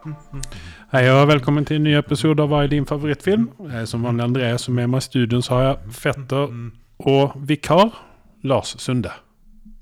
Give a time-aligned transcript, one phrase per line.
[0.00, 3.50] Hei og velkommen til en ny episode av Hva er din favorittfilm?
[3.68, 6.54] Jeg er som vanlig André, som er med meg i studio så har jeg fetter
[7.10, 7.98] og vikar
[8.48, 9.12] Lars Sunde.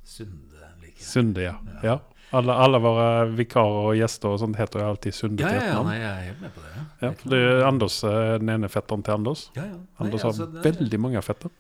[0.02, 1.06] Sunde liker jeg.
[1.06, 1.52] Sunde, ja.
[1.86, 1.94] ja.
[2.34, 3.06] Alle, alle våre
[3.38, 6.42] vikarer og gjester og sånt heter jo alltid Sunde Ja, ja, ja, nei, jeg er
[6.42, 6.72] med på det.
[7.04, 9.44] Ja, det er Anders, eh, den ene fetteren til Anders.
[9.54, 9.78] Ja, ja.
[9.78, 11.54] Nei, Anders altså, har det- veldig mange fetter.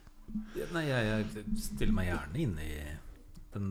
[0.74, 2.72] Nei, jeg, jeg stiller meg gjerne inn i
[3.54, 3.70] den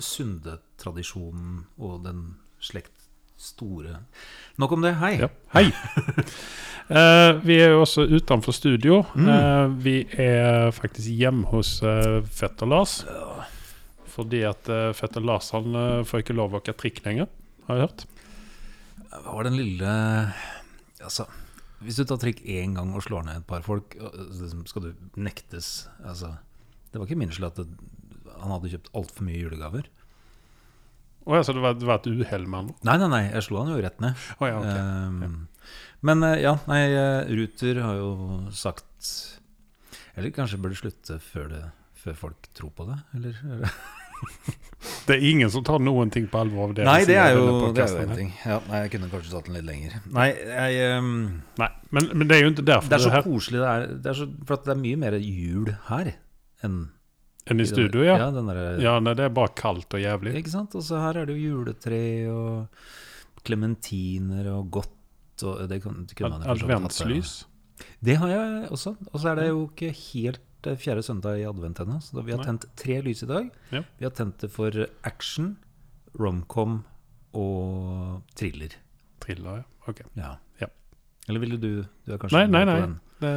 [0.00, 2.24] Sunde-tradisjonen og den
[2.58, 2.97] slekt
[3.38, 4.02] store
[4.58, 4.96] Nok om det.
[4.98, 5.12] Hei.
[5.20, 5.28] Ja.
[5.54, 5.68] Hei!
[6.90, 9.04] uh, vi er jo også utenfor studio.
[9.14, 9.28] Mm.
[9.30, 13.04] Uh, vi er faktisk hjemme hos uh, fetter Lars.
[14.10, 14.66] Fordi at
[14.98, 17.28] fetter Lars han får ikke lov å åke trikk lenger,
[17.68, 18.02] har jeg hørt.
[19.12, 19.92] Hva var den lille
[20.98, 21.28] Altså,
[21.86, 25.20] hvis du tar trikk én gang og slår ned et par folk, liksom, skal du
[25.22, 26.32] nektes Altså,
[26.90, 27.68] det var ikke min skyld at det,
[28.40, 29.86] han hadde kjøpt altfor mye julegaver.
[31.28, 32.68] Å ja, så det var, det var et uhell med han?
[32.88, 34.16] Nei, nei, nei, jeg slo han jo rett ned.
[34.38, 34.68] Oh, ja, ok.
[34.72, 35.74] Ehm,
[36.08, 38.12] Men eh, ja, nei, eh, Ruter har jo
[38.54, 39.10] sagt
[40.16, 41.62] Eller kanskje burde slutte før, det,
[42.00, 42.98] før folk tror på det?
[43.18, 43.42] Eller?
[45.08, 47.70] Det er ingen som tar noen ting på alvor av det nei, det er jo,
[47.74, 48.28] det er jo en ting.
[48.44, 49.94] Ja, nei, jeg kunne kanskje tatt den litt lenger.
[50.14, 51.12] Nei, jeg, um,
[51.60, 53.62] Nei, men, men det er jo ikke derfor det er så her koselig.
[53.62, 56.10] Det er, det er så, for det er mye mer jul her
[56.66, 56.76] enn
[57.50, 58.16] enn i studio, ja.
[58.20, 60.34] ja, den der, Ja, nei, det er bare kaldt og jævlig.
[60.40, 60.74] Ikke sant?
[60.78, 62.00] Og så her er det jo juletre
[62.32, 62.82] og
[63.46, 65.44] klementiner og godt.
[65.46, 66.42] Og det kunne, det kunne.
[66.50, 67.40] Adventslys.
[68.04, 68.94] Det har jeg også.
[69.12, 72.00] Og så er det jo ikke helt eh, fjerde søndag i advent ennå.
[72.02, 73.50] Så da, vi har tent tre lys i dag.
[73.74, 73.84] Ja.
[74.00, 74.74] Vi har tent det for
[75.06, 75.56] action,
[76.18, 76.80] romcom
[77.38, 78.74] og thriller.
[79.22, 79.68] Thriller, ja.
[79.88, 80.02] Ok.
[80.18, 80.34] Ja.
[80.60, 80.68] Ja.
[81.28, 81.70] Eller ville du
[82.04, 82.80] Du Nei, nei, nei.
[83.20, 83.32] Det,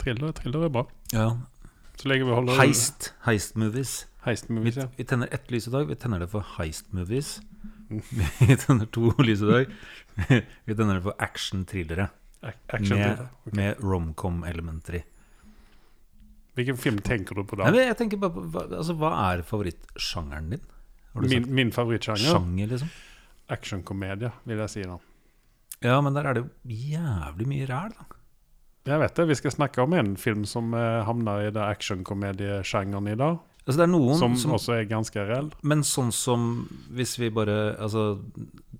[0.00, 0.84] thriller, thriller er bra.
[1.12, 1.30] Ja.
[2.00, 3.12] Så lenge vi holder Heist.
[3.26, 3.98] Heist movies.
[4.24, 4.88] Heist-movies, ja.
[4.96, 5.86] vi tenner ett lys i dag.
[5.88, 7.38] Vi tenner det for heist movies.
[8.40, 9.70] Vi tenner to lys i dag.
[10.68, 12.06] Vi tenner det for action-thrillere.
[12.40, 13.56] Action Med, okay.
[13.56, 15.00] Med romcom-elementer i.
[16.56, 17.70] Hvilken film tenker du på da?
[17.72, 20.64] Nei, jeg tenker bare på, hva, altså, hva er favorittsjangeren din?
[21.24, 22.28] Min, min favorittsjanger?
[22.36, 22.92] sjanger, liksom?
[23.50, 25.00] Actionkomedie, vil jeg si da.
[25.82, 28.19] Ja, men der er det jo jævlig mye ræl, da.
[28.90, 33.18] Jeg vet det, vi skal snakke om en film som eh, havna i actionkomediesjangeren i
[33.18, 33.38] dag.
[33.60, 35.50] Altså, det noen Som, som, også er ganske reell.
[35.62, 36.46] Men sånn som
[36.96, 38.18] hvis vi bare Altså,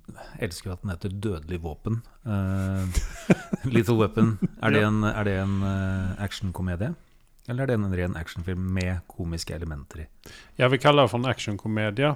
[0.09, 2.00] jeg elsker at den heter Dødelig våpen.
[2.26, 2.88] Uh,
[3.75, 4.34] Little Weapon.
[4.59, 6.91] Er det en, er det en uh, actionkomedie?
[7.47, 10.09] Eller er det en ren actionfilm med komiske elementer i?
[10.59, 12.10] Jeg vil kalle det for en actionkomedie.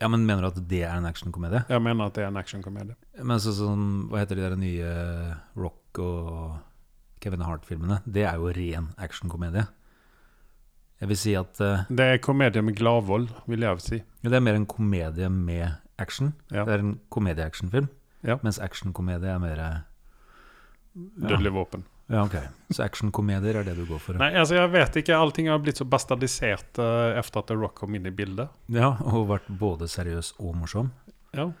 [0.00, 1.64] Ja, men Mener du at det er en actionkomedie?
[1.68, 2.96] Jeg mener at det er en actionkomedie.
[3.18, 4.92] Men så, sånn, Hva heter de der nye
[5.58, 6.69] Rock og
[7.20, 8.00] Kevin Hart-filmene?
[8.04, 9.66] Det er jo ren actionkomedie.
[11.00, 14.02] Jeg vil si at uh, Det er komedie med gladvold, vil jeg si.
[14.22, 15.70] det er mer en komedie med
[16.00, 16.34] action.
[16.52, 16.64] Ja.
[16.64, 17.88] Det er en komedie-actionfilm.
[18.24, 18.36] Ja.
[18.44, 19.78] Mens actionkomedie er mer eh,
[21.20, 21.84] Dødelig våpen.
[22.10, 22.34] Ja, ok.
[22.74, 24.18] Så actionkomedier er det du går for?
[24.18, 25.14] Nei, altså jeg vet ikke.
[25.14, 28.50] Allting har blitt så bastardisert uh, etter at The Rock kom inn i bildet.
[28.74, 30.90] Ja, Og vært både seriøs og morsom?
[31.36, 31.52] Ja,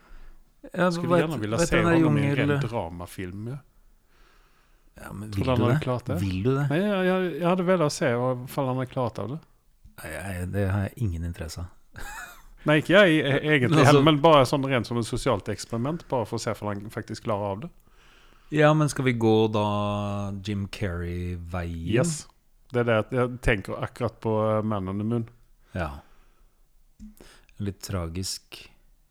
[0.74, 3.46] Jeg Skulle gjerne ville se honom i en ren dramafilm.
[3.54, 3.60] Ja.
[5.00, 5.82] Ja, men vil du han hadde det?
[5.84, 6.16] klart det?
[6.20, 6.66] Vil du det?
[6.70, 9.38] Nei, jeg, jeg, jeg hadde villet se om han hadde klart av det.
[10.02, 12.02] Nei, jeg, det har jeg ingen interesse av.
[12.68, 16.04] Nei, ikke jeg e- egentlig Altså- men bare sånn rent som et sosialt eksperiment.
[16.10, 17.70] Bare for å se om han faktisk klarer av det.
[18.52, 19.64] Ja, men skal vi gå da
[20.44, 21.94] Jim Carrey-veien?
[21.94, 22.26] Yes.
[22.74, 25.24] Det er det jeg tenker akkurat på eh, Man on the Moon.
[25.72, 25.88] Ja.
[27.00, 28.58] En litt tragisk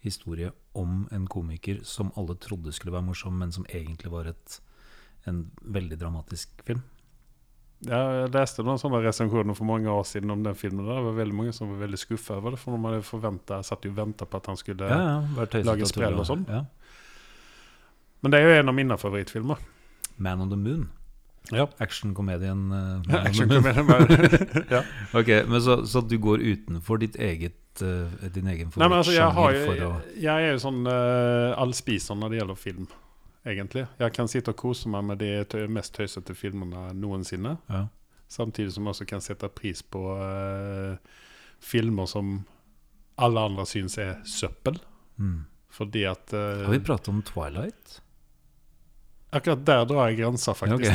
[0.03, 4.59] historie om en komiker som alle trodde skulle være morsom, men som egentlig var et,
[5.29, 5.43] en
[5.77, 6.81] veldig dramatisk film.
[7.87, 10.83] Ja, Jeg leste noen sånne resensjoner for mange år siden om den filmen.
[10.83, 10.97] Der.
[10.99, 12.59] Det var veldig mange som var veldig skuffa over det.
[12.59, 16.19] For de hadde forventet, satt jo venta på at han skulle Ja, ja, lage sprell
[16.19, 16.43] og sånn.
[16.51, 16.65] Ja.
[18.19, 19.61] Men det er jo en av mine favorittfilmer.
[20.19, 20.89] Man on the Moon.
[21.55, 21.69] Ja.
[21.79, 23.69] Actionkomedien uh, Man on the Moon.
[23.71, 23.87] Actionkomedien.
[23.87, 24.81] bare- ja.
[25.15, 29.23] Ok, men så, så du går utenfor ditt eget, uh, din egen Nei, altså, jeg,
[29.23, 29.85] favorittsjanger
[30.17, 32.89] jeg, jeg er jo sånn uh, allspiser når det gjelder film,
[33.47, 33.85] egentlig.
[33.99, 37.57] Jeg kan sitte og kose meg med de mest tøysete filmene noensinne.
[37.69, 37.87] ja.
[38.29, 40.97] Samtidig som jeg også kan sette pris på uh,
[41.65, 42.43] filmer som
[43.17, 44.77] alle andre syns er søppel.
[45.17, 45.39] mm.
[45.69, 48.01] Fordi at uh, Har vi pratet om Twilight?
[49.29, 50.93] Akkurat der drar jeg grensa, faktisk.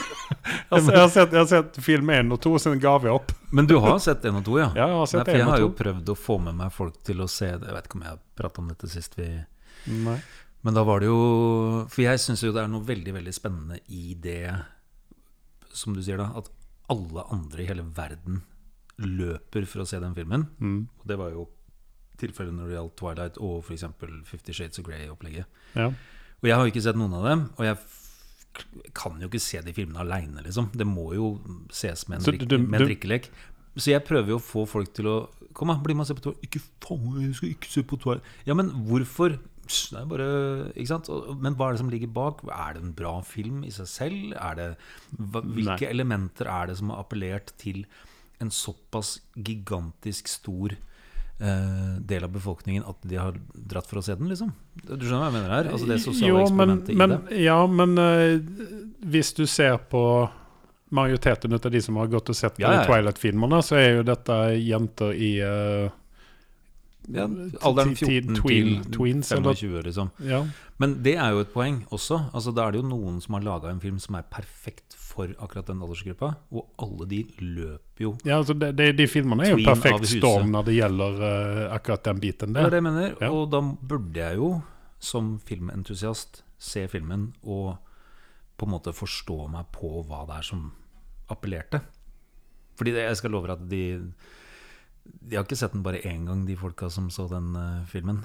[0.40, 0.76] Okay.
[0.76, 3.12] altså, jeg, har sett, jeg har sett film én og to, så ga gav jeg
[3.12, 3.32] opp.
[3.50, 4.68] Men du har sett én og to, ja?
[4.78, 7.24] Ja, jeg har Nei, for jeg har jo prøvd å få med meg folk til
[7.24, 7.66] å se det.
[7.66, 9.26] Jeg vet ikke om jeg har pratet om dette sist vi
[10.06, 10.16] Nei.
[10.62, 11.20] Men da var det jo
[11.88, 14.50] For jeg syns jo det er noe veldig, veldig spennende i det
[15.72, 16.26] Som du sier, da.
[16.36, 16.50] At
[16.90, 18.42] alle andre i hele verden
[19.00, 20.42] løper for å se den filmen.
[20.60, 20.80] Mm.
[21.00, 21.46] Og det var jo
[22.20, 23.84] tilfellet når det gjaldt Twilight og f.eks.
[24.28, 25.46] Fifty Shades of Grey-opplegget.
[25.78, 25.86] Ja.
[26.42, 27.78] Og jeg har jo ikke sett noen av dem, og jeg
[28.98, 30.68] kan jo ikke se de filmene aleine, liksom.
[30.76, 31.30] Det må jo
[31.72, 33.30] ses med en, Så drik du- med en drikkelek.
[33.78, 35.18] Så jeg prøver jo å få folk til å
[35.52, 36.44] Kom, da, bli med og se på Twilight.
[36.46, 38.22] Ikke faen, jeg skal ikke se på Twilight.
[38.46, 39.32] Ja, men hvorfor?
[39.90, 40.28] Det er bare
[40.74, 41.10] Ikke sant?
[41.40, 42.44] Men hva er det som ligger bak?
[42.50, 44.36] Er det en bra film i seg selv?
[44.36, 44.68] Er det,
[45.16, 45.90] hvilke Nei.
[45.90, 47.84] elementer er det som har appellert til
[48.40, 54.16] en såpass gigantisk stor eh, del av befolkningen at de har dratt for å se
[54.16, 54.54] den, liksom?
[54.80, 55.70] Du skjønner hva jeg mener her?
[55.74, 57.40] Altså det sosiale Jo, men, men, i det.
[57.44, 58.40] ja, men uh,
[59.12, 60.04] hvis du ser på
[60.90, 62.86] majoriteten av de som har gått og sett Ja, ja, ja.
[62.88, 65.92] Twilight-filmene, så er jo dette jenter i eh,
[67.08, 67.24] Ja,
[67.62, 70.10] alderen ti- ti- 14 tween- til tweens, eller- 25, liksom.
[70.20, 70.44] Ja.
[70.78, 72.30] Men det er jo et poeng også.
[72.32, 75.26] Altså, da er det jo noen som har laga en film som er perfekt for
[75.38, 79.50] akkurat den aldersgruppa, og alle de løper jo ja, altså de, de, de filmene er
[79.56, 83.16] jo perfekt storm når det gjelder uh, akkurat den biten Det er det jeg mener.
[83.20, 83.30] Ja.
[83.30, 84.62] Og da burde jeg jo,
[84.98, 87.76] som filmentusiast, se filmen og
[88.56, 90.72] på en måte forstå meg på hva det er som
[91.30, 91.80] appellerte.
[92.76, 93.82] Fordi det, jeg skal love deg at de
[95.04, 98.22] De har ikke sett den bare én gang, de folka som så den uh, filmen.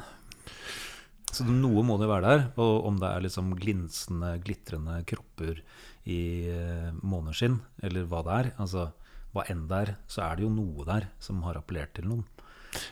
[1.36, 2.44] Så noe må det være der.
[2.62, 5.60] Og om det er liksom glinsende, glitrende kropper
[6.07, 6.19] i
[6.51, 8.89] uh, måneskinn, eller hva det er, altså
[9.36, 12.24] hva enn det er, så er det jo noe der som har appellert til noen.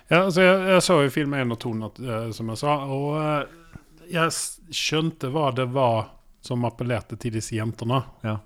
[0.09, 1.71] Ja, altså jeg, jeg så jo film 1 og 2,
[2.03, 4.33] eh, som jeg sa, og jeg
[4.75, 6.09] skjønte hva det var
[6.43, 8.37] som appellerte til disse jentene, Ja.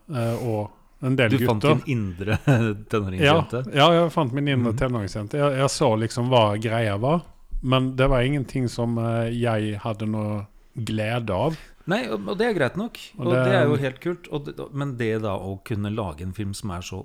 [0.46, 1.76] og en del Du fant gutter.
[1.86, 3.64] din indre Ja, tenåringsjente?
[3.76, 4.78] ja, jeg fant min indre mm.
[4.80, 5.38] tenåringsjente.
[5.38, 7.22] Jeg, jeg så liksom hva greia var,
[7.62, 10.46] men det var ingenting som eh, jeg hadde noe
[10.78, 11.56] glede av.
[11.88, 12.98] Nei, og, det er greit nok.
[13.18, 14.28] Og Og, det, det- er jo helt kult.
[14.46, 17.04] Det, men det da å kunne lage en film som er så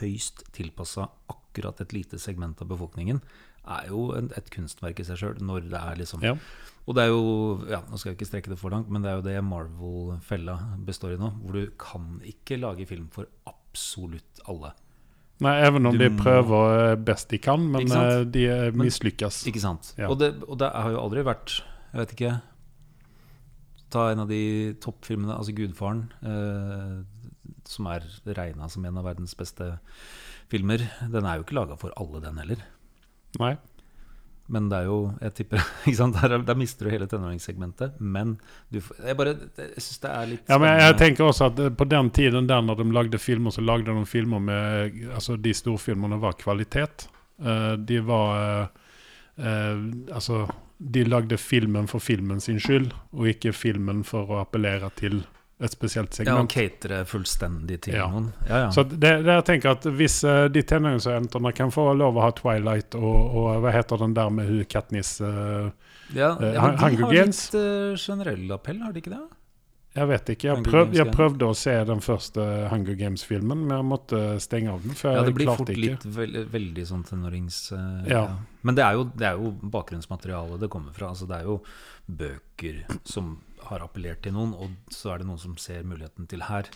[0.00, 3.20] høyst tilpassa akkurat et lite segment av befolkningen,
[3.68, 5.40] er jo en, et kunstverk i seg sjøl.
[5.44, 6.34] Når det er liksom Ja.
[6.88, 7.24] Og det er jo
[7.68, 10.56] ja, Nå skal jeg ikke strekke det for langt, men det er jo det Marvel-fella
[10.86, 11.32] består i nå.
[11.42, 14.72] Hvor du kan ikke lage film for absolutt alle.
[15.40, 19.44] Nei, even om Du de prøver eh, best de kan, men eh, de eh, mislykkes.
[19.48, 19.94] Ikke sant?
[19.96, 20.10] Ja.
[20.10, 21.60] Og, det, og det har jo aldri vært
[21.92, 22.34] Jeg vet ikke
[23.90, 27.00] Ta en av de toppfilmene, altså 'Gudfaren', eh,
[27.66, 28.04] som er
[28.38, 29.66] regna som en av verdens beste
[30.46, 30.84] filmer.
[31.10, 32.62] Den er jo ikke laga for alle, den heller.
[33.38, 33.54] Nei.
[34.50, 35.66] Men det er jo Jeg tipper?
[36.16, 38.00] Der, der mister du hele tenåringssegmentet.
[38.00, 38.38] Men
[38.68, 41.62] du får Jeg bare Jeg syns det er litt Ja, men jeg, tenker også at
[41.62, 45.36] eh, på den tiden der når de lagde filmer, så lagde de filmer med Altså,
[45.36, 47.06] de storfilmene var kvalitet.
[47.42, 48.66] Eh, de var eh,
[49.46, 49.84] eh,
[50.14, 50.46] Altså,
[50.78, 55.20] de lagde filmen for filmen sin skyld, og ikke filmen for å appellere til
[55.60, 56.32] et spesielt segment.
[56.32, 58.06] Ja, og catere fullstendig til Ja.
[58.08, 58.30] noen.
[58.48, 58.70] Ja, ja.
[58.72, 62.30] Så det, det jeg tenker at hvis uh, de tenåringsjentene kan få lov å ha
[62.32, 65.68] Twilight og, og hva heter den der med hun Katniss uh,
[66.14, 67.42] ja, eh, ja, men de har Games?
[67.52, 69.20] litt uh, generell appell, har de ikke det?
[69.90, 70.46] Jeg vet ikke.
[70.46, 74.84] Jeg, prøv, jeg prøvde å se den første Hunger Games-filmen, men jeg måtte stenge av
[74.84, 74.94] den.
[74.94, 75.80] For Ja, det blir fort ikke.
[75.82, 77.58] litt veldig, veldig sånn tenårings...
[77.74, 78.20] eh, Ja.
[78.62, 81.08] Men det er, jo, det er jo bakgrunnsmaterialet det kommer fra.
[81.10, 81.58] Altså det er jo
[82.06, 86.44] bøker som har appellert til noen, og så er det noen som ser muligheten til
[86.50, 86.68] her.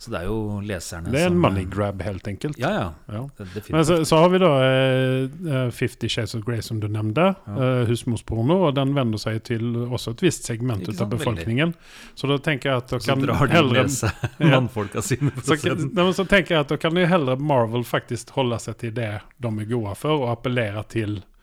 [0.00, 2.56] Så det er jo leserne som Det er en som money grab, helt enkelt.
[2.58, 2.84] Ja, ja.
[3.12, 3.26] Ja.
[3.36, 3.66] Det.
[3.68, 7.26] Men så, så har vi da eh, eh, Fifty Shades of Grey, som du nevnte.
[7.44, 7.56] Ja.
[7.58, 8.56] Uh, husmorsporno.
[8.64, 11.74] Og den vender seg til også et visst segment ut av befolkningen.
[12.16, 14.24] Så da tenker jeg at dere kan drar heller med seg
[14.54, 15.34] mannfolka sine.
[15.44, 18.80] Så, nei, men så tenker jeg at da kan jo heller Marvel faktisk holde seg
[18.80, 21.39] til det de er gode for, og appellere til eh,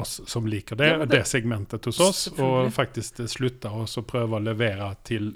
[0.00, 3.84] oss som liker det, Ja, det, det- segmentet hos oss, og faktisk eh, slutte å
[4.02, 5.34] prøve å levere til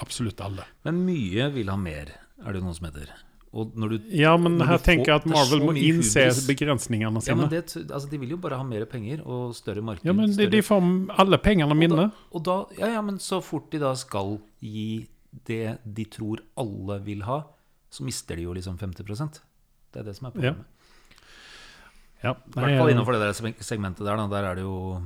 [0.00, 0.64] absolutt alle.
[0.84, 2.10] Men mye vil ha mer,
[2.44, 3.10] er det noen som heter.
[3.54, 6.46] Og når du Ja, men Når her du tenker jeg at Marvel må innse hubris.
[6.48, 7.36] begrensningene ja, sine.
[7.36, 10.04] men det, altså, De vil jo bare ha mer penger og større marked.
[10.04, 10.82] Ja, men de, de får
[11.22, 12.08] alle pengene mine.
[12.34, 15.06] Og da, ja, ja, men så fort de da skal gi
[15.46, 17.44] det de tror alle vil ha,
[17.90, 19.38] så mister de jo liksom 50%
[19.92, 20.58] Det er det som er problemet.
[20.66, 20.73] Ja,
[22.32, 24.16] I hvert fall innenfor det der segmentet der.
[24.16, 25.02] Da, der er det jo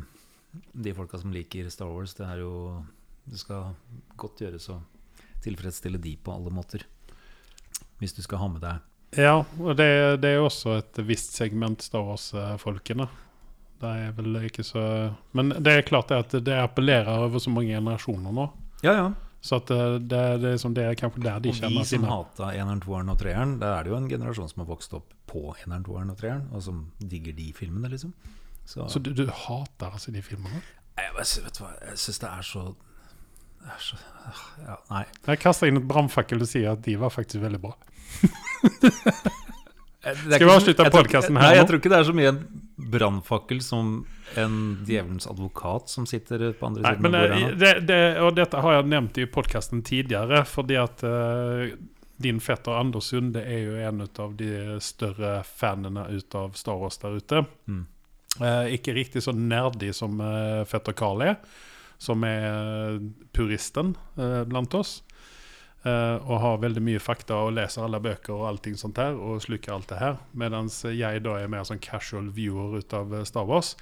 [0.72, 2.14] de folka som liker Star Wars.
[2.14, 2.84] Det er jo
[3.28, 3.74] Det skal
[4.16, 4.78] godt gjøres å
[5.44, 6.84] tilfredsstille de på alle måter.
[7.98, 11.82] Hvis du skal ha med deg Ja, og det, det er også et visst segment
[11.82, 13.08] Star Wars-folkene.
[13.78, 14.82] Det er vel ikke så
[15.38, 18.48] Men det er klart det at det appellerer over så mange generasjoner nå.
[18.82, 19.08] Ja, ja.
[19.40, 21.76] Så at det, det, det er som det er kanskje der de kjenner Og vi
[21.76, 24.64] kjenner som sine hata eneren, toeren og treeren, der er det jo en generasjon som
[24.64, 28.12] har vokst opp på eneren, toeren og treeren, og som digger de filmene, liksom.
[28.68, 30.60] Så, Så du, du hater altså de filmene?
[30.98, 32.64] Jeg, vet hva, jeg syns det er så
[33.58, 33.96] det er så
[34.64, 35.04] ja, Nei.
[35.26, 37.72] Jeg kaster inn et brannfakkel og sier at de var faktisk veldig bra.
[40.08, 41.56] Skal vi avslutte podcasten her nå?
[41.58, 42.32] jeg tror ikke det er så mye
[42.78, 47.58] brannfakkel som en djevelens advokat som sitter på andre Nei, siden men eh, bordet?
[47.58, 51.72] det, det, og dette har jeg nevnt i podkasten tidligere, fordi at uh,
[52.22, 57.00] din fetter Anders Sunde er jo en av de større fanene ut av Star Wars
[57.02, 57.42] der ute.
[57.66, 57.82] Mm.
[58.38, 61.36] Uh, ikke riktig så nerdig som uh, fetter Carl er,
[61.98, 63.00] som er
[63.34, 65.00] puristen blant oss.
[65.88, 69.42] Eh, og har veldig mye fakta og leser alle bøker og allting sånt her, og
[69.44, 70.16] sluker alt det her.
[70.38, 73.74] Mens jeg da er mer sånn casual viewer ut av eh, Star Wars.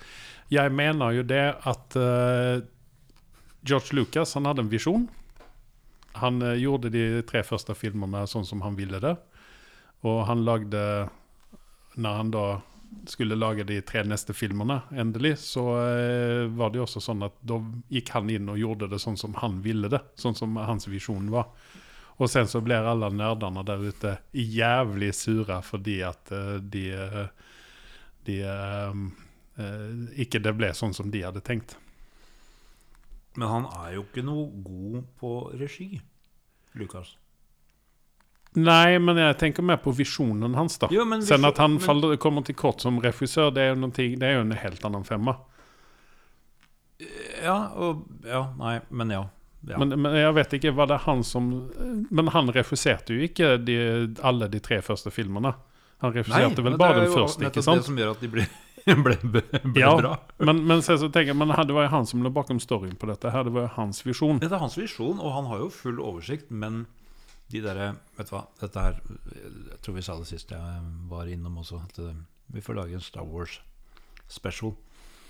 [0.53, 2.63] Jeg mener jo det at uh,
[3.67, 5.09] George Lucas han hadde en visjon.
[6.23, 9.17] Han uh, gjorde de tre første filmene sånn som han ville det.
[10.07, 10.81] Og han lagde
[11.97, 12.47] Når han da
[13.09, 17.35] skulle lage de tre neste filmene, endelig, så eh, var det jo også sånn at
[17.43, 17.59] da
[17.93, 20.01] gikk han inn og gjorde det sånn som han ville det.
[20.21, 21.49] Sånn som hans visjon var.
[22.19, 27.27] Og sen så blir alle nördarna der ute jævlig sure fordi at eh, de, eh,
[28.25, 28.95] de eh,
[30.25, 31.77] Ikke det ble sånn som de hadde tenkt.
[33.37, 35.31] Men han er jo ikke noe god på
[35.61, 36.01] regi,
[36.81, 37.15] Lukas.
[38.57, 40.89] Nei, men jeg tenker mer på visjonen hans, da.
[40.91, 43.69] Jo, men Sen visjon- at han men- faller, kommer til kort som regissør, det er
[43.75, 45.37] jo någonting- det er jo en helt annen femma.
[47.43, 49.25] Ja, og Ja, nei, men ja.
[49.67, 49.79] Ja.
[49.83, 51.49] Men, men jeg vet ikke, var det han som
[52.15, 53.79] Men han regisserte jo ikke de,
[54.23, 55.55] alle de tre første filmene.
[56.05, 57.83] Han regisserte vel bare den første, ikke sant?
[57.83, 58.47] Det som gjør at de ble,
[58.87, 60.13] ble, ble, ble Ja, bra.
[60.39, 63.09] Men, men så, så tenker men det var jo han som lå bakom storyen på
[63.11, 63.33] dette.
[63.33, 64.39] her, Det var jo hans visjon.
[64.43, 66.85] Det er hans visjon, og han har jo full oversikt, men
[67.51, 70.81] de derre Vet du hva, dette her Jeg tror vi sa det sist jeg
[71.11, 72.17] var innom også, at eh,
[72.55, 73.61] vi får lage en Star Wars
[74.31, 74.75] special.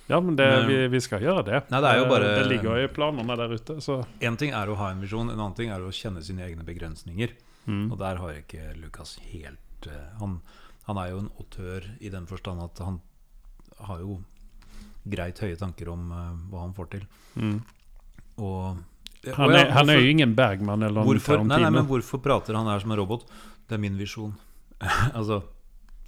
[0.09, 1.61] Ja, men det, vi, vi skal gjøre det.
[1.73, 4.67] Nei, det Eh, bare- Det ligger jo i planene der ute, så Én ting er
[4.71, 7.31] å ha en visjon, en annen ting er å kjenne sine egne begrensninger.
[7.67, 7.91] mm.
[7.93, 10.41] Og der har ikke Lukas helt eh, han,
[10.87, 13.01] han er jo en autør i den forstand at han
[13.81, 14.21] har jo
[15.07, 17.03] greit høye tanker om uh, hva han får til.
[17.37, 17.59] Mm.
[18.39, 18.77] Og
[19.27, 21.87] Han, og ja, er, han er jo ingen Bergman eller en hvorfor, nei, nei, men
[21.89, 23.25] hvorfor prater han her som en robot?
[23.67, 24.37] Det er min visjon.
[25.19, 25.41] altså,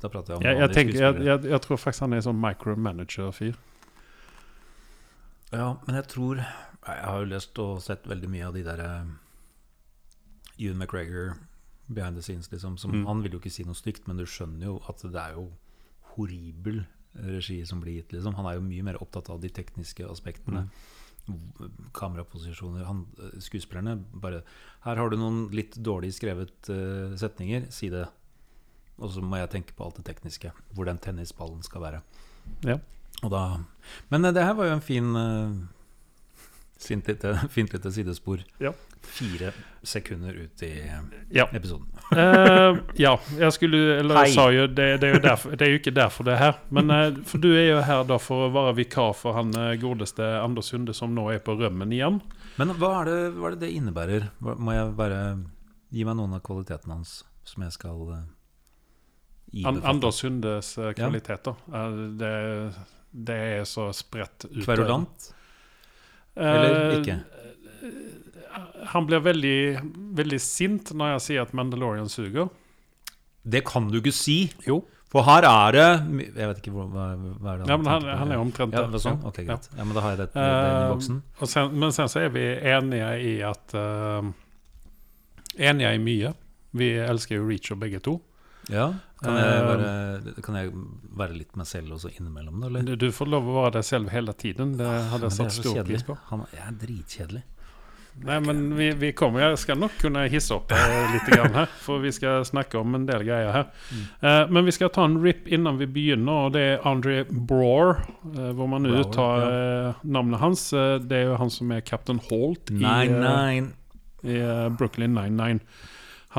[0.00, 2.38] da prater jeg om jeg, jeg, tenker, jeg, jeg, jeg tror faktisk han er sånn
[2.38, 3.56] micromanager-fyr.
[5.52, 8.82] Ja, men jeg tror Jeg har jo lest og sett veldig mye av de der
[8.84, 9.06] uh,
[10.58, 11.36] Ewan McGregor
[11.88, 12.76] behind the scenes, liksom.
[12.78, 13.06] Som, Mm.
[13.06, 15.50] Han vil jo ikke si noe stygt, men du skjønner jo at det er jo
[16.14, 16.82] horribel
[17.14, 18.34] regi som blir gitt, liksom.
[18.34, 20.68] Han er jo mye mer opptatt av de tekniske aspektene.
[21.28, 21.72] Mm.
[21.92, 22.84] Kameraposisjoner.
[22.84, 24.42] Han, eh, skuespillerne bare
[24.84, 28.06] Her har du noen litt dårlig skrevet uh, setninger, si det.
[28.98, 30.52] Og så må jeg tenke på alt det tekniske.
[30.74, 32.02] Hvor den tennisballen skal være.
[32.64, 32.78] Ja.
[33.24, 33.42] Og da,
[34.12, 35.54] men eh, det her var jo en fin uh,
[36.78, 38.44] fint, lite, fint lite sidespor.
[38.62, 38.72] Ja.
[39.02, 41.48] Fire sekunder ut i eh, Ja.
[41.52, 41.86] episoden.
[42.12, 45.70] uh, ja, jeg skulle Eller jeg sa jo det, det, er jo derfor, det er
[45.70, 46.58] jo ikke derfor det er her.
[46.70, 49.76] Men uh, for du er jo her da for å være vikar for han eh,
[49.80, 52.20] godeste Anders Sunde, som nå er på rømmen igjen.
[52.58, 54.30] Men hva er det hva er det, det innebærer?
[54.42, 55.22] Må jeg bare
[55.94, 58.24] gi meg noen av kvalitetene hans som jeg skal uh,
[59.64, 61.54] An Anders Sundes eh, kvaliteter.
[61.72, 62.32] Eh, det,
[63.12, 64.64] det er så spredt ut.
[64.64, 65.30] Kverulant?
[66.36, 67.18] Eh, Eller ikke?
[68.92, 69.56] Han blir veldig,
[70.18, 72.48] veldig sint når jeg sier at Mandalorian suger.
[73.48, 74.38] Det kan du ikke si!
[74.66, 74.82] Jo.
[75.08, 75.84] For her er det
[76.36, 77.04] Jeg vet ikke hva, hva,
[77.40, 79.14] hva er det Ja, men han, han er omtrent ja, det sånn?
[79.22, 79.30] Ja.
[79.30, 79.44] Ok, Ja.
[79.54, 79.68] greit.
[79.78, 81.22] Ja, men da har jeg det, det, det i Eh, boksen.
[81.40, 82.42] og sen, men sen så er vi
[82.74, 84.28] enige i at uh,
[85.56, 86.34] Enige i mye.
[86.76, 88.18] Vi elsker jo Reacher begge to.
[88.68, 88.90] Ja.
[89.18, 90.72] Kan jeg, eh, være, kan jeg
[91.18, 92.62] være litt meg selv også innimellom?
[92.68, 92.94] Eller?
[92.94, 94.76] Du, får lov å være deg selv hele tiden.
[94.78, 96.18] Det hadde Men jeg satt stor pris på.
[96.30, 97.44] Han jeg er dritkjedelig.
[98.26, 101.68] Nei, men vi, vi kommer, Jeg skal nok kunne hisse opp eh, litt grann her,
[101.84, 103.68] for vi skal snakke om en del greier her.
[103.94, 104.06] Mm.
[104.24, 108.00] Uh, men vi skal ta en rip innan vi begynner, og det er Andre Brower.
[108.24, 110.64] Uh, hvor man nå Brower, uttaler eh, navnet hans.
[111.04, 113.62] Det er jo han som er Captain Holt i, Nei, nei.
[114.26, 114.40] i
[114.78, 115.62] Brooklyn 99.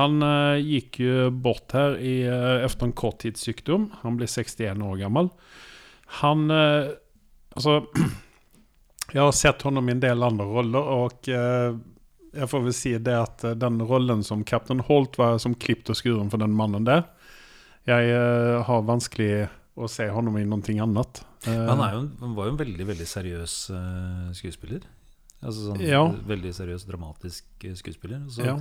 [0.00, 3.90] Han eh, gikk jo bort her i, eh, efter en korttidssykdom.
[4.00, 5.30] Han ble 61 år gammel.
[6.22, 6.96] Han eh,
[7.50, 7.80] Altså
[9.10, 13.16] Jeg har sett honom i en del andre roller, og jeg får vel si det
[13.18, 17.02] at den rollen som Captain Holt var som klippt og skuren for den mannen der.
[17.90, 18.14] Jeg
[18.68, 21.24] har vanskelig å se honom i noe annet.
[21.48, 23.56] Han, jo, han var jo en veldig veldig seriøs
[24.38, 24.86] skuespiller.
[25.40, 26.02] Altså sånn Ja.
[26.28, 28.22] Veldig seriøs, dramatisk eh, skuespiller.
[28.32, 28.56] Så ja.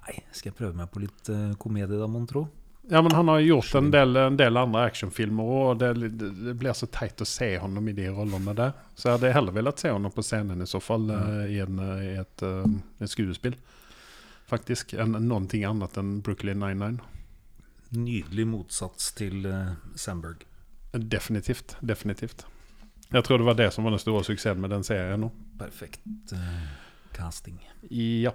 [0.00, 2.48] nei, skal jeg prøve meg på litt uh, komedie, da, mon tro?
[2.90, 6.74] Ja, men han har gjort en del, en del andre actionfilmer og det, det blir
[6.76, 8.74] så teit å se ham i de rollene der.
[8.92, 11.80] Så jeg hadde heller villet se ham på scenen i så fall, eh, i, en,
[11.80, 12.66] i et, uh,
[13.00, 13.56] et skuespill.
[14.50, 15.16] Faktisk, enn
[15.48, 16.98] ting annet enn Brooklyn 99.
[17.94, 19.46] Nydelig motsats til
[19.96, 20.42] Sandberg.
[20.92, 21.78] Definitivt.
[21.80, 22.44] Definitivt.
[23.14, 25.30] Jeg tror det var det som var den store suksessen med den serien nå.
[25.58, 26.68] Perfekt eh,
[27.16, 27.58] casting.
[27.90, 28.32] Ja.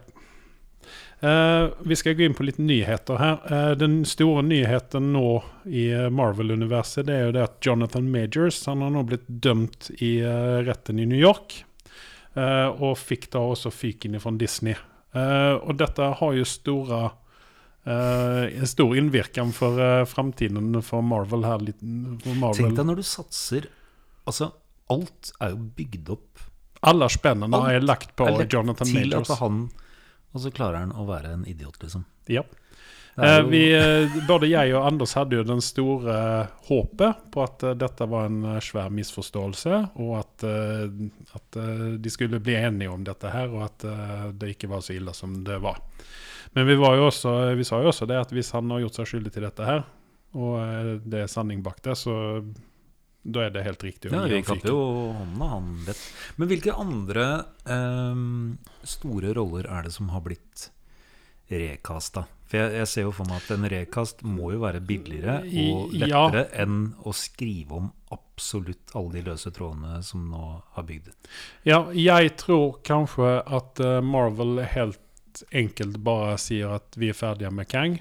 [1.23, 3.39] Uh, vi skal gå inn på litt nyheter her.
[3.51, 8.85] Uh, den store nyheten nå i Marvel-universet det er jo det at Jonathan Majors han
[8.85, 11.65] har nå blitt dømt i uh, retten i New York.
[12.39, 14.75] og fikk da også fyken fra Disney.
[15.11, 16.99] Og dette har jo store
[17.89, 21.57] en stor innvirkning for uh, framtiden for Marvel her.
[21.65, 21.81] litt-
[22.23, 22.61] For Marvel.
[22.69, 23.65] Tenk deg når du satser
[24.29, 24.51] Altså,
[24.93, 26.45] alt er jo bygd opp
[26.87, 29.29] Alle spennene har jeg lagt på jeg lagt Jonathan til Majors.
[29.29, 29.69] at han
[30.33, 32.05] Og så klarer han å være en idiot, liksom.
[32.29, 32.43] Ja.
[33.17, 37.43] Eh, jo- vi, eh, både jeg og Anders hadde jo den store eh, håpet på
[37.43, 40.43] at dette var en svær misforståelse, og at,
[41.35, 41.59] at
[41.99, 45.43] de skulle bli enige om dette her, og at det ikke var så ille som
[45.43, 45.81] det var.
[46.53, 49.01] Men vi, var jo også, vi sa jo også det at hvis han har gjort
[49.01, 49.83] seg skyldig til dette her,
[50.33, 52.13] og det er sanning bak det, så
[53.23, 54.11] da er det helt riktig.
[54.13, 54.81] Ja, vi kapper jo
[55.17, 56.03] hånda, han vet.
[56.39, 57.25] Men hvilke andre
[57.67, 58.57] ehm,
[58.87, 60.69] store roller er det som har blitt
[61.49, 62.25] recasta?
[62.49, 65.91] For jeg, jeg ser jo for meg at en recast må jo være billigere og
[65.93, 70.45] lettere lettere enn å skrive om absolutt alle de løse trådene som nå
[70.77, 71.11] har bygd.
[71.67, 77.51] Ja, jeg tror kanskje at eh, Marvel helt enkelt bare sier at vi er ferdige
[77.53, 77.99] med Kang.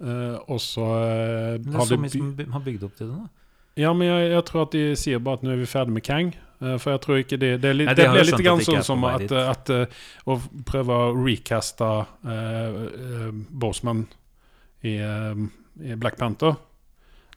[0.00, 3.39] Uh, og så uh, har de by- har bygd opp til det, da.
[3.78, 6.04] Ja, men jeg, jeg tror at de sier bare at nå er vi ferdig med
[6.06, 6.32] Kang.
[6.60, 8.44] eh, for jeg tror ikke det Det, er litt, Nei, det det har blir litt
[8.44, 11.90] grann sånn er som at, at, eh, å prøve å recaste
[12.26, 14.06] uh, Boseman
[14.82, 15.46] i, uh,
[15.84, 16.58] i Black Panther.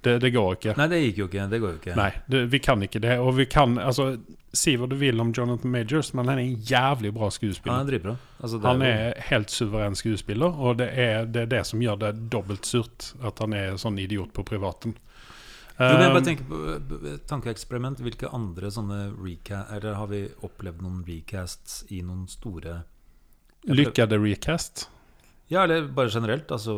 [0.04, 0.74] Det, det går ikke.
[0.76, 1.44] Nei, det gikk jo ikke.
[1.48, 1.94] Det går jo ikke.
[1.96, 3.20] Nei, det, vi kan ikke det.
[3.24, 4.16] Og vi kan altså
[4.54, 7.74] Si hva du vil om Jonathan Majors, men han er en jævlig bra skuespiller.
[7.74, 8.12] Han er dritbra.
[8.38, 11.98] Altså, det Han er helt suveren skuespiller, og det er, det er det som gjør
[12.04, 14.94] det dobbelt surt at han er sånn idiot på privaten.
[15.80, 18.02] Jo, jeg Um, bare tenker på eh, tankeeksperiment.
[18.06, 22.84] Hvilke andre sånne recast Eller har vi opplevd noen recasts i noen store
[23.66, 24.88] Lykkede recast?
[25.50, 26.52] Ja, eller bare generelt.
[26.52, 26.76] Altså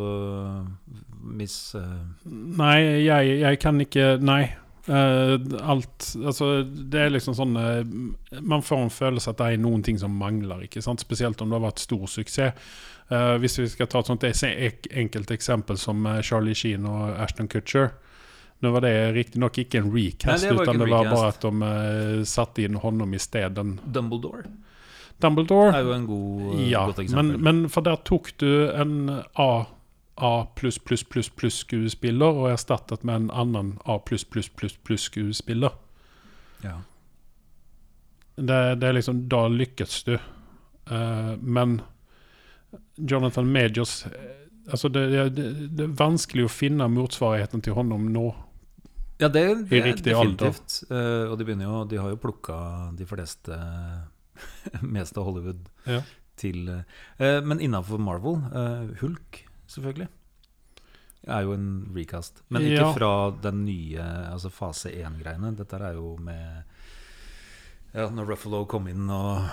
[1.22, 1.84] Miss uh...
[2.26, 4.46] Nei, jeg, jeg kan ikke Nei.
[4.86, 7.80] Uh, alt Altså, det er liksom sånn uh,
[8.46, 11.04] Man får en følelse at det er noen ting som mangler, ikke sant?
[11.04, 12.76] Spesielt om det har vært stor suksess.
[13.06, 17.92] Hvis vi skal ta et sånt enkelt eksempel som Charlie Sheen og Ashton Kutcher.
[18.64, 21.16] Nå var det riktignok ikke en recast, Nei, det utan det var recast.
[21.16, 24.46] bare at de uh, satte inn honom i stedet Dumbledore
[25.22, 25.74] Dumbledore.
[25.76, 27.42] er jo en god, Ja, godt men, eksempel.
[27.44, 28.96] men for der tok du en
[29.36, 29.66] A
[30.18, 34.78] A pluss pluss pluss pluss skuespiller og erstattet med en annen A pluss pluss pluss
[34.84, 35.76] pluss skuespiller.
[36.64, 36.78] ja.
[38.36, 40.16] Det, det er liksom Da lykkes du.
[40.92, 41.82] Uh, men
[42.98, 45.04] Jonathan Majors eh, Altså det,
[45.36, 45.46] det,
[45.78, 48.26] det er vanskelig å finne motsvarigheten til honom nå.
[49.22, 50.80] ja, det, det er definitivt.
[50.90, 52.58] Eh, og de jo De har jo plukka
[52.98, 53.60] de fleste
[54.96, 56.02] Meste av Hollywood Ja.
[56.36, 60.10] til uh, Men innafor Marvel, uh, Hulk, selvfølgelig.
[61.28, 62.42] Er jo en recast.
[62.50, 62.90] Men ikke Ja.
[62.94, 64.02] fra den nye
[64.34, 65.56] altså fase 1-greiene.
[65.58, 66.64] Dette er jo med
[67.96, 69.46] Ja, når Ruffalo kom inn og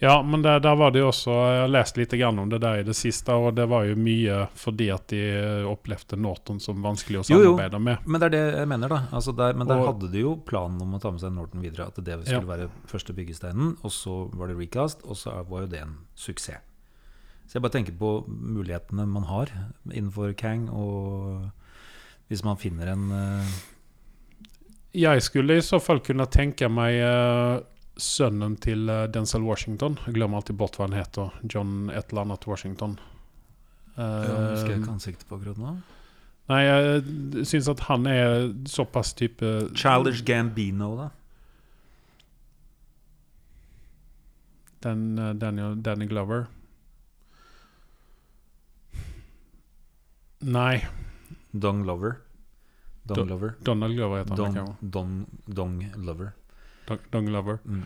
[0.00, 2.60] Ja, men der, der var det jo også Jeg har lest litt grann om det
[2.62, 5.20] der i det siste, og det var jo mye fordi at de
[5.68, 7.50] opplevde Norton som vanskelig å Jo, jo.
[7.56, 7.98] samarbeide med.
[8.06, 9.00] Men det er det jeg mener, da.
[9.12, 11.60] Altså der, men der Og- hadde de jo planen om å ta med seg Norton
[11.60, 11.86] videre.
[11.88, 12.56] At det skulle Ja.
[12.56, 16.60] være første byggesteinen, og så var det recast, og så var jo det en suksess.
[17.46, 19.46] Så jeg bare tenker på mulighetene man har
[19.90, 21.50] innenfor Kang, og
[22.28, 23.44] hvis man finner en uh...
[24.94, 27.60] Jeg skulle i så fall kunne tenke meg eh,
[28.00, 29.98] sønnen til eh, Denzel Washington.
[30.06, 31.30] Jeg glemmer alltid bort hva han heter.
[31.44, 32.98] John et eller annet Washington.
[33.96, 35.72] ja, Husker jeg Eh, ikke ansiktet på akkurat nå.
[36.50, 41.08] nei, jeg syns at han er såpass type Childish Gambino, da.
[44.82, 46.46] Den, eh, Daniel, Danny Glover.
[50.40, 50.80] Nei,
[51.52, 52.16] Dong Lover.
[53.04, 53.54] Don Don, Lover.
[53.62, 56.32] Donald Glover heter han Don, Don, Dong, Dong Lover.
[57.10, 57.58] Dong, Lover.
[57.66, 57.84] Mm.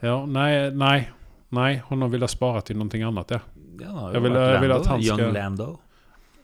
[0.00, 1.08] Ja, nei, nei.
[1.50, 3.40] Nei, honom vill jag spara till någonting annat ja.
[3.80, 5.78] Ja, jag, vill, jag Jeg vil- vært jeg Lando, at han Young skal- Lando.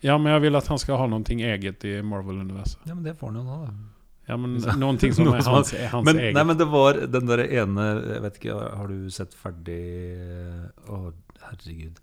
[0.00, 2.78] Ja, men jag vill att han ska ha någonting eget i Marvel-universet.
[2.84, 3.68] Ja, men det får han jo nå.
[4.26, 6.34] Ja, men noen någonting som er är hans, är hans Men, eget.
[6.34, 9.80] nei, men det var den der ene Jeg vet ikke, har du sett ferdig
[10.88, 11.12] Å,
[11.42, 12.00] herregud.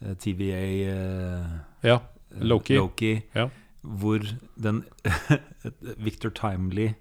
[0.00, 0.62] Eh, TVA
[0.94, 1.46] uh,
[1.82, 1.94] Ja,
[2.30, 2.76] eh, Loki.
[2.78, 3.48] Loki Ja.
[3.82, 4.22] Hvor
[4.56, 4.84] den
[5.96, 6.92] Victor Timely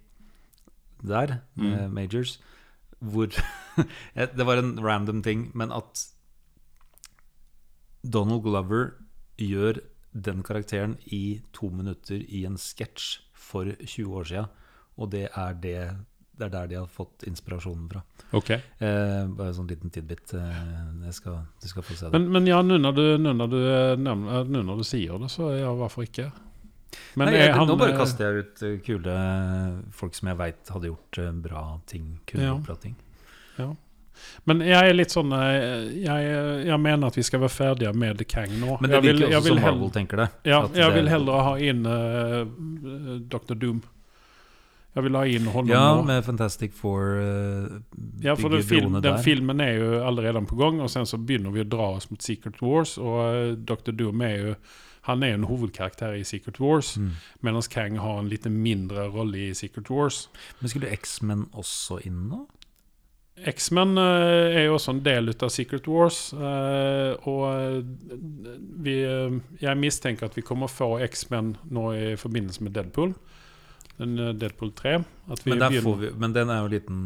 [1.03, 1.93] der, med Mm.
[1.93, 2.39] Majors
[2.99, 3.27] Hvor
[4.15, 6.07] Det var en random ting, men at
[8.03, 8.91] Donald Glover
[9.37, 9.79] gjør
[10.13, 14.45] den karakteren i to minutter i en sketsj for 20 år sia.
[14.97, 15.75] og det er, det,
[16.35, 18.01] det er der de har fått inspirasjonen fra.
[18.35, 18.49] Ok.
[18.51, 20.33] Eh, bare en sånn liten tidbit.
[20.35, 22.11] Eh, skal, du skal få se det.
[22.17, 25.53] Men, men ja, nå når, du, når du, eh, eh, når du sier det, så
[25.55, 26.27] ja, hvorfor ikke?
[27.15, 29.17] Men Nei, er jeg, han nå bare eh, kaster jeg ut eh, kule
[29.93, 32.07] folk som jeg veit hadde gjort eh, bra ting.
[32.29, 32.55] Kunne Ja.
[32.65, 32.95] bra ting.
[34.43, 36.31] Men jeg er litt sånn eh, jeg,
[36.67, 38.75] jeg mener at vi skal være ferdige med The Kang nå.
[38.81, 40.27] Men det virker også som Marvel tenker det.
[40.49, 42.43] Ja, jeg det- vil heller ha inn uh,
[43.31, 43.55] Dr.
[43.55, 43.79] Doom.
[44.97, 46.03] Jeg vil ha inn honom Ja, nå.
[46.07, 47.79] med Fantastic Four uh,
[48.25, 51.53] Ja, for den, film, den filmen er jo allerede på gang, og sen så begynner
[51.55, 52.97] vi å dra oss mot Secret Wars.
[52.97, 53.93] Og uh, Dr.
[53.95, 54.55] Doom er jo
[55.09, 57.11] han er jo en hovedkarakter i Secret Wars, Mm.
[57.43, 60.27] mens Kang har en litt mindre rolle i Secret Wars.
[60.61, 62.45] Men skulle X-Men også inn nå?
[63.47, 66.33] X-Men eh, er jo også en del av Secret Wars.
[66.33, 68.17] eh, og eh,
[68.83, 68.97] vi,
[69.61, 73.13] jeg mistenker at vi kommer å få X-Men nå i forbindelse med Deadpool.
[73.99, 74.97] Den, Deadpool 3.
[75.31, 76.99] At vi Men, vi, men den er jo liten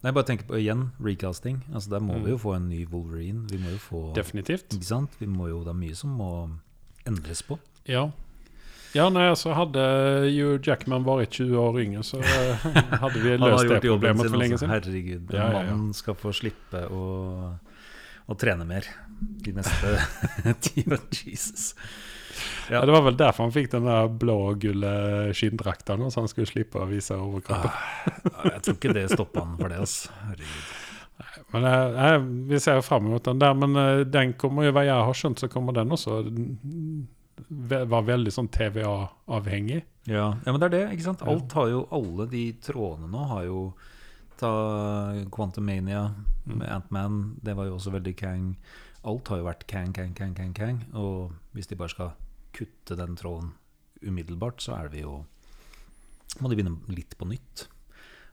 [0.00, 1.58] Nei, bare tenk på igjen, recasting.
[1.74, 2.24] Altså Der må Mm.
[2.24, 3.42] vi jo få en ny Wolverine.
[3.50, 4.72] Vi må jo få Definitivt.
[4.72, 5.10] Ikke sant?
[5.20, 6.30] Vi må jo, det er mye som må
[7.08, 7.58] endres på.
[7.88, 8.08] Ja.
[8.90, 9.82] Ja, nei, altså Hadde
[10.34, 12.64] jo Jackman vært 20 år yngre, så eh,
[13.04, 14.72] hadde vi løst det problemet for lenge siden.
[14.74, 15.68] Herregud, den Ja, ja, ja.
[15.70, 17.04] mannen skal få slippe å,
[18.26, 18.88] å trene mer
[19.46, 19.94] de neste
[20.66, 20.82] ti.
[21.30, 21.70] Jesus.
[22.70, 22.82] Ja.
[22.86, 24.90] Det var vel derfor han fikk den der blå og gulle
[25.36, 27.70] skinndrakta, så han skulle slippe å vise overkroppen.
[28.26, 30.14] Ja, Jeg tror ikke det stoppa han for det, altså.
[30.26, 30.70] Herregud.
[31.50, 34.74] Men jeg, jeg, vi ser jo fram mot den der, men eh, den kommer jo,
[34.76, 36.20] hva jeg har skjønt, så kommer den også
[37.48, 39.80] var veldig sånn TVA-avhengig.
[40.10, 40.26] Ja.
[40.44, 41.24] ja, men det er det, ikke sant.
[41.28, 43.62] Alt har jo, alle de trådene nå har jo
[44.40, 44.50] Ta
[45.32, 46.06] Quantum Mania
[46.48, 48.54] med Ant-Man, det var jo også veldig Kang.
[49.08, 50.78] Alt har jo vært Kang, Kang, Kang, Kang, Kang.
[50.96, 52.14] Og hvis de bare skal
[52.56, 53.52] kutte den tråden
[54.00, 55.20] umiddelbart, så er vi jo
[56.40, 57.66] Må de begynne litt på nytt.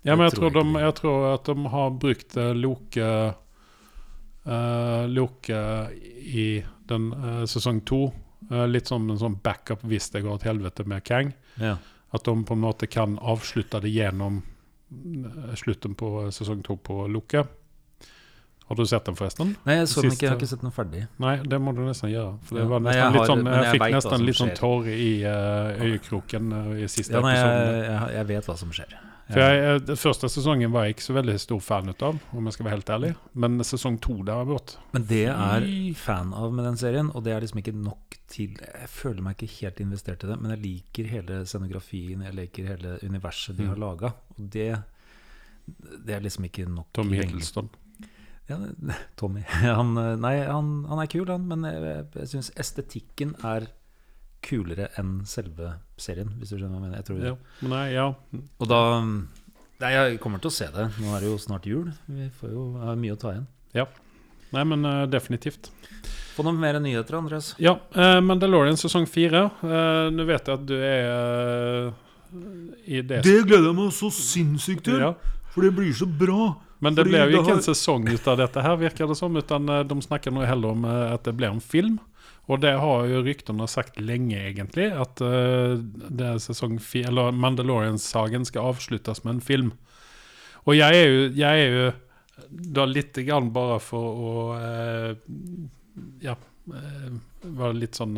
[0.05, 3.09] Ja, men jeg tror tror, de, jeg tror at de har brukt uh, Loke
[4.47, 5.61] uh, Loke
[6.21, 6.47] i
[6.87, 8.07] den uh, sesong to.
[8.51, 11.33] Uh, litt som en sånn backup hvis det går til helvete med Kang.
[11.59, 11.75] Ja.
[12.09, 14.41] At de på en måte kan avslutte det gjennom
[14.91, 17.43] eh, slutten på eh, sesong to på Loke.
[18.67, 19.53] Har du sett den forresten?
[19.63, 20.25] Nei, jeg så den ikke.
[20.25, 21.05] Jeg har ikke sett den ferdig.
[21.23, 22.33] Nei, det må du nesten gjøre.
[22.47, 24.89] For det var Nei, nesten jeg litt sånn, jeg, jeg fikk nesten litt sånn tårer
[24.91, 28.97] i uh, øyekroken uh, i siste Ja, nei, jeg, jeg, jeg vet hva som skjer.
[29.27, 32.19] For jeg, eh, Den første sesongen var jeg ikke så veldig stor fan ut av,
[32.33, 33.15] om jeg skal være helt ærlig.
[33.35, 37.33] Men sesong to derimot Men det jeg er fan av med den serien, og det
[37.33, 40.61] er liksom ikke nok til Jeg føler meg ikke helt investert i det, men jeg
[40.63, 43.69] liker hele scenografien, jeg liker hele universet de Mm.
[43.69, 44.13] har laga.
[44.37, 44.83] Og det
[46.05, 47.17] Det er liksom ikke nok Tommy.
[47.19, 47.69] Hiddleston.
[48.49, 48.57] Ja,
[49.17, 49.41] Tommy.
[49.41, 53.67] Han, nei, han, han er kul, han, men jeg, jeg syns estetikken er
[54.41, 56.97] kulere enn selve serien, hvis du skjønner hva jeg mener.
[57.01, 57.35] Jeg tror, Ja.
[57.61, 58.07] Men nei, ja.
[58.59, 58.81] Og da
[59.77, 60.87] Nei, jeg kommer til å se det.
[60.97, 61.91] Nå er det jo snart jul.
[62.09, 63.45] Vi får jo har mye å ta igjen.
[64.55, 65.69] Nei, men uh, definitivt.
[66.33, 67.51] Få noen mer nyheter, Andreas.
[67.61, 69.43] Ja, uh, Mandalorian sesong fire.
[69.61, 71.91] Uh, Nå vet jeg at du er
[72.87, 75.13] i det gleder jeg meg så sinnssykt Ja.
[75.53, 76.55] for det blir så bra.
[76.83, 79.35] Men det ble jo ikke har- en sesong ut av dette her, virker det som.
[79.37, 81.99] Utan de snakker nå heller om at det blir en film.
[82.47, 84.87] Og det har jo ryktene sagt lenge, egentlig.
[84.95, 89.71] At uh, det er sesong fi- eller Mandalorian-saken skal avsluttes med en film.
[90.67, 91.89] Og jeg er jo, jeg er jo
[92.77, 95.11] da litt grann bare for å uh,
[96.21, 98.17] Ja, uh, være litt sånn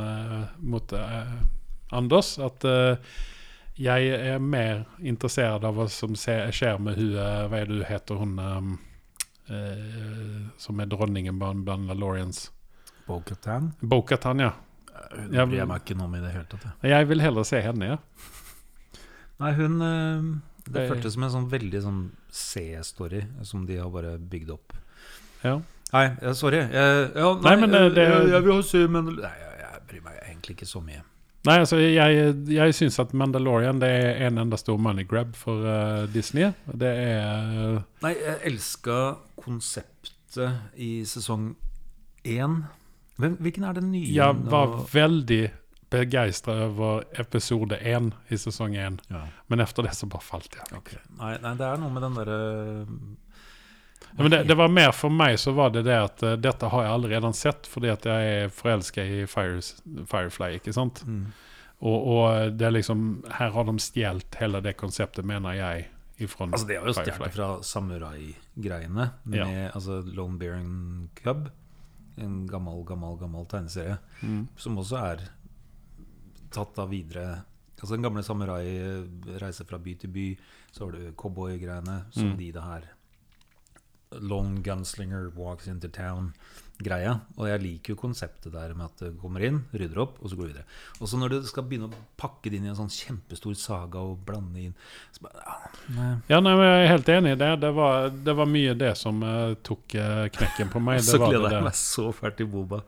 [0.68, 0.94] mot
[1.96, 2.34] Anders.
[2.44, 2.66] At
[3.80, 8.20] jeg er mer interessert av hva som skjer med hun Hva er det hun heter,
[8.20, 8.78] hun
[9.50, 12.50] eh, som er dronningen blant Mandalorians?
[13.10, 13.72] Bo-Katan.
[13.82, 14.52] Bo-Katan, ja.
[15.10, 16.66] Hun bryr jeg meg ikke noe om i det hele tatt.
[16.70, 16.92] jeg.
[16.92, 17.98] Jeg vil heller se henne, ja.
[19.40, 20.22] Nei, hun eh,
[20.70, 24.74] Det Det- føltes som en sånn veldig sånn C-story som de har bare bygd opp.
[25.44, 25.60] ja.
[25.92, 26.58] Nei, eh, sorry.
[26.58, 30.56] Jeg, ja, Nei, men det- jeg, jeg vil se men Nei, jeg bryr meg egentlig
[30.58, 31.02] ikke så mye.
[31.48, 35.64] Nei, altså, jeg, jeg syns at Mandalorian det er en enda stor money grab for
[35.66, 36.54] uh, Disney.
[36.68, 41.56] Det er uh, Nei, jeg elska konseptet i sesong
[42.26, 42.66] én.
[43.20, 44.08] Hvilken er den nye?
[44.16, 45.42] Jeg var veldig
[45.90, 50.70] begeistra over episode én i sesong én, ja, men etter det så bare falt jeg.
[50.78, 51.02] Okay.
[51.18, 52.40] nei, nei, det er noe med den derre
[54.18, 56.86] Ja, det, det var mer for meg så var det det at uh, dette har
[56.86, 59.76] jeg allerede sett, fordi at jeg er forelska i Fires,
[60.10, 61.04] Firefly, ikke sant?
[61.06, 61.30] mm.
[61.80, 63.04] Og, og det er liksom
[63.38, 65.86] Her har de stjålet hele det konseptet, mener jeg,
[66.20, 69.70] ifra Altså, det har jo stjålet fra samurai-greiene med Ja.
[69.72, 71.48] altså Lone Bearing Cub.
[72.20, 74.48] En gammel, gammel, gammel tegneserie Mm.
[74.58, 75.30] som også er
[76.52, 77.44] tatt av videre
[77.80, 80.38] Altså Den gamle samurai reiser fra by til by.
[80.76, 82.12] Så har du cowboygreiene.
[82.12, 82.38] som Mm.
[82.38, 82.82] de det her
[84.18, 87.14] Lone gunslinger walks into town-greia.
[87.38, 90.40] Og jeg liker jo konseptet der med at det kommer inn, rydder opp, og så
[90.40, 90.78] går det videre.
[90.98, 94.02] Og så når du skal begynne å pakke det inn i en sånn kjempestor saga
[94.02, 94.76] og blande inn
[95.14, 96.12] så bare, ja, nei.
[96.32, 97.54] Ja, nei, men jeg er helt enig i det.
[97.62, 101.02] Det var, det var mye det som uh, tok uh, knekken på meg.
[101.04, 102.82] Det Så gleder jeg meg så fælt til Boba.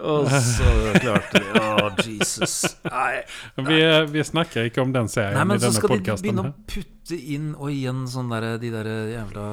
[0.00, 0.68] Og så
[1.02, 2.54] klarte vi Å, Jesus.
[2.86, 3.22] Nei.
[3.66, 3.80] Vi,
[4.14, 6.52] vi snakker ikke om den serien Nei, men i så denne skal de begynne å
[6.72, 9.44] putte inn Og igjen sånn derre De derre jævla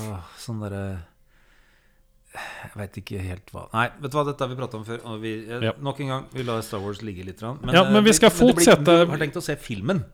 [0.00, 0.80] åh, Sånn derre
[2.32, 5.04] Jeg veit ikke helt hva Nei, vet du hva, dette har vi prata om før.
[5.20, 5.74] Vi, eh, Ja.
[5.84, 7.42] Nok en gang, vi lar Star Wars ligge litt.
[7.44, 10.04] Men, Ja, men vi eh, skal det blir- fortsette- Du har tenkt å se filmen.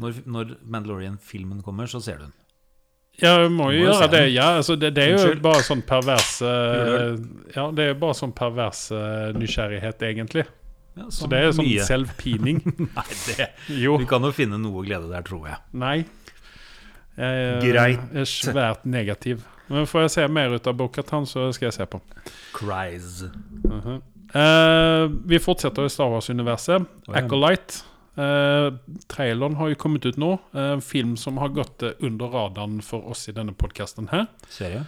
[0.00, 2.32] Når, når Mandalorian-filmen kommer, så ser du den.
[3.22, 4.22] Ja, må jo Må gjøre det.
[4.34, 7.16] Ja, altså det, det er jo bare sånn pervers eh,
[7.54, 10.44] Ja, det er bare sånn pervers eh, nysgjerrighet, egentlig.
[10.96, 11.86] Ja, Så det er jo sånn mye.
[11.90, 12.62] selvpining.
[12.84, 13.48] Nei, det
[13.84, 13.96] Jo.
[14.02, 15.60] Vi kan jo finne noe glede der, tror jeg.
[15.76, 15.98] Nei.
[17.16, 18.08] Jeg Greit.
[18.12, 19.44] er svært negativ.
[19.72, 22.00] Men får jeg se mer ut av Bokhatan, så skal jeg se på.
[22.54, 23.22] Cries.
[23.64, 24.00] Uh -huh.
[24.36, 26.82] uh, vi fortsetter i Star Wars-universet.
[26.82, 27.24] Oh, ja.
[27.24, 27.82] Acolyte.
[28.16, 28.70] Uh,
[29.12, 30.38] traileren har jo kommet ut nå.
[30.56, 34.26] Eh, film som har gått eh, under radaren for oss i denne podkasten her.
[34.48, 34.86] Serie?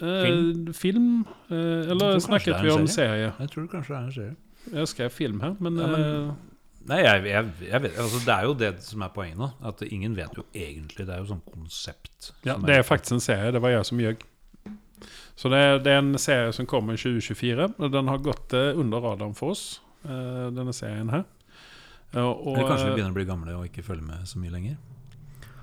[0.00, 0.72] Eh, Film?
[0.74, 1.24] film?
[1.50, 3.32] Eh, eller snakket vi om serie?
[3.38, 4.36] Jeg tror kanskje det er en serie.
[4.72, 6.00] Jeg skrev film her, men, Ja, men-
[6.30, 6.32] eh,
[6.88, 9.50] Nei, jeg, jeg, jeg vet, altså det er jo det som er poenget nå.
[9.62, 11.04] At ingen vet jo egentlig.
[11.06, 12.32] Det er jo sånn konsept.
[12.44, 13.52] ja, det er faktisk en serie.
[13.52, 14.24] Det var jeg som gjøg.
[15.36, 17.68] Så det det er en serie som kommer i 2024.
[17.78, 21.22] Og den har gått eh, under radaren for oss, eh, denne serien her.
[22.12, 24.52] Og, Eller kanskje vi eh, begynner å bli gamle og ikke følge med så mye
[24.52, 24.80] lenger.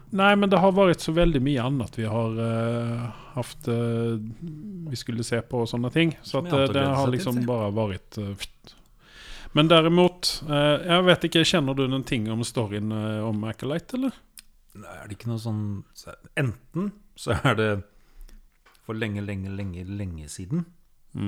[0.10, 4.18] Nei, men det har vært så veldig mye annet vi har uh, haft uh,
[4.90, 6.16] Vi skulle se på og sånne ting.
[6.26, 8.48] Så at, det har liksom bare vært uh.
[9.54, 12.92] Men derimot eh, Jeg vet ikke, Kjenner du noen ting om storyen
[13.26, 14.18] om Acolyte, eller?
[14.78, 15.64] Nei, Er det ikke noe sånn
[15.98, 17.72] så Enten så er det
[18.86, 20.62] for lenge, lenge, lenge, lenge siden.
[21.14, 21.26] Så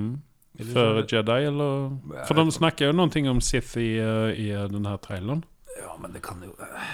[0.60, 2.26] Før Jedi, eller?
[2.28, 5.44] For de snakker jo noen ting om Sith i, eh, i denne traileren.
[5.80, 6.90] Ja, men det kan jo eh,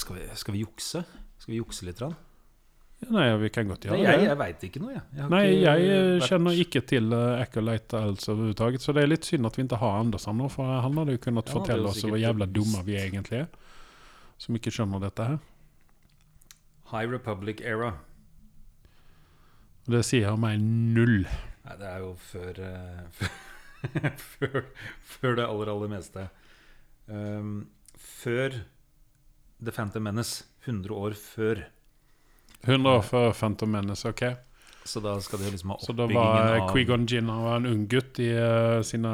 [0.00, 1.02] Skal vi, skal vi jukse?
[1.38, 2.00] Skal vi jukse litt?
[2.02, 2.14] Rann?
[3.04, 4.22] Ja, Nei, vi kan godt gjøre det.
[4.24, 5.02] jeg veit ikke noe, jeg.
[5.12, 8.80] jeg har Nei, ikke jeg eh, vært- kjenner ikke til Acolyte alls overhodet.
[8.80, 11.12] Så det er litt synd at vi ikke har Anders her nå, for han hadde
[11.18, 13.46] jo kunnet Ja, fortelle oss hvor jævla dumme vi egentlig er.
[14.40, 15.38] Som ikke skjønner dette her.
[16.92, 17.92] High Republic era.
[19.86, 21.26] Det sier meg null.
[21.66, 23.22] Nei, det er jo før eh,
[24.36, 24.58] før,
[25.16, 26.26] før det aller, aller meste.
[27.10, 27.66] Um,
[27.98, 28.60] før
[29.58, 30.44] The Phantom Menace.
[30.66, 31.62] 100 år før.
[32.66, 34.24] 100 år før Phantom Menace, ok.
[34.86, 37.66] Så da skal det liksom ha oppbyggingen av Så da var Quigon han var en
[37.66, 39.12] ung gutt i uh, sine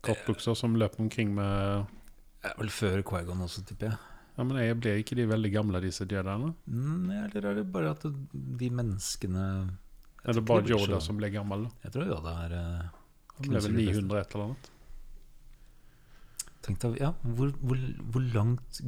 [0.00, 1.84] kortbukser som løp omkring med
[2.44, 3.98] Ja, Vel før Quigon også, tipper jeg.
[4.38, 6.54] Ja, men jeg Blir ikke de veldig gamle, disse jediene?
[6.64, 9.44] Mm, eller er det bare at de menneskene
[10.24, 11.64] Er det bare ikke Yoda så- som blir gammel?
[11.64, 11.70] da?
[11.84, 12.82] Jeg tror Yoda er uh,
[13.36, 14.02] Han ble vel Knuser de fleste.
[14.04, 14.70] 900 et eller annet.
[16.66, 17.78] Tenk deg, ja, hvor, hvor,
[18.12, 18.80] hvor langt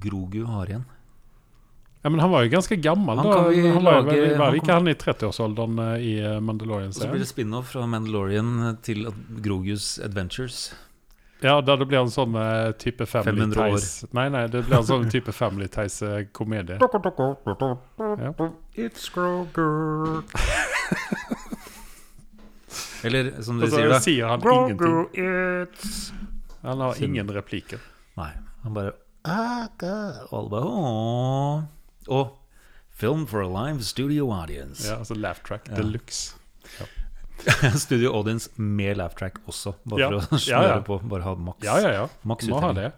[0.00, 0.84] Grogu har igjen.
[2.02, 3.18] Ja, Men han var jo ganske gammel.
[3.20, 3.34] Han da.
[3.34, 6.12] kan vi Han var, lage- var var han ikke kom- han i 30-årsalderen eh, i
[6.24, 6.88] eh, Mandalorian?
[6.88, 9.04] Og så blir det spin-off fra Mandalorian til
[9.44, 10.72] Grogus Adventures.
[11.42, 14.84] Ja, da det blir en sånn eh, type Family Ties Nei, nei, det blir en
[14.84, 16.76] sånn type Family Ties-komedie.
[18.20, 18.32] Ja.
[18.76, 20.22] It's Groger.
[23.02, 23.98] Eller som Og de sier, da.
[24.04, 25.06] sier han ingenting.
[25.16, 26.12] it's
[26.62, 27.80] Han har Sin- ingen replikker.
[28.20, 28.92] Nei, han bare
[30.30, 30.66] Og alle bare.
[32.08, 32.36] Og
[33.00, 34.84] Film for a live studio audience.
[34.88, 35.74] Ja, altså Laugh track Ja.
[35.76, 36.34] de luxe.
[37.84, 40.10] studio audience med laugh track også, bare Ja.
[40.20, 40.80] for å smøre ja.
[40.86, 40.98] på.
[41.10, 41.64] Bare ha maks.
[41.64, 42.08] Ja, ja, ja.
[42.28, 42.90] Maks Må ha det.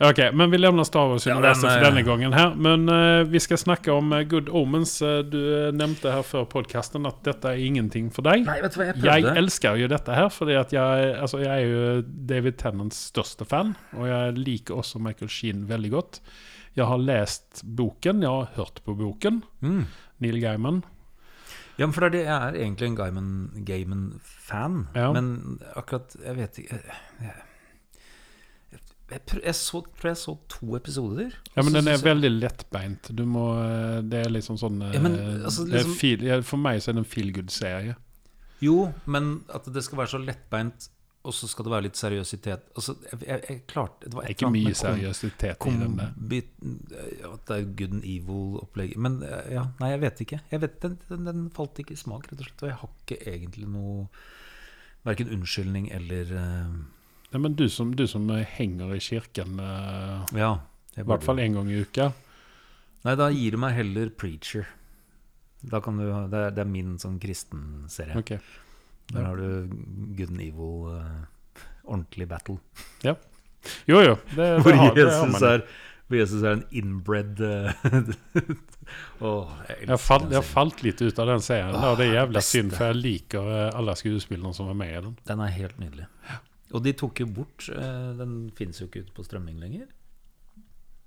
[0.00, 2.54] Ok, men vi lämnar Star Wars-universet Ja, den, for eh, denne gangen her.
[2.56, 4.94] Men uh, vi skal snakke om eh, Good Omens.
[5.04, 8.46] Eh, du eh, nevnte her før podcasten at dette er ingenting for deg.
[8.48, 9.34] Nei, vet du hva, jeg Jeg prøvde.
[9.42, 12.00] elsker jo dette her, fordi at jeg, altså jeg er jo
[12.32, 13.74] David Tennants største fan.
[13.98, 16.22] Og jeg liker også Michael Sheen veldig godt.
[16.80, 19.42] Jeg har lest boken, jeg har hørt på boken.
[19.60, 19.84] Mm.
[20.24, 20.80] Neil Gaiman.
[21.78, 24.74] Ja, men for det er det, jeg er egentlig en Gaiman- Gaiman-fan.
[24.94, 25.12] Ja.
[25.12, 28.80] Men akkurat Jeg vet ikke Jeg, jeg,
[29.10, 31.32] jeg, jeg så, tror jeg så to episoder.
[31.56, 33.10] Ja, men den er veldig lettbeint.
[33.16, 36.80] Du må eh, Det er liksom sånn eh, Ja, men, altså, liksom- feel, For meg
[36.82, 37.96] så er det en feel good-serie.
[38.60, 40.90] Jo, men at det skal være så lettbeint,
[41.22, 42.62] og så skal det være litt seriøsitet.
[42.74, 46.14] Altså, jeg, jeg, jeg klarte Det var ikke mye kom- seriøsitet i den der.
[47.28, 48.94] At det er good and evil-opplegg.
[48.96, 50.38] Men eh, ja, nei, jeg vet ikke.
[50.54, 52.64] Jeg vet, den, den, den falt ikke i smak, rett og slett.
[52.64, 54.08] Og jeg har ikke egentlig noe
[55.00, 56.72] Verken unnskyldning eller uh...
[57.32, 60.50] Nei, men du som, du som eh, henger i kirken uh, Ja.
[61.00, 62.10] i hvert fall én gang i uka.
[63.06, 64.66] Nei, da gir du meg heller Preacher.
[65.62, 68.16] Da kan du, det, er, det er min sånn kristenserie.
[68.20, 68.34] Ok.
[69.10, 69.68] Der har du
[70.16, 72.58] good and evil, uh, ordentlig battle.
[73.02, 73.16] Ja.
[73.86, 74.16] Jo, jo.
[74.30, 75.64] Det, det, Hvor har, Jesus er,
[76.10, 77.72] Jesus er en inbred uh,
[79.20, 81.76] Åh, jeg Jeg fall, jeg har falt litt ut av den serien.
[81.76, 82.56] Ah, det er jævla beste.
[82.56, 85.12] synd, for jeg liker eh, alle skuespillerne som var med i den.
[85.28, 86.08] Den er helt nydelig.
[86.74, 89.88] Og de tok jo bort uh, Den finnes jo ikke ute på strømming lenger.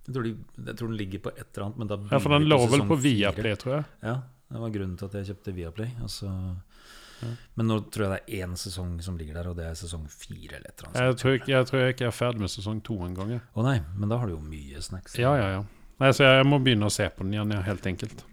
[0.03, 0.33] Jeg tror, de,
[0.67, 2.99] jeg tror den ligger på et eller annet, Ja, For den lå vel på.
[2.99, 3.85] Viaplay, tror jeg.
[4.03, 4.15] Ja,
[4.51, 5.93] det var grunnen til at jeg kjøpte Viaplay.
[6.03, 6.31] Altså.
[7.59, 10.07] Men nå tror jeg det er én sesong som ligger der, og det er sesong
[10.09, 10.83] fire eller et.
[10.93, 13.37] Jeg tror, ikke, jeg tror jeg ikke er ferdig med sesong to engang.
[13.39, 15.17] Å Å nei, men da har du jo mye snacks.
[15.21, 15.63] Ja, ja, ja.
[16.01, 18.25] Nei, så jeg må begynne å se på den igjen, ja, helt enkelt.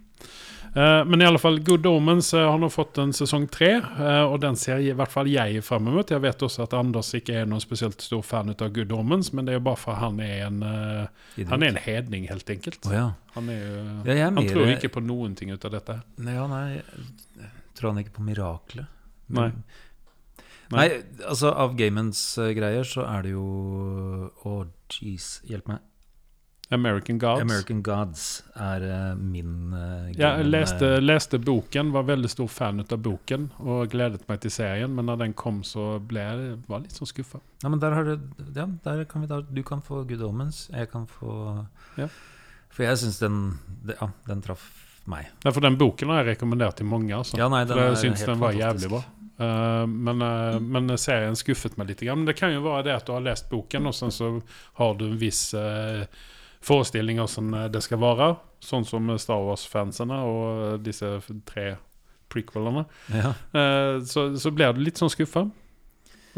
[0.70, 4.22] Uh, men i alle fall, Good Omens uh, har nå fått en sesong tre, uh,
[4.31, 6.12] og den ser i hvert fall jeg frem mot.
[6.14, 9.48] Jeg vet også at Anders ikke er noen spesielt stor fan av Good Omens, men
[9.48, 12.87] det er jo bare for han er en Han er en hedning, helt enkelt.
[12.87, 13.09] Å ja.
[13.35, 13.66] Han, er
[14.07, 16.00] Ja, han mer- tror ikke på noen ting ut av dette.
[16.22, 18.98] Nei, ja, nei Tror han ikke på miraklet?
[19.32, 19.50] Nei.
[20.70, 20.86] Nei,
[21.26, 23.44] altså av Gamens uh, greier så er det jo
[24.46, 24.56] Å,
[24.94, 25.86] jeez, hjelp meg.
[26.70, 27.42] American Gods.
[27.42, 32.84] American Gods er uh, min uh, Ja, jeg leste, leste boken, var veldig stor fan
[32.84, 36.84] av boken og gledet meg til serien, men når den kom, så ble jeg var
[36.84, 37.42] litt sånn skuffa.
[37.64, 38.14] Ja, men der har du
[38.54, 41.64] Ja, der kan vi da Du kan få Good Omens, jeg kan få
[41.98, 42.06] Ja.
[42.70, 43.42] For jeg syns den
[43.96, 44.70] Ja, den traff
[45.10, 45.30] meg.
[45.44, 47.12] Ja, for den boken har jeg rekommendert til mange.
[47.16, 47.38] Altså.
[47.40, 48.66] Ja, nei, For jeg syns den var fantastisk.
[48.66, 49.02] jævlig bra.
[49.40, 52.04] Uh, men, uh, men serien skuffet meg litt.
[52.08, 54.34] Men det kan jo være det at du har lest boken, og sen så
[54.80, 56.04] har du en viss uh,
[56.64, 58.34] forestilling av hvordan det skal være.
[58.60, 61.14] Sånn som Star Wars-fansene og disse
[61.48, 61.70] tre
[62.30, 62.84] prequelene.
[63.10, 63.32] Ja.
[64.06, 65.46] Så, så blir du litt sånn skuffa.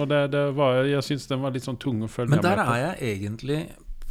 [0.01, 2.63] Og det, det var, jeg syns den var litt sånn tung å følge Men der
[2.63, 3.59] er jeg egentlig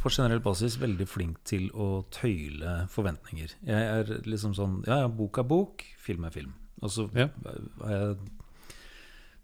[0.02, 3.54] på generell basis veldig flink til å tøyle forventninger.
[3.68, 6.54] Jeg er liksom sånn Ja, ja, bok er bok, film er film.
[6.82, 7.28] Og så Ja.
[7.82, 8.16] har jeg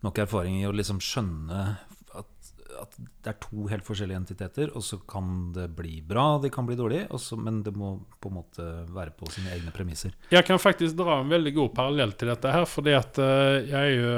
[0.03, 1.79] nok erfaring i å liksom skjønne
[2.83, 6.67] at, det er to helt forskjellige entiteter, og så kan det bli bra, det kan
[6.69, 10.15] bli dårlig, også, men det må på en måte være på sine egne premisser.
[10.35, 13.79] Jeg kan faktisk dra en veldig god parallell til dette her, fordi at eh, jeg
[13.79, 14.15] er jo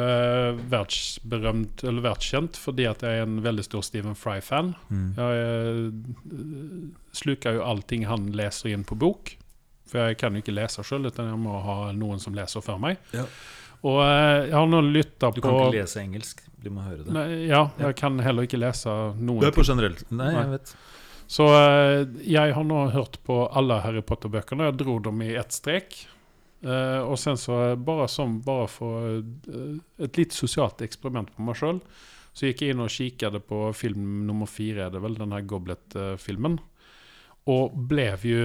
[0.70, 4.74] verdsberømt, verdensberømt, eller verdskjent, fordi at jeg er en veldig stor Stephen Fry-fan.
[4.88, 5.14] Mm.
[5.16, 9.36] Jeg eh, sluker jo allting han leser inn på bok.
[9.90, 12.78] For jeg kan jo ikke lese sjøl, utan jeg må ha noen som leser for
[12.78, 13.00] meg.
[13.12, 13.24] Ja.
[13.80, 17.04] Og eh, jeg har nå lytta Du på kan ikke lese engelsk, du må høre
[17.04, 17.12] det.
[17.14, 20.04] Nei, ja, jeg kan heller ikke lese noen Det er på generelt.
[20.12, 20.72] Nei, jeg vet.
[21.30, 24.66] Så eh, jeg har nå hørt på alle Harry Potter-bøkene.
[24.70, 26.00] Jeg dro dem i ett strek.
[26.60, 31.56] Eh, og sen så, bare som bare for eh, et litt sosialt eksperiment på meg
[31.56, 31.78] sjøl,
[32.36, 35.46] så gikk jeg inn og kikket på film nummer fire, er det vel, den her
[35.48, 36.58] Goblet-filmen.
[37.50, 38.42] Og ble jo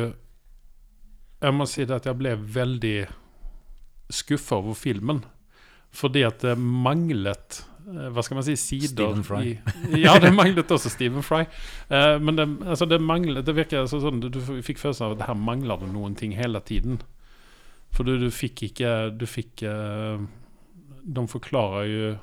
[1.44, 2.98] Jeg må si det at jeg ble veldig
[4.10, 5.20] skuffa over filmen.
[5.96, 9.42] Fordi at det manglet eh, Hva skal man si sider Stephen Fry.
[9.94, 11.44] I, ja, det manglet også Stephen Fry.
[11.92, 15.28] Uh, men det, altså det manglet Det virker altså sånn Du, fikk følelsen av at
[15.30, 16.98] her mangler det noen ting hele tiden.
[17.94, 20.18] For du, du fikk ikke Du fikk uh,
[21.06, 22.14] De forklarer jo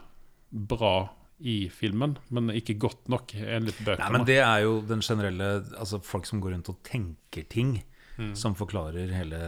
[0.73, 0.95] bra
[1.43, 4.11] i filmen, men ikke godt nok enligt Nei, bøkene.
[4.15, 7.81] men det er jo den generelle Altså folk som går rundt og tenker ting,
[8.21, 8.35] Mm.
[8.37, 9.39] som forklarer hele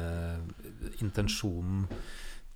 [1.05, 1.83] intensjonen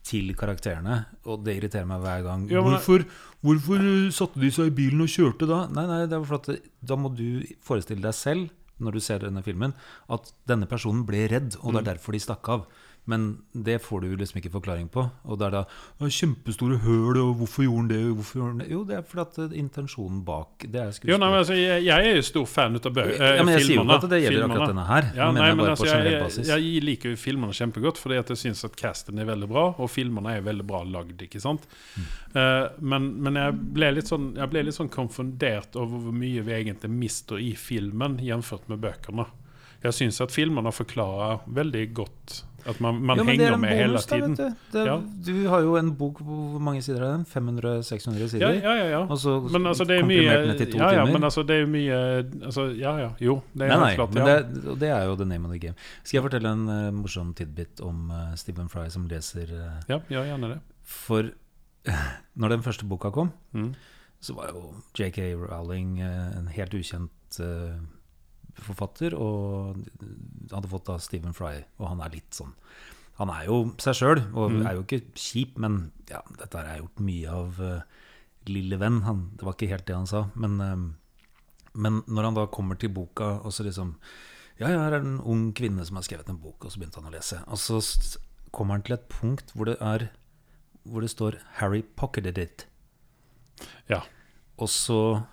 [0.02, 1.06] til karakterene.
[1.26, 2.48] Og det irriterer meg hver gang.
[2.50, 3.04] Ja, men- hvorfor,
[3.44, 5.66] hvorfor satte de seg i bilen og kjørte da?
[5.68, 9.18] Nei, nei, det var for at da må du forestille deg selv, når du ser
[9.18, 9.74] denne filmen,
[10.08, 11.72] at denne personen ble redd, og Mm.
[11.72, 12.66] det er derfor de stakk av.
[13.09, 15.01] Men det får du liksom ikke forklaring på.
[15.25, 18.01] Og det er da kjempestore høl, og hvorfor gjorde han det?
[18.18, 18.66] Hvorfor gjorde han det?
[18.75, 21.87] Jo, det er fordi at eh, intensjonen bak Det er Jo, nei, men altså, jeg,
[21.87, 24.07] jeg er jo stor fan av bø eh, Ja, men jeg sier jo ikke at
[24.12, 24.59] det gjelder Filmene.
[24.59, 25.09] akkurat denne her.
[25.16, 28.62] Ja, nei, men altså, jeg, jeg, jeg liker jo filmene kjempegodt, fordi at jeg syns
[28.68, 31.25] at casten er veldig bra, og filmene er veldig bra lagd.
[31.25, 31.65] ikke sant?
[31.96, 32.13] Mm.
[32.37, 32.44] Uh,
[32.92, 36.59] men, men jeg ble litt sånn Jeg ble litt sånn konfundert over hvor mye vi
[36.59, 38.52] egentlig mister i filmen jf.
[38.69, 39.25] med bøkene.
[39.85, 43.70] Jeg syns at filmene forklarer veldig godt at man, man Ja, er henger en med
[43.79, 44.35] hele bonus, da, tiden.
[44.35, 44.42] du.
[44.72, 44.96] Det, Ja.
[45.24, 47.24] Du har jo en bok på hvor mange sider er den?
[47.24, 48.52] 500-600 sider?
[48.58, 48.88] ja, ja.
[48.90, 48.98] ja.
[49.06, 51.12] Og så Men altså, det er mye til to ja, ja, timer.
[51.12, 52.00] men altså, det er mye
[52.44, 53.08] altså, Ja, ja.
[53.20, 54.10] Jo, det er nei, nei, flott.
[54.12, 54.14] klart.
[54.14, 54.42] men Ja.
[54.42, 55.74] det, det er jo the name of the game.
[56.04, 60.00] Skal jeg fortelle en uh, morsom tidbit om uh, Stephen Fry som leser uh, ja,
[60.10, 60.58] ja, gjerne det.
[60.85, 61.31] For
[62.37, 63.74] når den første boka kom, Mm.
[64.20, 65.18] så var jo JK
[65.48, 67.79] Rowling en helt ukjent eh,
[68.65, 69.77] forfatter, og
[70.52, 72.54] hadde fått da Stephen Fry, og han er litt sånn
[73.19, 74.67] Han er jo seg sjøl, og Mm.
[74.67, 77.81] er jo ikke kjip, men ja, dette har jeg gjort mye av Uh,
[78.46, 79.02] lille venn.
[79.02, 80.31] Han, det var ikke helt det han sa.
[80.37, 80.94] Men, uh,
[81.75, 83.96] men når han da kommer til boka, og så liksom
[84.61, 86.79] Ja, ja, her er det en ung kvinne som har skrevet en bok, og så
[86.79, 87.42] begynte han å lese.
[87.48, 87.83] Og så
[88.52, 90.11] kommer han til et punkt hvor det er
[90.87, 92.65] Hvor det står 'Harry pocketed it'.
[93.88, 94.02] Ja.
[94.59, 95.25] Og så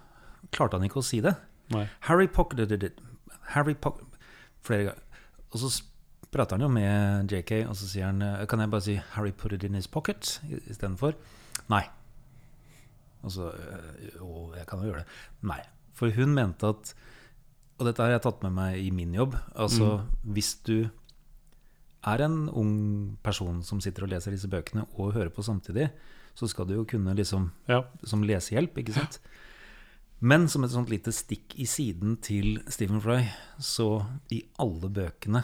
[0.51, 1.35] klarte han ikke å si det.
[1.69, 1.87] Nei.
[2.01, 2.99] Harry pocketed it.
[3.53, 4.05] Harry Potter
[4.65, 5.01] Flere ganger.
[5.53, 5.69] Og så
[6.33, 9.31] prater han jo med JK, og så sier han eh, Kan jeg bare si 'Harry
[9.31, 10.39] put it in his pocket'
[10.69, 11.13] istedenfor?
[11.69, 11.83] Nei.
[13.23, 15.07] Og så eh, Jo, jeg kan jo gjøre det.
[15.43, 15.61] Nei.
[15.93, 16.93] For hun mente at
[17.79, 19.35] Og dette har jeg tatt med meg i min jobb.
[19.55, 20.89] Altså, hvis du
[22.07, 25.89] er en ung person som sitter og leser disse bøkene og hører på samtidig,
[26.35, 27.81] så skal du jo kunne liksom Ja.
[28.05, 29.19] som lesehjelp, ikke sant?
[30.19, 33.25] Men som et sånt lite stikk i siden til Stephen Fry,
[33.59, 35.43] så i alle bøkene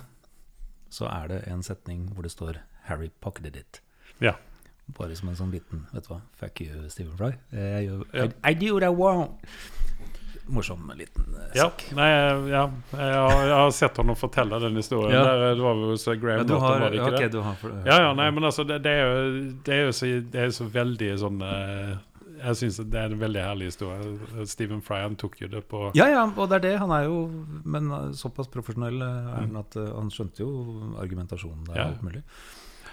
[0.92, 3.82] så er det en setning hvor det står 'Harry pocketed it'.
[4.20, 4.34] ja.
[4.98, 7.32] Bare som en sånn liten Vet du hva, fuck you, Stephen Fry.
[7.54, 8.02] Jeg.
[8.14, 9.32] I, I do what I want.
[10.52, 11.86] Morsom liten eh, Ja, sak.
[11.96, 12.10] nei,
[12.50, 12.66] ja.
[12.92, 15.14] Jeg, har, jeg har sett ham fortelle den historien.
[15.16, 15.24] Ja.
[15.24, 17.44] Der, det var vel hos Graham Norton, var det ikke ok, det?
[17.62, 20.42] for, Ja, ja, nei, men altså, det, det, er, jo, det, er jo så, det
[20.42, 21.94] er så veldig sånn eh,
[22.42, 24.46] Jeg syns det er en veldig herlig historie.
[24.50, 26.74] Stephen Fry han tok jo det på Ja, ja, og det er det.
[26.82, 27.20] Han er jo
[27.64, 30.52] Men eh, såpass profesjonell eh, er han at eh, han skjønte jo
[31.02, 31.78] argumentasjonen der.
[31.78, 31.90] Ja.
[31.92, 32.24] alt mulig.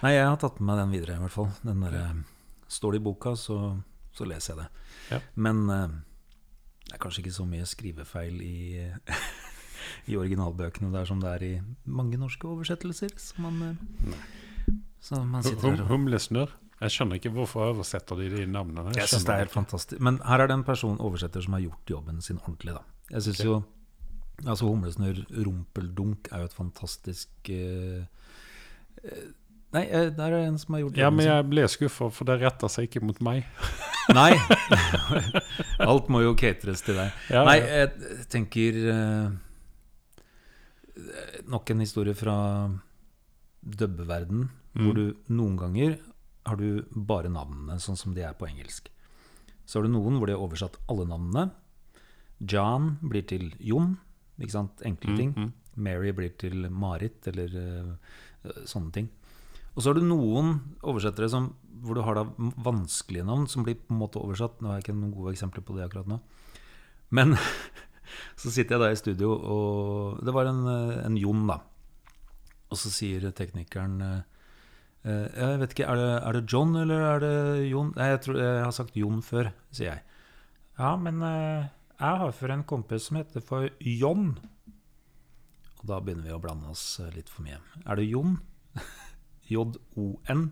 [0.02, 1.48] Nei, jeg har tatt med meg den videre, i hvert fall.
[1.64, 2.20] Den der,
[2.68, 3.56] Står det i boka, så,
[4.12, 4.84] så leser jeg det.
[5.14, 5.18] Ja.
[5.40, 8.58] Men det er kanskje ikke så mye skrivefeil i,
[10.12, 11.52] i originalbøkene der som det er i
[11.88, 13.16] mange norske oversettelser.
[13.16, 13.78] Så man,
[15.00, 16.54] så man sitter hum, her og Humlesnurr.
[16.80, 18.92] Jeg skjønner ikke hvorfor oversetter de de navnene.
[18.96, 20.00] Jeg synes det er helt fantastisk.
[20.00, 22.82] Men her er det en person, oversetter, som har gjort jobben sin ordentlig, da.
[23.10, 23.48] Jeg synes okay.
[23.50, 23.62] jo
[24.46, 28.04] Altså Humlesnurr Rumpeldunk er jo et fantastisk eh,
[29.74, 31.02] Nei, eh, der er det en som har gjort jobben sin.
[31.02, 33.42] Ja, men jeg ble skuffa, for det retta seg ikke mot meg.
[34.14, 34.30] Nei!
[35.90, 37.10] Alt må jo cateres til deg.
[37.34, 39.26] Ja, Nei, jeg tenker uh,
[41.50, 42.36] Nok en historie fra
[43.62, 44.48] dubbeverden,
[44.78, 44.94] hvor Mm.
[44.94, 45.98] du noen ganger
[46.48, 48.90] har du bare navnene sånn som de er på engelsk.
[49.68, 51.50] Så har du noen hvor de har oversatt alle navnene.
[52.38, 53.96] John blir til Jon,
[54.38, 54.82] ikke sant?
[54.86, 55.34] Enkle ting.
[55.34, 55.54] Mm, mm.
[55.78, 59.10] Mary blir til Marit, eller uh, sånne ting.
[59.74, 61.52] Og så har du noen oversettere som,
[61.84, 62.24] hvor du har da
[62.64, 64.58] vanskelige navn, som blir på en måte oversatt.
[64.58, 66.18] Nå har jeg ikke noen gode eksempler på det akkurat nå.
[67.14, 67.36] Men
[68.40, 71.60] så sitter jeg da i studio, og det var en, eh, en Jon, da.
[72.68, 74.00] Og så sier teknikeren
[75.06, 77.34] Jeg vet ikke, er det, er det John eller er det
[77.70, 77.92] Jon?
[77.96, 80.02] Nei, jeg, tror, jeg har sagt Jon før, sier jeg.
[80.78, 81.68] Ja, men eh,
[81.98, 84.36] jeg har for en kompis som heter for John.
[85.78, 87.58] Og da begynner vi å blande oss eh, litt for mye.
[87.86, 88.36] Er det Jon?
[89.50, 90.44] J-O-N,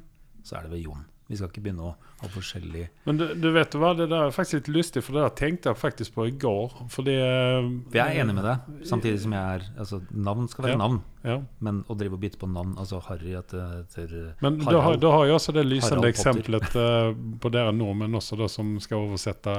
[0.43, 1.05] så er det ved Jon.
[1.29, 4.35] Vi skal ikke begynne å ha forskjellig Men du, du vet hva, det der er
[4.35, 6.77] faktisk litt lystig, for det der tenkte jeg faktisk på i går.
[6.95, 10.69] Fordi eh, For jeg er enig med deg, samtidig som jeg er Altså, navn skal
[10.69, 10.79] være Ja.
[10.85, 11.41] navn, Ja.
[11.67, 14.83] men å drive og bytte på navn Altså Harry etter, etter Men du Harald.
[14.85, 17.11] har, du har jo også det lysende eksempelet eh,
[17.43, 19.57] på dere nordmenn også, da, som skal oversette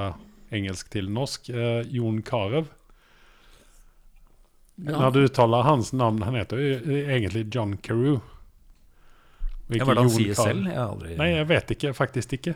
[0.55, 1.49] engelsk til norsk.
[1.51, 2.63] eh, Jon Carew.
[4.78, 4.93] Ja.
[5.01, 8.20] Når du uttaler hans navn Han heter jo egentlig John Carew.
[9.68, 10.68] Ja, Hva er det han Jon sier selv?
[10.70, 12.53] Jeg aldri Nei, jeg vet ikke, faktisk ikke.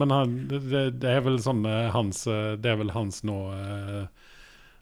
[0.00, 0.60] Men han, det,
[1.00, 4.26] det, er vel sånn eh, hans eh, Det er vel hans nå eh,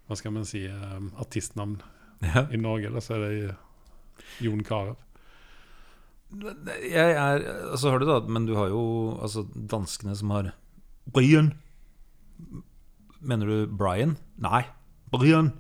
[0.09, 1.79] Hva skal man si Artistnavn
[2.27, 2.47] ja.
[2.51, 2.91] i Norge.
[2.95, 3.55] Da, så er det
[4.43, 4.97] Jon Carew.
[6.83, 8.83] Jeg er Altså har du da Men du har jo
[9.23, 10.53] altså danskene som har
[11.15, 11.55] Brian.
[13.25, 14.19] Mener du Brian?
[14.37, 14.67] Nei.
[15.15, 15.55] Brian.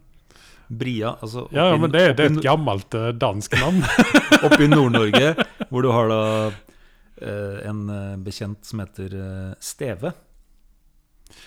[0.68, 3.80] Bria, altså Ja, ja, men det, det er et gammelt dansk navn.
[4.44, 5.30] Oppe i Nord-Norge,
[5.68, 10.12] hvor du har da eh, en eh, bekjent som heter eh, Steve.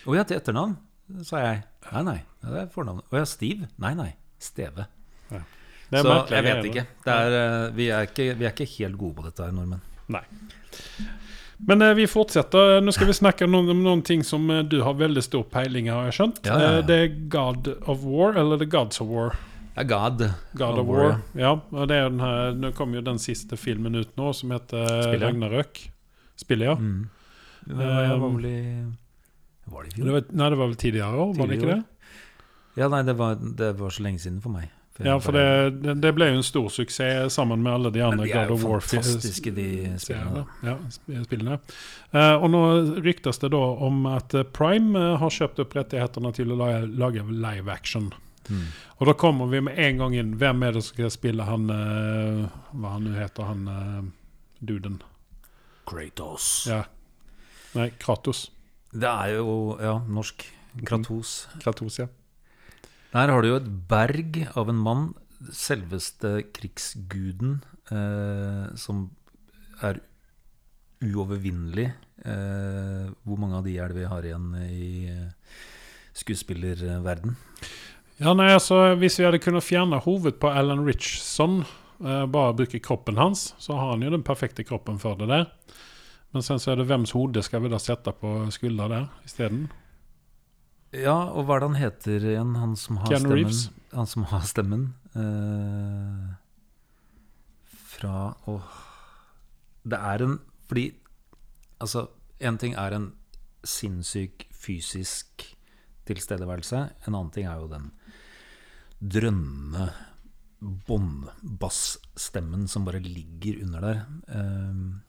[0.06, 0.78] Å ja, til etternavn,
[1.28, 1.62] sa jeg.
[1.92, 3.08] Nei, nei, det er fornavnet.
[3.10, 3.72] Å ja, Steve?
[3.82, 4.12] Nei, nei,
[4.42, 4.88] Steve.
[5.92, 6.84] Er Så merkelig jeg vet ikke.
[7.12, 8.28] Er, eh, vi, er ikke.
[8.40, 9.82] Vi er ikke helt gode på dette her, nordmenn.
[10.16, 10.24] Nei.
[11.68, 12.80] Men eh, vi fortsetter.
[12.84, 15.44] Nå skal vi snakke om noen, om noen ting som eh, du har veldig stor
[15.52, 16.40] peiling har jeg skjønt.
[16.48, 16.86] Ja, ja, ja.
[16.88, 19.36] Det er God of War, eller The Gods of War.
[19.76, 20.24] Ja, God.
[20.60, 21.14] God of War.
[21.38, 24.52] Ja, og det er den her, Nå kom jo den siste filmen ut nå, som
[24.52, 25.30] heter Spiller.
[25.30, 25.80] Ragnarøk.
[26.42, 26.76] Spillet, ja.
[26.76, 27.08] Mm.
[27.70, 28.60] Det var vel i
[29.72, 30.12] Var det i fjor?
[30.12, 31.82] var, nei, det var vel tidligere år, var det ikke det?
[32.80, 34.70] Ja, nei, det var, det var så lenge siden for meg.
[35.02, 38.26] Ja, for det, det, ble jo en stor suksess sammen med alle de Men andre
[38.28, 39.68] de er God jo of War fantastiske, de
[40.02, 40.44] spillene.
[40.68, 41.58] Ja, sp- spillene.
[42.12, 42.62] Eh, og nå
[43.02, 47.72] ryktes det da om at Prime eh, har kjøpt opp rettighetene til å lage live
[47.72, 48.12] action.
[48.50, 48.66] Mm.
[49.00, 50.34] Og da kommer vi med en gang inn.
[50.40, 54.10] Hvem er det som skal spille han eh, Hva han nå heter, han eh,
[54.60, 55.02] duden?
[55.90, 56.50] Kratos.
[56.70, 56.84] Ja.
[57.78, 58.50] Nei, Kratos.
[58.92, 60.46] Det er jo ja, norsk.
[60.88, 61.48] Kratos.
[61.62, 62.08] Kratos, ja.
[63.12, 65.10] Der har du jo et berg av en mann,
[65.52, 67.60] selveste krigsguden,
[67.92, 69.10] eh, som
[69.84, 70.00] er
[71.02, 71.90] uovervinnelig.
[72.22, 75.56] Eh, hvor mange av de er det vi har igjen i eh,
[76.22, 77.36] skuespillerverden?
[78.22, 81.64] Ja, nei, altså, Hvis vi hadde kunnet fjerne hovedet på Alan Richson,
[82.06, 85.48] eh, bare bruke kroppen hans, så har han jo den perfekte kroppen for det der.
[86.32, 89.72] Men sen så er det hvems hode skal vi da sette på skuldra der isteden?
[90.94, 93.38] Ja, og hva er det han heter igjen, han som har Keanu stemmen?
[93.40, 93.64] Reeves.
[93.96, 94.86] Han som har stemmen.
[95.16, 96.30] Eh,
[97.92, 98.70] fra Åh
[99.84, 100.94] Det er en Fordi
[101.82, 102.08] Altså,
[102.40, 103.14] én ting er en
[103.66, 105.58] sinnssyk fysisk
[106.06, 106.90] tilstedeværelse.
[107.08, 107.92] En annen ting er jo den
[109.02, 109.90] drønnende
[110.62, 114.06] båndbassstemmen som bare ligger under der.
[114.30, 115.02] Eh,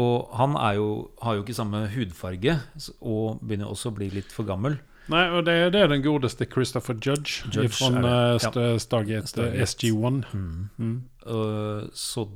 [0.00, 2.58] og han er jo, har jo ikke samme hudfarge,
[3.00, 4.78] og begynner også å bli litt for gammel.
[5.10, 8.38] Nei, og det, det er den godeste Christopher Judge, Judge fra ja.
[8.38, 9.64] Stargate, Stargate.
[9.66, 10.20] SG1.
[10.30, 10.68] Mm.
[10.78, 10.98] Mm.
[11.26, 12.28] Uh, så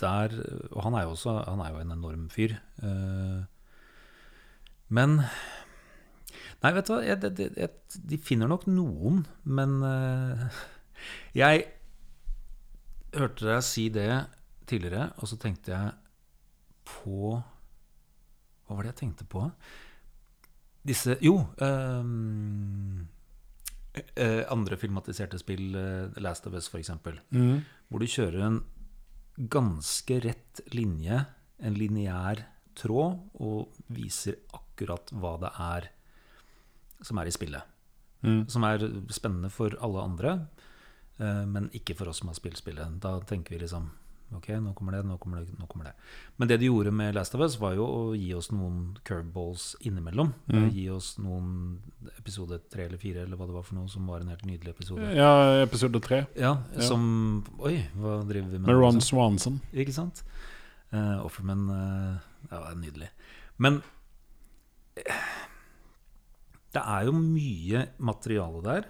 [0.00, 0.32] der
[0.72, 2.54] Og han er jo også Han er jo en enorm fyr.
[2.82, 3.44] Uh,
[4.88, 5.20] men
[6.60, 7.70] Nei, vet du hva, jeg, det, jeg,
[8.10, 10.42] de finner nok noen, men uh,
[11.40, 11.64] Jeg
[13.16, 14.10] hørte deg si det
[14.70, 15.94] tidligere, og så tenkte jeg
[16.90, 19.46] på Hva var det jeg tenkte på?
[20.86, 21.38] Disse Jo.
[21.60, 23.08] Um,
[24.54, 25.72] andre filmatiserte spill,
[26.22, 26.92] Last of Us f.eks.,
[27.34, 27.64] Mm.
[27.90, 28.60] hvor du kjører en
[29.50, 31.24] ganske rett linje,
[31.58, 32.44] en lineær
[32.78, 35.88] tråd, og viser akkurat hva det er
[37.02, 37.62] som er i spillet.
[38.22, 38.42] Mm.
[38.52, 40.34] Som er spennende for alle andre,
[41.18, 43.00] eh, men ikke for oss som har spilt spillet.
[43.00, 43.90] Da tenker vi liksom
[44.30, 45.92] Ok, nå kommer det, nå kommer det, nå kommer det.
[46.38, 49.72] Men det de gjorde med Last of Us, var jo å gi oss noen curveballs
[49.82, 50.30] innimellom.
[50.46, 50.68] Mm.
[50.70, 51.80] Gi oss noen
[52.16, 54.70] episode tre eller fire, eller hva det var for noe, som var en helt nydelig
[54.76, 55.10] episode.
[55.18, 55.32] Ja,
[55.64, 56.26] episode tre.
[56.38, 56.80] Ja, Ja.
[56.86, 58.68] som Oi, hva driver vi med?
[58.68, 59.08] Med Ron liksom?
[59.08, 59.60] Swanson.
[59.74, 60.22] Ikke sant?
[60.94, 62.22] Uh, Offerman uh,
[62.52, 63.10] Ja, er nydelig.
[63.58, 63.82] Men
[64.94, 65.26] eh,
[66.74, 68.84] det er jo mye materiale der.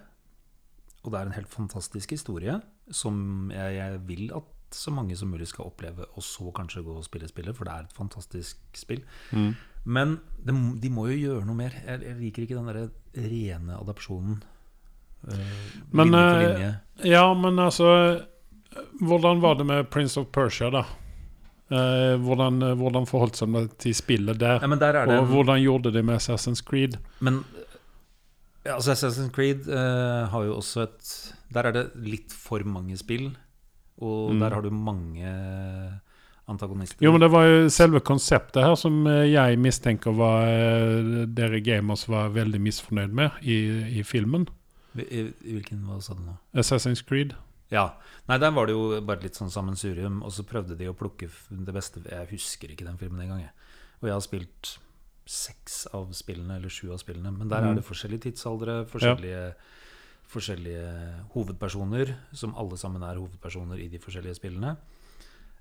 [1.05, 2.59] Og det er en helt fantastisk historie
[2.93, 6.93] som jeg, jeg vil at så mange som mulig skal oppleve, og så kanskje gå
[6.95, 9.01] og spille spillet, for det er et fantastisk spill.
[9.33, 9.55] Mm.
[9.85, 10.13] Men
[10.45, 11.75] det, de må jo gjøre noe mer.
[11.87, 14.43] Jeg, jeg liker ikke den der rene adopsjonen.
[15.27, 15.57] eh,
[15.93, 17.11] Men, linje for eh.
[17.11, 17.89] Ja, men altså
[19.01, 20.85] Hvordan var det med Prince of Persia, da?
[21.71, 24.61] Eh, hvordan, hvordan forholdt seg det til spillet der?
[24.63, 26.99] Ja, der er det Og en- hvordan gjorde de med Assassin's Creed?
[27.21, 27.45] Men
[28.65, 31.11] ja, altså Assassin's Creed uh, har jo også et
[31.55, 33.31] Der er det litt for mange spill,
[34.01, 34.41] og Mm.
[34.41, 35.31] der har du mange
[36.49, 37.03] antagonister.
[37.05, 41.61] Jo, men det var jo selve konseptet her som eh, jeg mistenker var eh, dere
[41.63, 43.59] gamers var veldig misfornøyd med i,
[44.01, 44.49] i filmen.
[44.95, 46.35] Hvilken Hva sa du nå?
[46.59, 47.37] Assassin's Creed.
[47.71, 47.93] Ja.
[48.27, 51.29] Nei, der var det jo bare litt sånn sammensurium, og så prøvde de å plukke
[51.51, 53.53] det beste Jeg husker ikke den filmen engang, jeg.
[54.03, 54.73] Og jeg har spilt
[55.31, 57.31] seks av spillene, eller sju av spillene.
[57.31, 57.71] Men der Mm.
[57.71, 59.55] er det forskjellige tidsaldre, forskjellige,
[60.27, 64.77] forskjellige hovedpersoner, som alle sammen er hovedpersoner i de forskjellige spillene.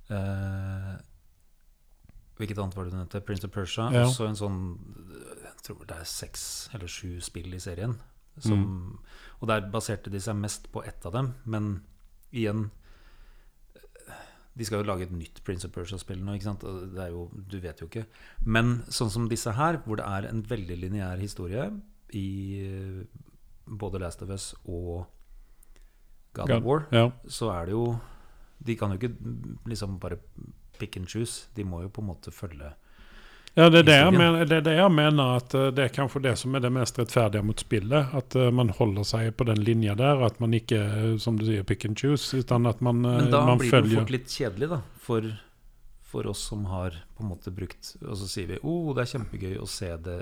[0.10, 0.96] Eh,
[2.40, 3.22] hvilket annet var det du nevnte?
[3.26, 3.90] Prince of Persia.
[3.94, 4.06] Ja.
[4.08, 4.60] Også en sånn
[5.44, 7.98] Jeg tror det er seks eller sju spill i serien.
[8.40, 9.00] Som,
[9.42, 11.34] Og der baserte de seg mest på ett av dem.
[11.46, 11.84] Men
[12.34, 12.72] igjen
[14.60, 16.64] De skal jo lage et nytt Prince of Persia-spill nå, ikke sant?
[16.93, 18.03] Det er jo, du vet jo ikke.
[18.43, 21.70] Men sånn som disse her, hvor det er en veldig lineær historie
[22.20, 22.26] i
[22.66, 23.22] eh,
[23.70, 25.05] både Last of Us og
[26.34, 27.05] God, God- of War, Ja.
[27.28, 27.99] så er det jo
[28.62, 29.16] De kan jo ikke
[29.72, 30.18] liksom bare
[30.78, 31.47] pick and choose.
[31.55, 32.74] De må jo på en måte følge
[33.58, 35.93] Ja, det er det, jeg mener, det er det jeg mener at eh, det er
[35.93, 38.14] kanskje det som er det mest rettferdige mot spillet.
[38.16, 40.22] At eh, man holder seg på den linja der.
[40.26, 43.43] At man ikke, eh, som du sier, pick and choose, utan at man, Men da
[43.47, 44.82] man blir det jo fort litt kjedelig, da.
[45.04, 45.26] For,
[46.12, 49.12] for oss som har på en måte brukt Og så sier vi oh, det er
[49.16, 50.20] kjempegøy å se det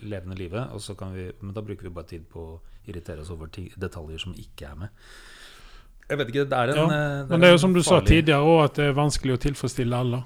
[0.00, 0.72] levende livet.
[0.72, 3.52] Og så kan vi, men da bruker vi bare tid på å irritere oss over
[3.52, 5.04] detaljer som ikke er med.
[6.08, 8.00] Jeg vet ikke, det er en Ja, eh, Men det er jo som du sa
[8.00, 10.22] tidligere òg, at det er vanskelig å tilfredsstille alle.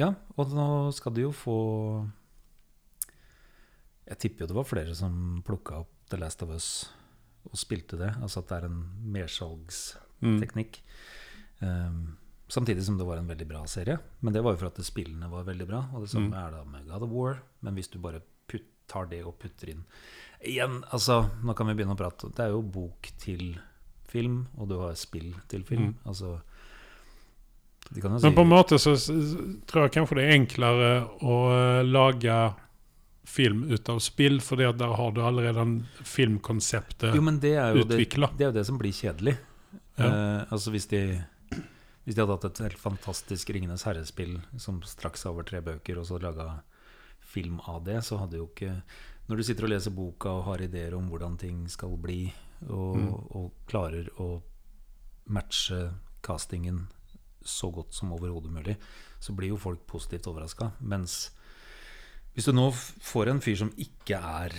[0.00, 1.54] Ja, og nå skal du jo få
[4.06, 6.68] Jeg tipper jo det var flere som plukka opp The Last of Us
[7.46, 8.10] og spilte det.
[8.22, 8.78] Altså at det er en
[9.14, 10.80] mersalgsteknikk.
[11.62, 11.66] Mm.
[11.68, 11.98] Um,
[12.50, 13.96] samtidig som det var en veldig bra serie.
[14.20, 15.84] Men det var jo for at spillene var veldig bra.
[15.94, 16.40] Og det samme Mm.
[16.40, 17.38] er da med God of War.
[17.62, 19.84] Men hvis du bare putt, tar det og putter inn
[20.46, 22.28] Igjen, altså, nå kan vi begynne å prate.
[22.34, 23.58] Det er jo bok til
[24.04, 25.82] film, og du har spill til film.
[25.82, 25.94] Mm.
[26.06, 26.40] Altså
[27.94, 28.96] Men på en måte så
[29.66, 30.88] tror jeg kanskje det er enklere
[31.22, 32.38] å eh, lage
[33.26, 35.64] film ut av spill, fordi der har du allerede
[36.06, 39.36] filmkonseptet men det det, det er jo det som blir kjedelig.
[39.96, 40.06] Ja.
[40.06, 41.22] Uh, altså hvis de
[42.04, 45.98] Hvis de hadde hatt et helt fantastisk Ringenes herrespill som straks er over tre bøker,
[45.98, 46.60] og så laga
[47.18, 48.82] film av det, så hadde jo ikke
[49.26, 52.32] Når du sitter og leser boka og har ideer om hvordan ting skal bli,
[52.68, 53.08] og, Mm.
[53.34, 54.42] og klarer å
[55.26, 55.90] matche
[56.22, 56.86] castingen
[57.48, 58.76] så godt som overhodet mulig,
[59.22, 60.70] så blir jo folk positivt overraska.
[60.80, 61.30] Mens
[62.36, 64.56] hvis du nå får en fyr som ikke er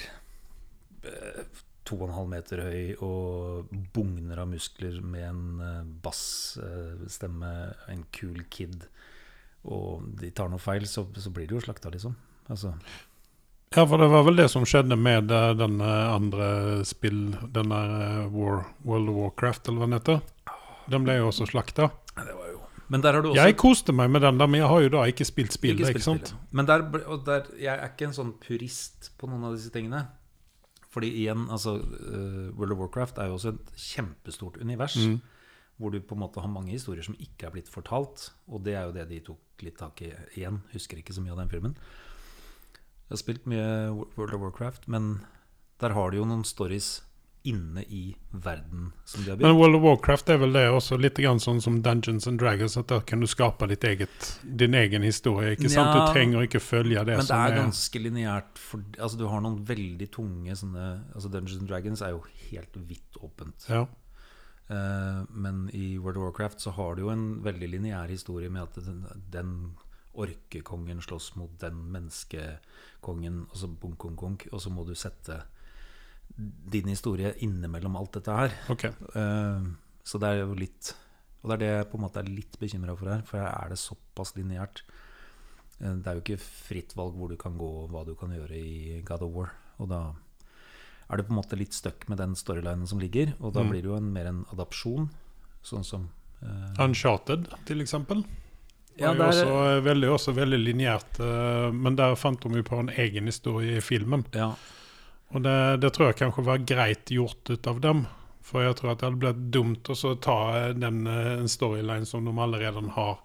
[1.05, 1.41] eh,
[1.88, 7.51] to og en halv meter høy og bugner av muskler med en eh, bassstemme,
[7.93, 8.88] en kul kid,
[9.67, 12.15] og de tar noe feil, så, så blir de jo slakta, liksom.
[12.47, 12.73] Altså,
[13.75, 16.47] Ja, for det var vel det som skjedde med eh, den eh, andre
[16.88, 20.21] spill, den der eh, War, World of Warcraft, eller hva den heter.
[20.88, 21.89] Den ble jo også slakta.
[22.15, 22.61] Men der har du
[23.33, 25.81] også Jeg koste meg med den, der, men jeg har jo da ikke spilt spillet,
[25.83, 26.33] Ikke ikke, sant?
[26.51, 26.85] Men der,
[27.25, 30.05] der, jeg er ikke en sånn purist på noen av disse tingene.
[30.93, 34.95] Fordi igjen, altså uh, World of Warcraft er jo også et kjempestort univers.
[34.97, 35.19] Mm.
[35.77, 38.31] Hvor du på en måte har mange historier som ikke er blitt fortalt.
[38.47, 40.61] Og det er jo det de tok litt tak i igjen.
[40.73, 41.75] Husker ikke så mye av den filmen.
[43.07, 43.67] Jeg har spilt mye
[44.17, 45.19] World of Warcraft, men
[45.79, 47.03] der har du jo noen stories
[47.47, 49.55] inne i verden som de har Men.
[49.57, 52.89] World of Warcraft er vel det også litt grann sånn som Dungeons and Dragons, at
[52.91, 55.55] der kan du skape ditt eget, din egen historie.
[55.55, 55.93] ikke sant?
[55.93, 58.63] Ja, Du trenger ikke følge det Men det er er ganske lineært.
[58.99, 63.21] Altså, du har noen veldig tunge sånne altså Dungeons and Dragons er jo helt vidt
[63.21, 63.67] åpent.
[63.69, 63.85] Ja.
[64.67, 68.67] Uh, men i World of Warcraft så har du jo en veldig lineær historie med
[68.67, 69.53] at den, den
[70.17, 75.43] orkekongen slåss mot den menneskekongen, og så bunk, bunk, bunk, og så må du sette
[76.38, 78.51] din historie innimellom alt dette her.
[78.69, 78.83] Ok.
[79.15, 79.65] Uh,
[80.05, 80.93] så det er jo litt
[81.43, 83.49] Og det er det jeg på en måte er litt bekymra for her, for her
[83.65, 84.81] er det såpass lineært.
[85.81, 88.29] Uh, Det er jo ikke fritt valg hvor du kan gå og hva du kan
[88.33, 89.51] gjøre i God of War.
[89.79, 90.01] Og da
[91.09, 93.69] er du på en måte litt stuck med den storylinen som ligger, og da Mm.
[93.71, 95.09] blir det jo en, mer en adopsjon,
[95.63, 96.09] sånn som
[96.43, 98.25] uh, Uncharted, til eksempel.
[98.97, 101.19] Ja, var jo også, veldig, også veldig lineært,
[101.71, 104.25] men der fant de jo på en egen historie i filmen.
[104.33, 104.55] Ja,
[105.36, 108.05] Og det, det tror jeg kanskje var greit gjort ut av dem.
[108.47, 112.07] For jeg tror at det hadde blitt dumt å ta eh, den eh, en storyline
[112.07, 113.17] som de allerede har.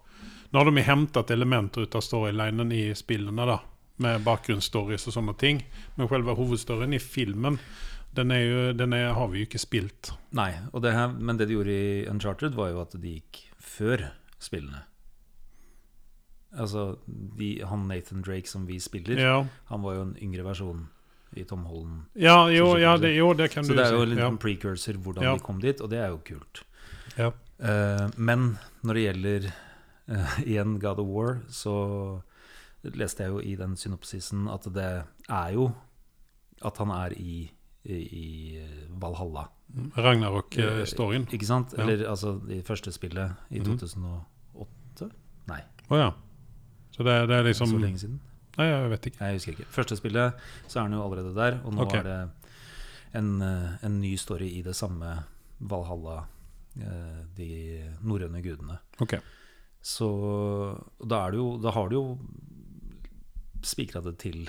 [0.51, 3.61] Nå har de hentet elementer ut av storylinen i spillene, da.
[4.03, 5.63] Med bakgrunnsstories og sånne ting.
[5.95, 7.59] Men selve hovedstoryen i filmen,
[8.13, 10.11] den, jo, den er, har vi jo ikke spilt.
[10.35, 10.51] Nei,
[10.83, 14.09] det her, men det de gjorde i Uncharted, var jo at de gikk før
[14.43, 14.83] spillene.
[16.53, 19.39] Altså, de, han Nathan Drake som vi spiller, Ja,
[19.71, 20.83] han var jo en yngre versjon
[21.37, 22.01] i Tom Holland.
[22.15, 24.23] ja, jo, ja, det, jo, det kan Så du det er jo en en Ja.
[24.29, 25.33] liten precursor hvordan Ja.
[25.33, 26.63] de kom dit, og det er jo kult.
[27.17, 27.31] Ja.
[27.59, 29.53] Uh, men når det gjelder
[30.09, 32.21] uh, igjen God of War, så
[32.83, 35.71] leste jeg jo i den synopsisen at det er jo
[36.65, 37.49] at han er i,
[37.85, 38.67] i, i
[38.99, 39.47] Valhalla.
[39.97, 41.27] Ragnarok-storyen.
[41.33, 41.73] Ikke sant?
[41.77, 43.77] Eller altså i første spillet i Mhm.
[43.79, 45.09] 2008?
[45.47, 46.11] Nei, Å ja.
[46.95, 48.19] Så det, det er liksom så lenge siden.
[48.59, 49.19] Nei, jeg vet ikke.
[49.21, 49.69] Nei, jeg husker ikke.
[49.73, 52.03] Første spillet så er han jo allerede der, og nå okay.
[52.03, 52.17] er det
[53.17, 55.13] en, eh, en ny story i det samme
[55.59, 56.23] Valhalla,
[56.77, 57.51] eh, de
[58.01, 58.79] norrøne gudene.
[59.01, 59.17] Ok.
[59.83, 60.09] Så
[61.01, 62.05] da, er det jo, da har du jo
[63.63, 64.45] spikra det til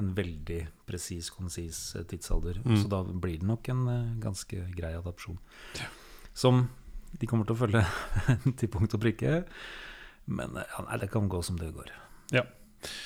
[0.00, 2.58] en veldig presis, konsis eh, tidsalder.
[2.64, 2.78] Mm.
[2.82, 3.86] Så da blir det nok en
[4.22, 5.38] ganske grei adopsjon.
[6.34, 6.66] Som
[7.14, 7.84] de kommer til å følge
[8.58, 9.44] til punkt og prikke.
[10.26, 11.94] Men ja, nei, det kan gå som det går.
[12.34, 12.46] Ja.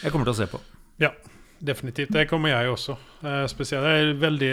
[0.03, 0.61] Jeg kommer til å se på.
[0.99, 1.12] Ja,
[1.61, 2.12] Definitivt.
[2.12, 2.95] Det kommer jeg også.
[3.26, 3.83] Eh, spesielt.
[3.83, 4.51] Jeg er veldig,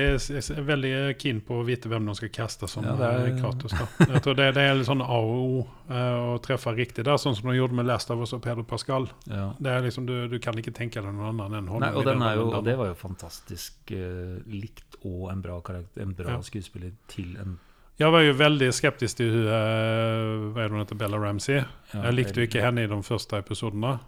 [0.66, 3.72] veldig keen på å vite hvem de skal kaste som Ja, det er- eh, Kratos.
[3.78, 3.86] Da.
[4.10, 7.18] Jeg tror det, det er litt sånn A og O eh, å treffe riktig der,
[7.22, 9.08] sånn som de gjorde med Last of Us og Pedro Pascal.
[9.30, 9.54] Ja.
[9.60, 12.24] Det er liksom, du, du kan ikke tenke deg noen annen enn Nei, og, den
[12.24, 16.40] er jo, og det var jo fantastisk uh, likt og en bra, karakter, en bra
[16.40, 16.42] Ja.
[16.42, 17.60] skuespiller til en
[18.00, 21.62] Jeg var jo veldig skeptisk til hun, eh, hva er det hun heter, Bella Ramsey.
[21.94, 24.00] ja, jeg likte jo ikke henne i de første episodene.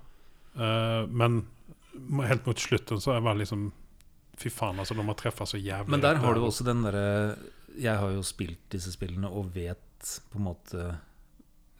[0.57, 1.41] Eh, men
[2.27, 3.71] helt mot slutten så var det liksom
[4.37, 5.89] Fy faen, altså, de har treffer så jævlig.
[5.89, 7.37] Men der har du også den derre
[7.77, 10.83] Jeg har jo spilt disse spillene og vet på en måte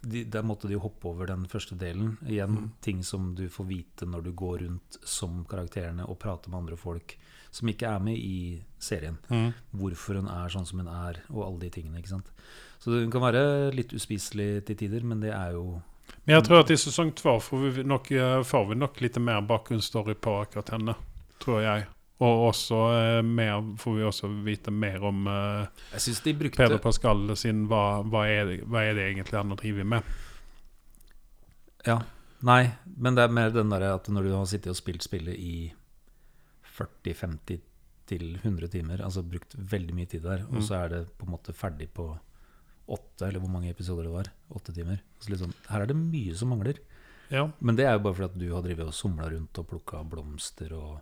[0.01, 2.17] de, Der måtte de jo hoppe over den første delen.
[2.25, 2.71] Igjen Mm.
[2.81, 6.77] ting som du får vite når du går rundt som karakterene og prater med andre
[6.77, 7.17] folk
[7.51, 9.17] som ikke er med i serien.
[9.29, 9.53] Mm.
[9.73, 11.97] Hvorfor hun er sånn som hun er, og alle de tingene.
[11.97, 12.29] ikke sant?
[12.79, 15.81] Så hun kan være litt uspiselig til tider, men det er jo
[16.23, 19.19] Men jeg tror at i sesong två får vi nok, eh, får vi nok lite
[19.23, 20.95] mer bakgrunnsstory på akkurat henne.
[21.43, 21.85] Tror jeg.
[22.17, 26.63] Og også eh, mer, får vi også vite mer om eh, Jeg syns de brukte
[26.63, 30.13] Peder Pascal sin hva, hva, er det, hva er det egentlig han har drevet med.
[31.85, 32.01] Ja.
[32.47, 32.63] Nei,
[32.97, 35.71] men det er mer den derre at når du har sittet og spilt spillet i
[36.77, 37.61] 40-50
[38.07, 41.33] til 100 timer, altså brukt veldig mye tid der, og så er det på en
[41.33, 42.11] måte ferdig på
[42.87, 44.29] åtte, eller hvor mange episoder det var.
[44.55, 45.01] Åtte timer.
[45.19, 46.79] Så liksom, her er det mye som mangler.
[47.33, 47.47] Ja.
[47.59, 50.03] Men det er jo bare fordi at du har drevet og somla rundt og plukka
[50.07, 51.01] blomster og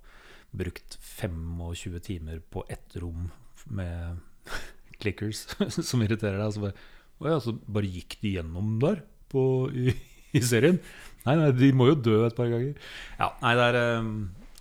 [0.55, 3.29] brukt 25 timer på ett rom
[3.65, 4.21] med
[5.01, 5.45] clickers
[5.89, 6.47] som irriterer deg.
[6.47, 6.87] Og så bare,
[7.29, 9.93] ja, så bare gikk de gjennom der på, i,
[10.33, 10.81] i serien?
[11.25, 12.75] Nei, nei, de må jo dø et par ganger.
[13.19, 14.11] Ja, nei, det er um,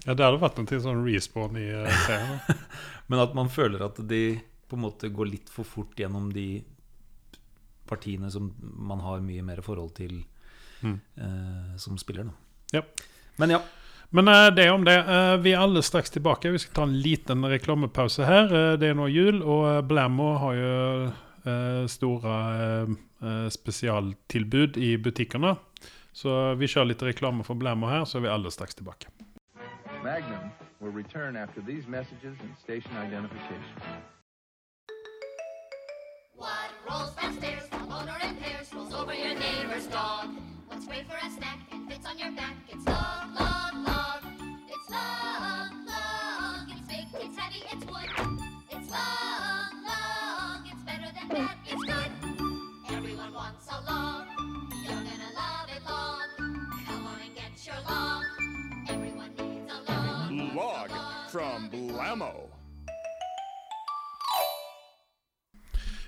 [0.05, 2.65] ja, det hadde vært en sånn respawn i eh, serien.
[3.09, 4.25] Men at man føler at de
[4.69, 6.65] på en måte går litt for fort gjennom de
[7.87, 10.25] partiene som man har mye mer forhold til
[10.85, 11.01] Mm.
[11.17, 12.25] eh, som spiller.
[12.25, 12.33] Da.
[12.73, 12.83] Ja.
[13.39, 13.61] Men ja.
[14.11, 14.95] Men det det om det.
[14.99, 16.51] Eh, vi er alle straks tilbake.
[16.53, 18.45] Vi skal ta en liten reklamepause her.
[18.45, 21.13] Eh, det er nå jul, og eh, Blammo har jo
[21.47, 22.35] eh, store
[22.85, 25.57] eh, eh, spesialtilbud i butikkene.
[26.13, 29.09] Så vi kjører litt reklame for Blammo her, så er vi alle straks tilbake.
[30.05, 34.05] Magnum will return after these messages and station identification.
[36.37, 40.31] What rolls downstairs, a motor in pairs, rolls over your neighbor's dog.
[40.67, 42.57] What's great for a snack and fits on your back?
[42.69, 44.59] It's long, long, long.
[44.69, 46.67] It's long, long.
[46.71, 48.09] It's big, it's heavy, it's wood.
[48.71, 50.67] It's long, long.
[50.67, 52.11] It's better than that, it's good.
[52.91, 54.27] Everyone wants a long.
[54.83, 56.23] You're gonna love it long.
[56.87, 58.25] Come on and get your long.
[58.89, 60.55] Everyone needs a long.
[60.57, 60.91] Log
[61.31, 62.54] from Blammo.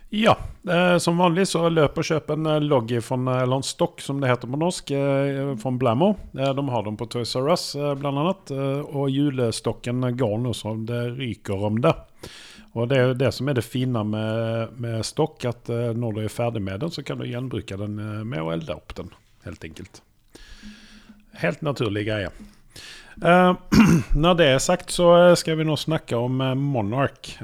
[0.09, 0.39] Ja,
[0.71, 4.21] eh, som vanlig så løp og kjøp en eh, logg fra eller en stokk, som
[4.23, 6.13] det heter på norsk, eh, von Blammo.
[6.39, 7.91] Eh, de har dem på Toys R Us, eh.
[7.91, 11.95] Eh, og julestokken går nå som det ryker om det.
[12.77, 16.25] Og det er det som er det fine med, med stokk, at eh, når du
[16.27, 19.11] er ferdig med den, så kan du gjenbruke den eh, med å elde opp den,
[19.47, 20.03] helt enkelt.
[21.41, 22.31] Helt naturlig greie.
[23.23, 23.53] Eh,
[24.25, 27.37] når det er sagt, så eh, skal vi nå snakke om eh, Monarch.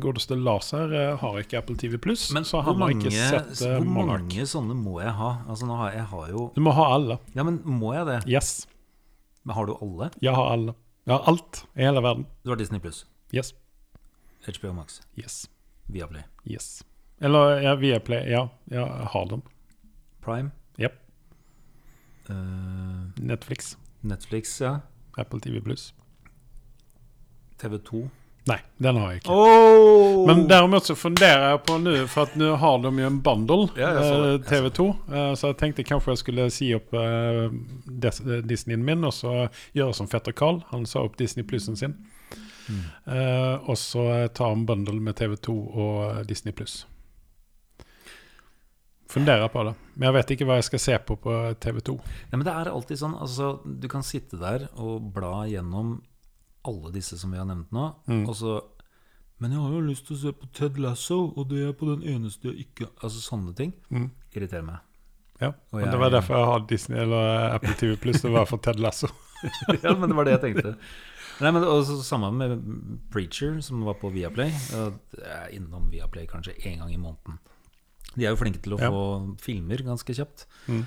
[0.00, 3.62] Godeste Lars her har ikke Apple TV Pluss, Men så hvor, mange, har ikke sett
[3.66, 4.24] eh, hvor Monarch.
[4.24, 5.30] mange sånne må jeg ha?
[5.48, 7.18] Altså har jeg, jeg har jo Du må ha alle.
[7.36, 8.18] Ja, men må jeg det?
[8.30, 8.66] Yes.
[9.44, 10.10] Men har du alle?
[10.24, 10.74] Jeg har alle.
[11.08, 12.26] Jeg har alt i hele verden.
[12.44, 13.52] Du har Disney pluss, Yes.
[14.48, 15.42] HBO Max, Yes.
[15.92, 16.82] Viaplay, Yes.
[17.20, 18.28] Eller ja, Viaplay.
[18.30, 19.42] Ja, jeg har dem.
[20.24, 20.96] Prime, Jepp.
[22.28, 23.08] Uh...
[23.18, 23.74] Netflix.
[24.08, 24.78] Netflix, ja.
[25.18, 25.92] Apple TV Pluss.
[27.62, 28.08] TV2.
[28.48, 29.34] Nei, den har jeg ikke.
[29.34, 30.22] Oh!
[30.28, 33.66] Men derimot så funderer jeg på nå, for at nå har de jo en bundle,
[33.76, 34.30] Ja, jeg så det.
[34.30, 34.86] eh, så TV2.
[35.12, 37.50] eh, Så jeg tenkte kanskje jeg skulle si opp eh,
[38.48, 39.34] Disneyen min, og så
[39.76, 40.62] gjøre som fetter Carl.
[40.70, 41.96] Han sa opp Disney Plussen sin.
[42.68, 42.80] Mm.
[43.68, 44.02] Og så
[44.36, 46.86] ta en bundle med TV2 og eh, Disney Pluss.
[49.08, 49.74] Funderer på det.
[49.96, 51.34] Men jeg vet ikke hva jeg skal se på på
[51.64, 51.94] TV2.
[51.96, 56.02] Nei, men det er alltid sånn altså, Du kan sitte der og bla gjennom
[56.68, 58.26] alle disse som vi har nevnt nå, Mm.
[58.28, 58.60] og så
[59.40, 61.86] Men jeg har jo lyst til å se på Ted Lasso, og det er på
[61.86, 64.10] den eneste jeg ikke Altså sånne ting Mm.
[64.34, 64.78] irriterer meg.
[65.40, 68.22] Ja, Og jeg- Det var derfor jeg hadde Disney eller Apple TV Pluss.
[68.22, 69.06] Det var for Ted Lasso.
[69.84, 70.76] ja, men det var det jeg tenkte.
[71.40, 74.50] Nei, men også Samme med Preacher, som var på Viaplay.
[74.50, 74.92] Jeg
[75.22, 77.38] er innom Viaplay kanskje én gang i måneden.
[78.18, 78.90] De er jo flinke til å Ja.
[78.90, 80.46] få filmer ganske kjapt.
[80.68, 80.84] Mm.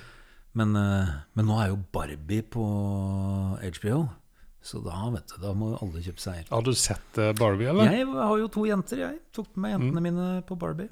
[0.54, 2.64] Men, eh, men nå er jo Barbie på
[3.80, 4.10] HBO,
[4.62, 7.88] så da vet du, da må alle kjøpe seg Har du sett eh, Barbie, eller?
[7.90, 9.18] Jeg har jo to jenter, jeg.
[9.32, 10.02] Tok med jentene Mm.
[10.02, 10.90] mine på Barbie.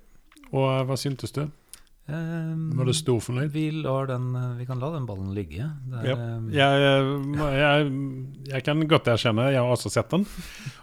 [0.52, 1.44] Og eh, hva syntes du?
[2.08, 3.50] Um, Var du storfornøyd?
[3.54, 5.62] vi, lar den, vi kan la den ballen ligge.
[5.86, 6.16] Det er, Ja.
[6.16, 7.92] eh, Jeg, jeg,
[8.50, 10.24] jeg kan godt erkjenne, jeg har også sett den.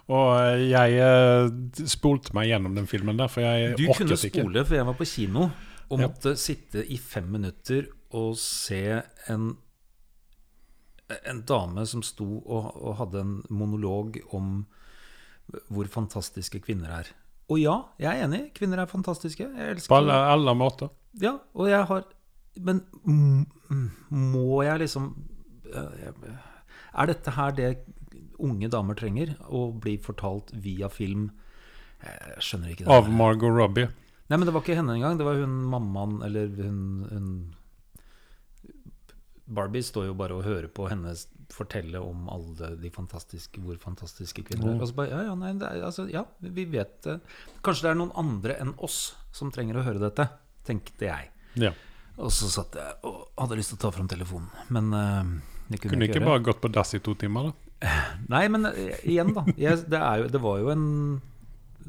[0.07, 1.49] Og jeg eh,
[1.85, 5.05] spolte meg gjennom den filmen der, for jeg Du kunne spole, for jeg var på
[5.05, 5.49] kino
[5.89, 6.07] og Ja.
[6.07, 9.57] måtte sitte i fem minutter og se en
[11.27, 14.65] En dame som sto og, og hadde en monolog om
[15.71, 17.07] hvor fantastiske kvinner er.
[17.49, 18.41] Og ja, jeg er enig.
[18.53, 19.45] Kvinner er fantastiske.
[19.55, 20.89] Jeg elsker På alle, alle måter.
[21.21, 22.03] Ja, og jeg har
[22.61, 22.83] Men
[24.09, 25.11] må jeg liksom
[26.93, 27.71] Er dette her det
[28.37, 29.35] unge damer trenger?
[29.49, 31.31] Å bli fortalt via film?
[32.03, 32.93] Jeg skjønner ikke det.
[32.93, 33.89] Av Margot Robbie.
[34.29, 35.17] Nei, men det var ikke henne engang.
[35.17, 37.27] Det var hun mammaen, eller hun, hun
[39.47, 41.13] Barbie står jo bare og hører på henne
[41.53, 44.75] fortelle om alle de fantastiske Hvor fantastiske kvinner er.
[44.75, 44.81] Mm.
[44.83, 47.19] Og så bare, ja, ja, nei, er, altså, ja, vi vet det.
[47.65, 50.27] Kanskje det er noen andre enn oss som trenger å høre dette,
[50.67, 51.29] tenkte jeg.
[51.61, 51.71] Ja.
[52.17, 55.23] Og så satt jeg og hadde lyst til å ta fram telefonen, men uh,
[55.69, 56.29] det kunne, Kunne jeg ikke gjøre.
[56.31, 57.89] bare gått på dass i to timer, da?
[58.33, 59.43] Nei, men uh, igjen, da.
[59.59, 60.85] Jeg, det, jo, det var jo en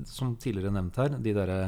[0.06, 1.60] Som tidligere nevnt her, de derre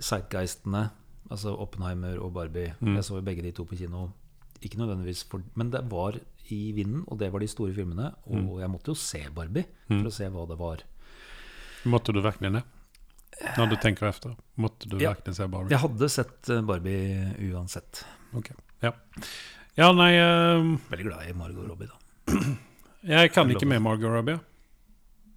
[0.00, 0.88] Zeitgeistene,
[1.30, 2.72] altså Oppenheimer og Barbie.
[2.80, 2.96] Mm.
[2.98, 4.08] Jeg så jo begge de to på kino
[4.64, 6.16] ikke nødvendigvis for Men det var
[6.54, 8.10] i vinden, og det var de store filmene.
[8.26, 8.60] Og Mm.
[8.60, 10.82] jeg måtte jo se Barbie for å se hva det var.
[11.84, 12.62] Måtte du virkelig det?
[13.58, 14.36] När du tenker efter.
[14.54, 15.10] Måtte du Ja.
[15.10, 15.70] virkelig se Barbie?
[15.74, 18.04] Jeg hadde sett eh, Barbie uansett.
[18.32, 18.92] Ok, Ja.
[19.76, 22.34] Ja, nei, uh, Veldig glad i Margot Robbie, da.
[23.02, 24.38] jeg kan ikke med Margot Robbie.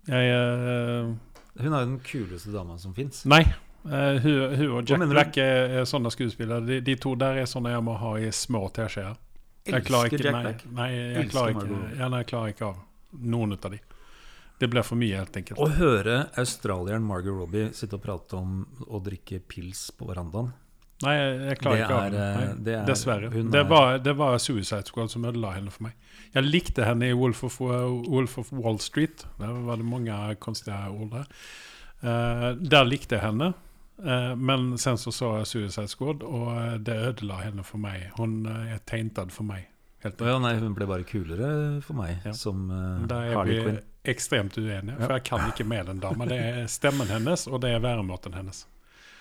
[0.07, 1.15] Jeg, uh,
[1.63, 3.25] Hun er jo den kuleste dama som fins.
[3.25, 3.45] nei,
[3.87, 4.99] Uh, hun, hun og Jack?
[5.09, 6.59] Black er, er sånne skuespillere.
[6.67, 9.13] De, de to der er sånne jeg må ha i små teskjeer.
[9.65, 10.65] Jeg Elsker ikke, Jack Black.
[10.75, 12.81] nei, jeg Elsker klarer ikke, jeg, nei, jeg klarer ikke av
[13.31, 13.79] noen av de.
[14.59, 15.59] Det ble for mye, helt enkelt.
[15.59, 20.53] Å høre australieren Margot Robbie sitte og prate om å drikke pils på verandaen
[21.03, 22.21] Nei, jeg, klarer ikke av høre det.
[22.49, 23.29] eh, det er- Dessverre.
[23.31, 25.93] hun Det er- var, det var Suicide Squad som ødela henne for meg.
[26.33, 29.23] Jeg likte henne i Wolf of, Wolf of Wall Street.
[29.37, 31.27] Der var det mange konstige ord der.
[32.03, 33.53] Uh, der likte jeg henne.
[34.03, 38.11] Uh, men sen så så jeg Suicide Squad, og det ødela henne for meg.
[38.17, 39.67] Hun er tegnet for meg.
[40.03, 42.31] Helt ja, nei, Hun ble bare kulere for meg Ja.
[42.31, 43.79] som uh, er Harley Quinn.
[44.07, 46.29] Ekstremt uenig, for jeg kan ikke med den damen.
[46.29, 48.65] Det er stemmen hennes, og det er væremåten hennes.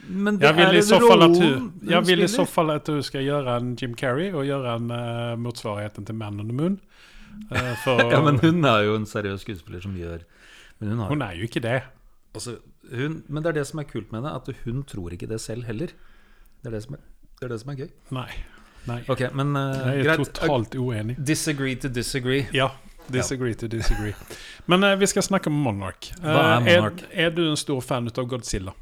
[0.06, 2.70] Men det Jeg vil, er i så fall at hun, jeg vil i så fall
[2.74, 6.50] at hun skal gjøre en Jim Carrey og gjøre en uh, motsvarigheten til Man on
[6.50, 6.76] the Moon.
[7.50, 10.22] Uh, for Ja, men hun er jo en seriøs skuespiller som gjør
[10.80, 11.82] Men hun har hun er jo ikke det.
[12.34, 12.58] altså,
[12.92, 15.40] hun, Men det er det som er kult med det, at hun tror ikke det
[15.40, 15.86] selv heller.
[16.62, 17.02] Det er det som er,
[17.40, 17.88] det er, det som er gøy.
[18.10, 18.28] Nei.
[18.86, 19.00] Nei.
[19.08, 20.28] Okay, men uh, Jeg er greit.
[20.28, 21.16] totalt uenig.
[21.26, 22.46] Disagree to disagree.
[22.54, 22.68] Ja.
[23.12, 24.14] Disagree to disagree.
[24.66, 26.12] Men eh, vi skal snakke om Monarch.
[26.16, 27.04] Eh, Hva er Monarch?
[27.12, 28.72] Er, er du en stor fan av Godzilla?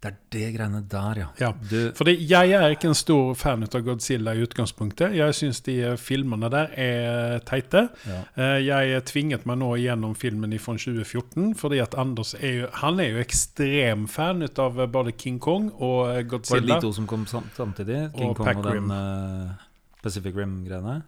[0.00, 1.26] Det er det greiene der, ja.
[1.42, 1.48] Ja.
[1.68, 5.12] Du, Fordi jeg er ikke en stor fan av Godzilla i utgangspunktet.
[5.12, 7.82] Jeg syns de eh, filmene der er teite.
[8.08, 8.22] ja.
[8.40, 13.00] Eh, Jeg tvinget meg nå gjennom filmen fra 2014, fordi at Anders er jo, han
[13.04, 16.60] er jo ekstrem fan av både King Kong og Godzilla.
[16.62, 18.00] Var det de to som kom samtidig?
[18.16, 18.90] King Og Kong Pac og den Rim.
[18.90, 19.52] eh,
[20.02, 21.02] Pacific Rim-greiene?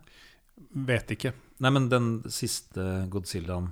[0.74, 1.32] Vet ikke.
[1.62, 3.70] Nei, men den siste Godzillaen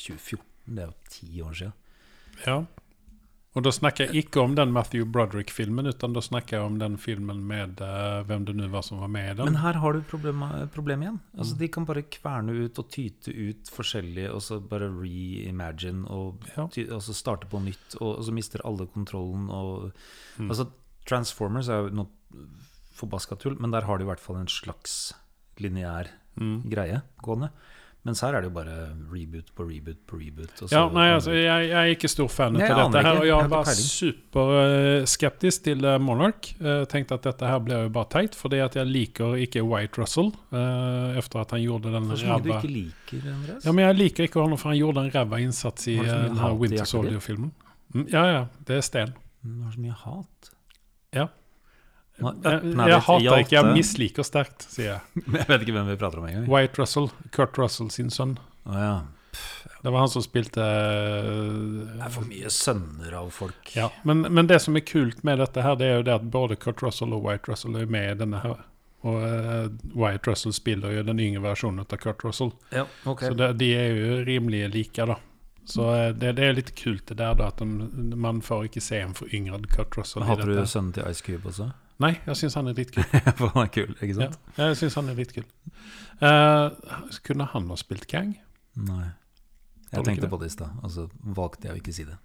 [0.00, 0.42] 2014,
[0.76, 1.72] det er jo ti år siden.
[2.46, 2.58] Ja.
[3.56, 6.98] Og da snakker jeg ikke om den Matthew Broderick-filmen, utan da snakker jeg om den
[7.00, 9.48] filmen med uh, hvem det nå var som var med i den.
[9.48, 11.16] Men her har du problemet problem igjen.
[11.38, 16.44] Altså, De kan bare kverne ut og tyte ut forskjellig, og så bare reimagine og,
[16.56, 16.66] Ja.
[16.68, 19.48] og så starte på nytt, og, og så mister alle kontrollen.
[19.48, 19.92] Og,
[20.36, 20.50] Mm.
[20.52, 20.68] altså,
[21.08, 22.44] Transformers er jo noe
[22.92, 25.14] forbaska tull, men der har de i hvert fall en slags
[25.62, 26.60] lineær Mm.
[26.70, 27.50] greie gående.
[28.06, 28.74] Mens her er det jo bare
[29.10, 30.52] reboot på reboot på reboot.
[30.62, 33.26] Og så, Ja, nei, altså, jeg, jeg er ikke stor fan av dette her, og
[33.26, 36.52] Jeg var superskeptisk til eh, Monarch.
[36.60, 39.98] Uh, tenkte at dette her blir jo bare teit, fordi at jeg liker ikke White
[40.02, 43.64] Russell, Uh, efter at han gjorde den Hvorfor mye du ikke liker, Andreas.
[43.66, 46.08] Ja, men jeg liker ikke han, for han gjorde en ræva innsats i Har du
[46.08, 47.50] så eh, mye den her Winter Soldier-filmen.
[47.92, 49.12] Mm, ja, ja, det er sten.
[49.42, 50.52] Du har så mye hat.
[51.16, 51.26] Ja.
[52.16, 55.24] Nå, Jeg, jeg hater ikke, jeg misliker sterkt, sier jeg.
[55.36, 56.46] Jeg vet ikke hvem vi prater om engang.
[56.48, 58.38] White Russell, Kurt Russell sin sønn.
[58.64, 58.96] Oh, ja.
[59.82, 63.68] Det var han som spilte Det er for mye sønner av folk.
[63.76, 66.24] Ja, men, men det som er kult med dette her, det er jo det at
[66.32, 68.64] både Kurt Russell og White Russell er med i denne her.
[69.06, 72.50] Og uh, White Russell spiller jo den yngre versjonen av Kurt Russell.
[72.72, 73.28] Ja, okay.
[73.28, 75.20] Så det, de er jo rimelig like, da.
[75.68, 78.82] Så uh, det, det er litt kult det der, da, at de, man får ikke
[78.82, 80.24] se en foryngret Kurt Russell.
[80.24, 81.70] i Hadde du sønnen til Ice Cube også?
[82.02, 83.04] Nei, jeg syns han er litt kul.
[83.38, 85.46] For han er kul, ikke Ja, jeg syns han er litt kul.
[86.20, 86.68] Uh,
[87.24, 88.34] kunne han ha spilt Kang?
[88.76, 89.06] Nei.
[89.92, 90.30] Jeg tenkte det?
[90.32, 92.16] på det i stad, og så valgte jeg å ikke si det.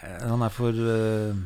[0.00, 1.42] Eh, Han er for uh,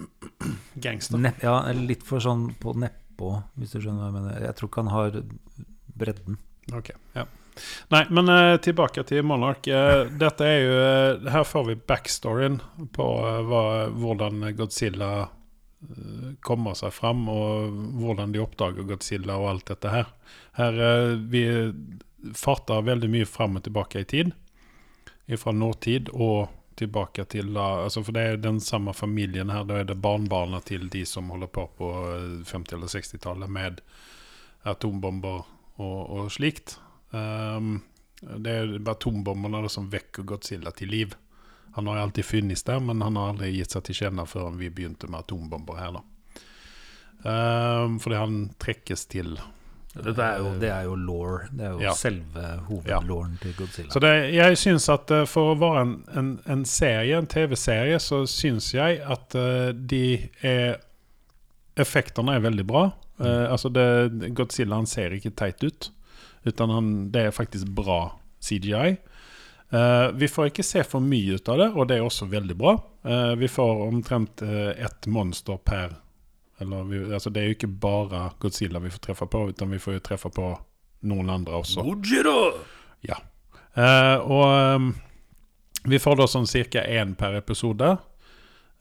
[0.84, 1.20] Gangster.
[1.20, 4.46] nepp, Ja, litt for sånn på nedpå, hvis du skjønner hva jeg mener.
[4.46, 5.20] Jeg tror ikke han har
[6.02, 6.38] bredden.
[6.72, 7.26] Ok, ja.
[7.92, 9.66] Nei, men uh, tilbake til Monarch.
[9.68, 12.60] Uh, dette er jo uh, Her får vi backstoryen
[12.96, 13.08] på
[13.50, 15.10] hva, hvordan Godzilla
[15.90, 20.10] eh, kommer seg fram, og hvordan de oppdager Godzilla og alt dette her.
[20.58, 21.44] Her eh, Vi
[22.38, 24.32] farter veldig mye fram og tilbake i tid.
[25.38, 29.64] Fra nåtid og tilbake til altså For det er den samme familien her.
[29.64, 33.80] Da er det barnebarna til de som holder på på eh, 50- eller 60-tallet med
[34.62, 35.42] atombomber
[35.76, 36.78] og, og slikt.
[37.10, 37.82] Um,
[38.22, 41.16] det er atombombene som vekker Godzilla til liv.
[41.74, 44.68] Han har alltid funnes der, men han har aldri gitt seg til kjenne før vi
[44.70, 45.92] begynte med atombomber her.
[45.98, 46.02] da.
[47.22, 49.36] Um, fordi han trekkes til
[49.92, 51.42] Dette er jo, det er jo law.
[51.52, 51.92] Det er jo Ja.
[51.94, 53.90] selve hovedlåren til Godzilla.
[53.92, 57.98] Så det, jeg syns at eh, for å være en, en, en serie, en TV-serie,
[58.00, 60.78] så syns jeg at eh, de er
[61.76, 62.86] Effektene er veldig bra.
[63.20, 63.84] Eh, altså det,
[64.36, 65.90] Godzilla han ser ikke teit ut,
[66.48, 68.14] utan han, det er faktisk bra
[68.44, 68.96] CGI.
[69.72, 72.56] Eh, vi får ikke se for mye ut av det, og det er også veldig
[72.60, 72.74] bra.
[73.08, 75.94] Eh, vi får omtrent eh, ett monster per
[76.60, 79.80] Eller vi, altså det er jo ikke bare Godzilla vi får treffe på, utan vi
[79.82, 80.50] får jo treffe på
[81.08, 81.82] noen andre også.
[81.82, 82.52] Gojira!
[83.02, 83.16] Ja.
[84.22, 84.92] Og ehm,
[85.90, 87.96] vi får da sånn cirka én per episode.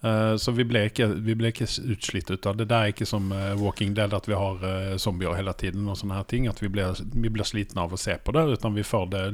[0.04, 2.66] Eh, så vi ble ikke, vi ble ikke utslitt ut av det.
[2.72, 6.00] Det er ikke som uh, Walking Dead, at vi har uh, zombier hele tiden og
[6.00, 6.48] sånne her ting.
[6.50, 9.26] At vi blir, vi blir slitne av å se på det, utan vi får det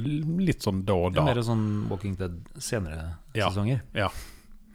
[0.44, 1.24] litt sånn da og da.
[1.24, 3.48] mer sånn Walking Dead senere Ja.
[3.48, 3.80] sesonger.
[3.96, 4.10] Ja,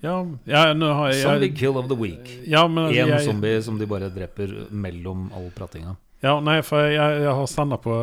[0.03, 0.15] ja,
[0.49, 2.39] ja jeg Zombie kill of the week.
[2.47, 5.95] ja, men Én zombie som de bare dreper mellom all pratinga.
[6.23, 7.93] Ja, nei, for jeg, jeg har standa på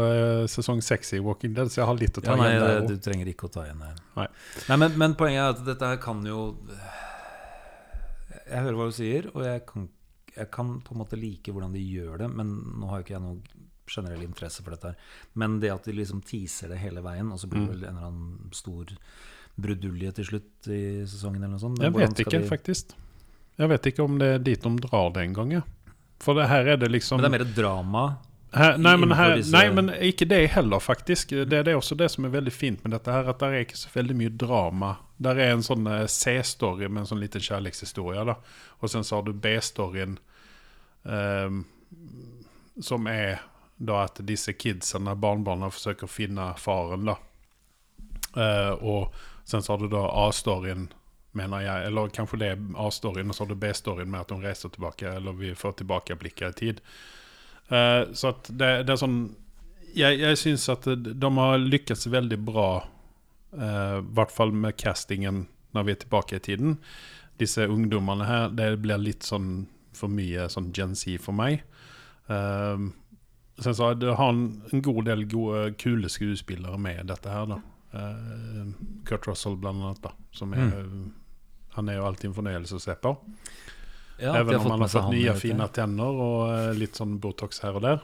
[0.53, 2.81] sesong seks i Walking Dead, så jeg har litt å ta Ja, nei, igjen der.
[2.87, 3.93] du trenger ikke å ta igjen det.
[4.19, 4.27] Nei.
[4.69, 6.51] Nei, men, men poenget er at dette her kan jo
[8.51, 9.89] Jeg hører hva du sier, og jeg kan,
[10.37, 13.15] jeg kan på en måte like hvordan de gjør det, men nå har jo ikke
[13.17, 14.97] jeg noe generell interesse for dette her.
[15.35, 17.75] Men det at de liksom teaser det hele veien, og så blir det Mm.
[17.75, 18.87] vel en eller annen stor
[19.61, 21.81] brudulje til slutt i sesongen eller noe sånt.
[21.83, 22.93] Jeg vet ikke, de- faktisk.
[23.59, 25.63] Jeg vet ikke om det er dit de drar det engang, jeg.
[26.21, 28.19] For det her er det liksom Men det er mer drama.
[28.55, 31.29] her, nei, men her, nei, men ikke det heller, faktisk.
[31.31, 33.65] Det, det er også det som er veldig fint med dette her, at det er
[33.65, 34.97] ikke så veldig mye drama.
[35.21, 38.39] Der er en sånn eh, C-story med en sånn liten kjærlighetshistorie, da.
[38.81, 40.17] Og sen så har du B-storyen
[41.03, 41.65] um,
[42.81, 43.43] som er
[43.81, 47.17] da at disse kidsene, barnebarna, forsøker å finne faren, da.
[48.37, 50.89] Uh, og sen så har du da A-storyen,
[51.37, 51.87] mener jeg.
[51.89, 55.17] Eller kanskje det er A-storyen, og så har du B-storyen med at de reiser tilbake,
[55.21, 56.81] eller vi får tilbakeblikker i tid.
[57.71, 59.21] Uh, så at det, det er sånn
[59.95, 62.85] Jeg, jeg syns at de har lykkes veldig bra,
[63.51, 66.77] i hvert fall med castingen når vi er tilbake i tiden.
[67.41, 71.65] Disse ungdommene her, det blir litt sånn for mye sånn Gen Z for meg.
[72.31, 72.93] Um,
[73.59, 77.59] sen så det har en, en god del gode, kule skuespillere med dette her, da.
[77.91, 78.71] Uh,
[79.09, 80.15] Kurt Russell, blant annet, da.
[80.37, 80.71] Som er,
[81.75, 83.15] Han er jo alltid en fornøyelse å se på.
[84.21, 87.79] Ja, Even om han har fått nye, fine tenner og eh, litt sånn Botox her
[87.79, 88.03] og der.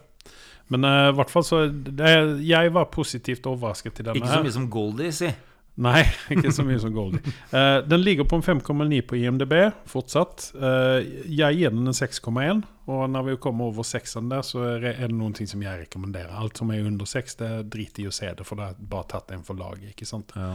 [0.69, 4.41] Men eh, i hvert fall så det, Jeg var positivt overrasket til denne Ikke så
[4.41, 4.47] her.
[4.49, 5.29] mye som Goldie, si.
[5.77, 6.01] Nei,
[6.33, 7.21] ikke så mye som Goldie.
[7.53, 9.53] Uh, den ligger på en 5,9 på IMDb
[9.87, 10.47] fortsatt.
[10.57, 12.63] Uh, jeg gir den en 6,1.
[12.89, 16.33] Og når vi kommer over 6-en der, så er det- noen ting som jeg rekommenderer.
[16.33, 19.09] Alt som er under 6, det driter i å se det, for det er bare
[19.13, 19.91] tatt en for laget.
[19.93, 20.33] ikke sant?
[20.35, 20.55] Ja.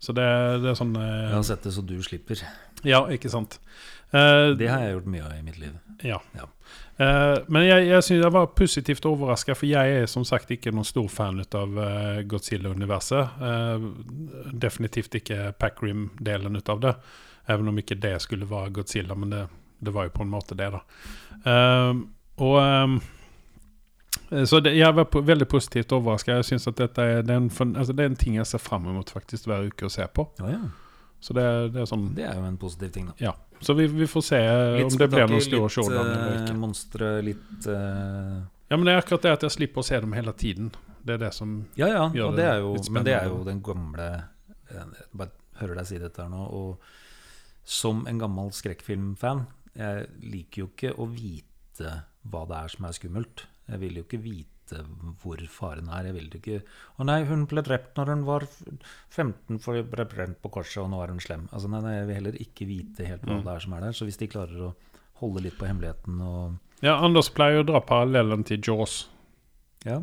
[0.00, 0.26] Så det,
[0.62, 2.42] det er sånn Jeg har sett det så du slipper.
[2.86, 3.58] Ja, ikke sant.
[4.12, 5.74] Det har jeg gjort mye av i mitt liv.
[6.06, 6.20] Ja.
[6.38, 6.46] Ja.
[6.98, 10.72] Eh, men jeg, jeg synes jeg var positivt overraska, for jeg er som sagt ikke
[10.74, 13.36] noen stor fan av uh, Godzilla-universet.
[13.38, 13.86] Uh,
[14.52, 16.94] definitivt ikke Packrim-delen av det.
[17.48, 19.44] Even om ikke det skulle være Godzilla, men det,
[19.78, 20.82] det var jo på en måte det, da.
[22.38, 22.98] Og um,
[24.44, 26.34] så det, jeg var på, veldig positivt overraska.
[26.36, 28.60] Jeg synes at dette er, det er, en, altså det er en ting jeg ser
[28.60, 30.26] fram mot faktisk hver uke å se på.
[30.42, 30.60] Ja, ja.
[31.20, 31.44] Så det,
[31.74, 33.16] det er sånn Det er jo en positiv ting, da.
[33.22, 33.32] Ja.
[33.60, 34.38] Så vi, vi får se
[34.78, 35.88] litt om det blir noen store show.
[35.90, 38.38] Litt uh, monstre, litt uh...
[38.68, 40.70] Ja, men det er akkurat det at jeg slipper å se dem hele tiden.
[41.02, 42.06] Det er det som Ja, ja.
[42.14, 44.08] Gjør det det jo, litt men det er jo den gamle
[44.68, 45.32] Jeg bare
[45.62, 46.44] hører deg si dette her nå.
[46.44, 49.46] Og som en gammel skrekkfilmfan
[49.78, 51.96] Jeg liker jo ikke å vite
[52.28, 53.46] hva det er som er skummelt.
[53.68, 54.57] Jeg vil jo ikke vite
[55.22, 56.04] hvor faren er.
[56.10, 56.62] Jeg vil jo ikke
[56.98, 58.46] Å nei, hun ble drept når hun var
[59.10, 61.48] 15 for hun ble brent på korset, og nå er hun slem.
[61.52, 63.42] Altså, nei, nei, jeg vil heller ikke vite helt Mm.
[63.42, 63.92] hva det er som er der.
[63.92, 64.74] Så hvis de klarer å
[65.20, 69.08] holde litt på hemmeligheten og Ja, Anders pleier å dra parallellen til Jaws.
[69.84, 70.00] Ja.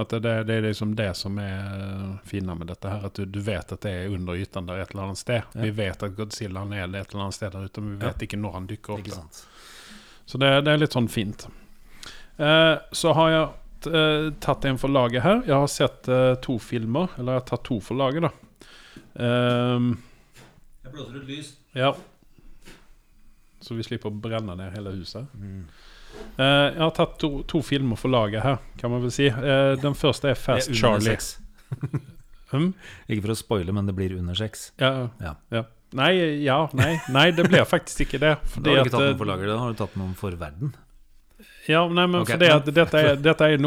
[0.00, 3.04] At det, det, det er liksom det som er fina med dette her.
[3.06, 5.42] At du, du vet at det er under ytan der et eller annet sted.
[5.54, 5.60] Ja.
[5.62, 8.12] Vi vet at Godzilla er et eller annet sted der ute, men vi Ja.
[8.12, 9.08] vet ikke når han dukker opp.
[10.26, 11.46] Så det, det er litt sånn fint.
[12.38, 13.48] Eh, så har jeg
[13.86, 15.42] eh, tatt en for laget her.
[15.46, 17.08] Jeg har sett eh, to filmer.
[17.18, 18.30] Eller jeg har tatt to for laget, da.
[19.20, 19.90] Ehm,
[20.84, 21.54] Jeg blåser ut lys.
[21.74, 21.94] ja.
[23.60, 25.26] Så vi slipper å brenne ned hele huset.
[25.36, 25.64] Mm.
[26.40, 29.26] Eh, jeg har tatt to, to filmer for laget her, kan man vel si.
[29.28, 31.16] Eh, den første er Fast Det er under Charlie.
[31.16, 31.38] sex.
[32.50, 32.72] Hm?
[33.06, 34.72] Ikke for å spoile, men det blir under sex.
[34.80, 35.36] Ja, Ja.
[35.54, 35.60] ja.
[35.94, 36.08] Nei,
[36.42, 38.32] ja, nei, nei, det blir faktisk ikke det.
[38.62, 40.16] Da har du ikke at, tatt eh, noen for lager, da har du tatt noen
[40.18, 40.72] for verden.
[41.70, 42.34] Ja, nei, men okay.
[42.34, 43.60] fordi det, at dette er, dette er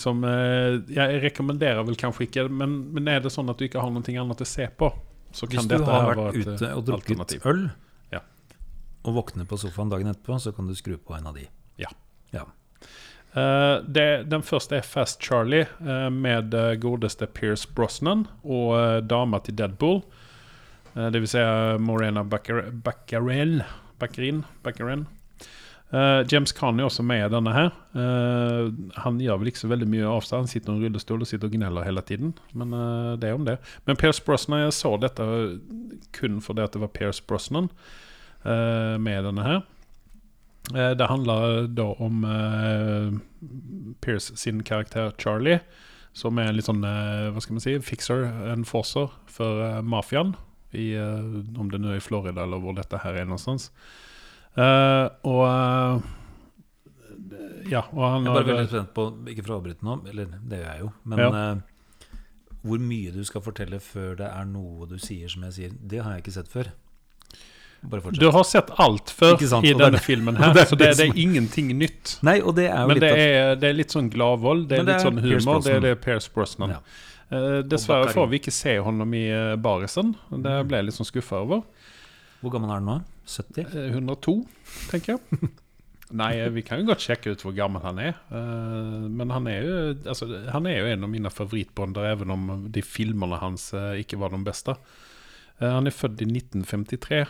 [0.00, 3.82] som eh, Jeg rekommenderer vel kanskje ikke, men, men er det sånn at du ikke
[3.82, 4.88] har noe annet å se på,
[5.34, 7.44] så kan Hvis du dette har her vært være et ute eh, og drukket alternativ.
[7.50, 7.60] øl,
[8.14, 8.22] Ja.
[9.04, 11.44] og våkner på sofaen dagen etterpå, så kan du skru på en av de.
[11.80, 11.90] Ja.
[12.34, 12.46] Ja.
[13.30, 18.98] Uh, det, den første er Fast Charlie uh, med uh, godeste Pierce Brosnan og uh,
[19.06, 20.00] dama til Deadpool.
[20.96, 21.44] Uh, det vil si
[21.78, 23.62] Morena Baccarin
[24.64, 25.06] Baccarin.
[25.90, 27.72] Eh, James Khan er også med i denne her.
[27.96, 28.70] Uh,
[29.02, 30.44] han gjør vel ikke så veldig mye av seg.
[30.44, 32.30] Han sitter i en rullestol og sitter og gneller hele tiden.
[32.54, 33.58] Men uh, det er om det.
[33.88, 35.26] Men Pierce Brosnan, jeg så dette
[36.14, 37.70] kun fordi at det var Pierce Brosnan
[38.40, 39.58] med denne her.
[40.72, 42.22] Det handler da om
[44.00, 45.58] Pierce sin karakter Charlie,
[46.16, 48.24] som er en litt sånn, hva skal man si, fixer,
[48.54, 50.32] enforcer for eh, mafiaen.
[50.72, 53.68] Om det nå er i Florida eller hvor dette her er någonstans.
[54.60, 56.02] Eh, og uh,
[57.70, 60.30] Ja, og han Jeg er bare veldig spent på, ikke for å avbryte nå, eller
[60.50, 61.30] det gjør jeg jo, men Ja.
[61.30, 62.06] uh,
[62.60, 66.02] hvor mye du skal fortelle før det er noe du sier som jeg sier, det
[66.04, 66.68] har jeg ikke sett før.
[68.12, 71.16] Du har sett alt før i denne det filmen her, det så det, det er
[71.16, 72.18] ingenting nytt.
[72.26, 74.82] Nei, og det er jo Men litt det er, det er litt sånn gladvold, det
[74.82, 75.62] er litt sånn humor.
[75.64, 76.76] Det er det Pierce Brosnan.
[76.76, 76.82] Ja.
[77.30, 80.12] Uh, dessverre får vi ikke se honom i uh, barisen.
[80.28, 81.64] Det ble jeg litt sånn skuffa over.
[82.42, 82.98] Hvor gammel er han nå?
[83.30, 83.66] 70?
[83.66, 84.36] Eh, 102,
[84.90, 85.50] tenker jeg.
[86.20, 88.16] Nei, eh, vi kan jo godt sjekke ut hvor gammel han er.
[88.34, 89.76] Eh, men han er, jo,
[90.10, 94.18] altså, han er jo en av mine favorittbonder, even om de filmene hans eh, ikke
[94.20, 94.74] var de beste.
[95.60, 97.22] Eh, han er født i 1953,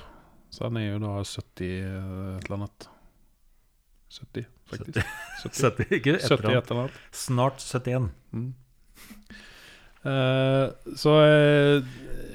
[0.57, 2.01] så han er jo da 70 eh,
[2.39, 2.89] et eller annet.
[4.11, 5.13] 70, faktisk.
[5.45, 6.17] 70, 70, ikke?
[6.19, 7.01] 70 Etter et eller annet.
[7.15, 8.09] Snart 71.
[10.01, 11.89] Eh, så eh,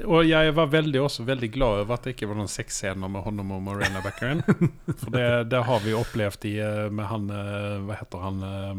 [0.05, 3.24] Og jeg var veldig, også veldig glad over at det ikke var noen sexscener med
[3.26, 4.43] honom og Morena Beckerin
[5.01, 7.26] For det, det har vi opplevd i eh, med han
[7.88, 8.76] Hva heter han eh,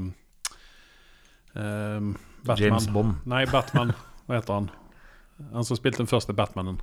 [2.47, 2.61] Batman.
[2.62, 3.16] James Bond.
[3.26, 3.91] Nei, Batman.
[4.28, 4.70] Hva heter han?
[5.57, 6.78] Han som spilte den første Batmanen.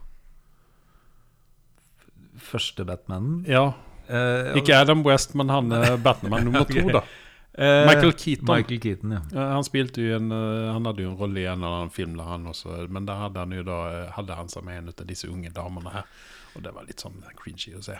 [2.51, 3.43] Første Batmanen.
[3.47, 3.71] Ja,
[4.03, 5.69] Uh, Ikke Adam West, men han
[6.03, 6.99] Batman nummer to, da.
[7.57, 8.47] Eh, Michael Keaton.
[8.49, 9.21] Michael Keaton, ja.
[9.53, 12.17] Han spilte jo en eh, Han hadde jo en rolle i en eller annen film,
[12.17, 14.91] der han også, men der hadde han jo da eh, Hadde han seg med en
[14.93, 16.09] av disse unge damene her.
[16.57, 17.95] Og det var litt sånn cringy å se.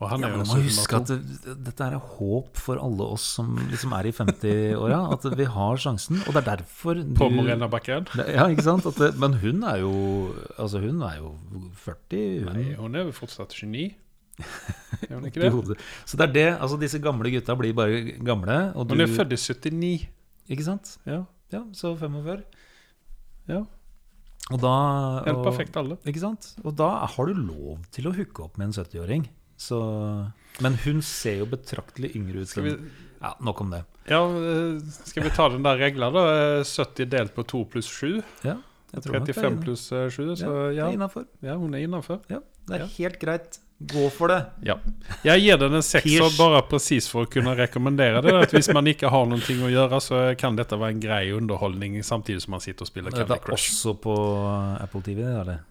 [0.00, 3.04] Og han Ja, er men jo må huske at det, dette er håp for alle
[3.12, 5.00] oss som liksom er i 50-åra.
[5.12, 6.22] At vi har sjansen.
[6.24, 8.06] Og det er derfor du, på Morena Bakken.
[8.16, 8.88] Ja, ikke sant?
[8.88, 9.92] At det, men hun er jo
[10.56, 11.34] Altså, hun er jo
[11.84, 12.22] 40.
[12.46, 13.90] Hun, Nei, hun er jo fortsatt 29.
[15.10, 15.76] Hun ikke det?
[16.04, 16.48] Så det er det.
[16.60, 18.58] Altså, disse gamle gutta blir bare gamle.
[18.74, 20.08] Og du, Hun er født i 79.
[20.50, 20.96] Ikke sant?
[21.06, 22.42] Ja, Ja, så 45.
[23.50, 23.64] ja.
[24.50, 24.74] Og da
[25.26, 25.96] Helt perfekt alle.
[26.06, 26.54] Ikke sant?
[26.64, 29.28] Og da har du lov til å hooke opp med en 70-åring.
[29.60, 29.78] Så
[30.64, 32.56] Men hun ser jo betraktelig yngre ut.
[32.56, 32.74] Vi,
[33.20, 33.84] Ja, nok om det.
[34.08, 36.22] ja, eh, skal vi ta den der regla, da?
[36.60, 38.22] Eh, 70 delt på 2 pluss 7.
[38.42, 38.56] Ja,
[38.94, 40.36] jeg tror nok det er 35 pluss eh, 7.
[40.40, 42.22] Så ja, ja, ja hun er innafor.
[42.32, 43.60] Ja, det er helt greit.
[43.80, 44.42] Gå for det.
[44.60, 44.74] Ja.
[45.24, 48.34] Jeg gir den en sekser bare precis for å kunne rekommendere det.
[48.36, 51.96] At hvis man ikke har noe å gjøre, så kan dette være en grei underholdning
[52.04, 53.70] samtidig som man sitter og spiller Candy er Crush.
[53.72, 54.16] også på
[54.84, 55.62] Apple TV, eller?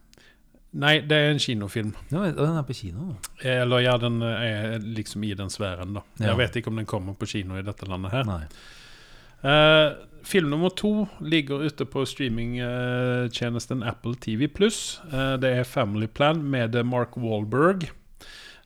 [0.82, 1.91] Nei, det er en kinofilm.
[2.10, 3.12] Ja, den er på kino.
[3.45, 6.03] Eller ja, den er liksom i den sfæren, da.
[6.18, 6.32] Ja.
[6.32, 8.26] Jeg vet ikke om den kommer på kino i dette landet her.
[8.26, 8.41] Nei.
[9.45, 9.93] Uh,
[10.26, 14.97] film nummer to ligger ute på streamingtjenesten Apple TV Pluss.
[15.14, 17.91] det er Family Plan med Mark Wahlberg.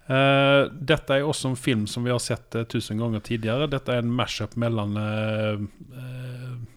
[0.03, 3.69] Eh, dette er også en film som vi har sett uh, tusen ganger tidligere.
[3.71, 5.55] Dette er en mashup mellom uh,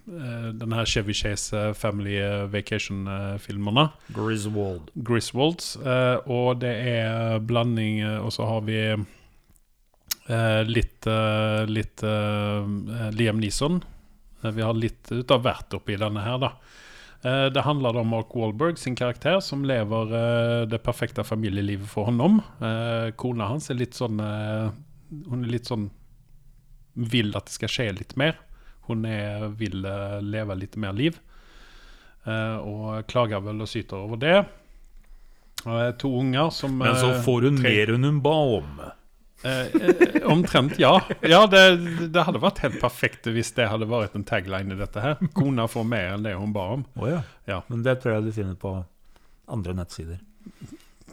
[0.06, 2.20] den her Chevy Chase Family
[2.52, 3.88] Vacation-filmene.
[4.14, 4.92] Griswold.
[4.94, 5.76] Griswolds.
[6.26, 6.74] og det
[7.46, 8.80] blanding eh, Og så har vi
[10.66, 11.06] litt
[11.70, 13.82] Litt eh, Liam Neeson.
[14.42, 16.50] Vi har litt ut av hvert oppi denne her, da.
[17.26, 22.06] Eh, det handler om Mark Wahlberg sin karakter, som lever eh, det perfekte familielivet for
[22.10, 22.40] honom.
[22.62, 25.88] Eh, kona hans er litt sånn Hun er litt sånn
[26.96, 28.38] Vil at det skal skje litt mer.
[28.86, 29.82] Hun er, vil
[30.22, 31.16] leve litt mer liv.
[32.26, 34.36] Og klager vel og syter over det.
[35.66, 38.80] Eh, to unger som Men så får hun tre- mer enn hun ba om.
[39.46, 40.96] Eh, eh, omtrent, ja.
[41.22, 41.62] Ja, det,
[42.10, 45.20] det hadde vært helt perfekt hvis det hadde vært en tagline i dette her.
[45.36, 46.86] Kona får mer enn det hun ba om.
[46.98, 47.22] Oh, ja.
[47.46, 47.60] Ja.
[47.70, 48.72] Men det tror jeg du finner på
[49.46, 50.18] andre nettsider.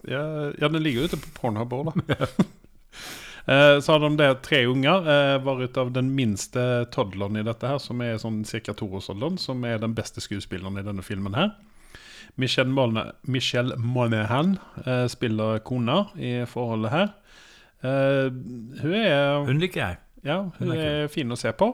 [0.09, 0.23] Ja,
[0.57, 2.27] ja den ligger ute på Pornhub òg, da.
[3.45, 7.67] Eh, Så har de det tre unger, eh, hvorav av den minste toddleren i dette
[7.67, 8.71] her, som er sånn ca.
[8.71, 11.49] toårsalderen, som er den beste skuespilleren i denne filmen her.
[12.39, 17.11] Michelle, Monahan Michelle Monaghan eh, spiller kona i forholdet her.
[17.83, 18.29] Eh,
[18.81, 19.97] hun er Hun liker jeg.
[20.23, 21.67] Ja, hun Hun er er fin å se på,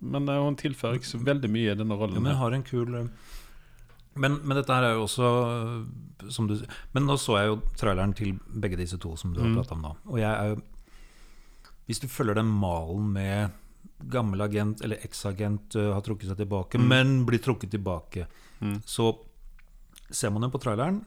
[0.00, 2.22] men eh, hun tilfører ikke så veldig mye i denne Ja, rollen.
[2.24, 3.08] men har en kul eh,
[4.16, 5.28] men, men dette her er jo også
[6.34, 6.56] som du,
[6.92, 9.72] Men nå så jeg jo traileren til begge disse to som du har prata pratet
[9.76, 9.92] om nå.
[10.10, 10.56] Og jeg er jo
[11.86, 13.50] Hvis du følger den malen med
[14.10, 18.26] gammel agent eller eks-agent eh, har trukket seg tilbake, men blir trukket tilbake,
[18.60, 18.82] Mm.
[18.84, 19.14] så
[20.10, 20.98] ser man jo på traileren,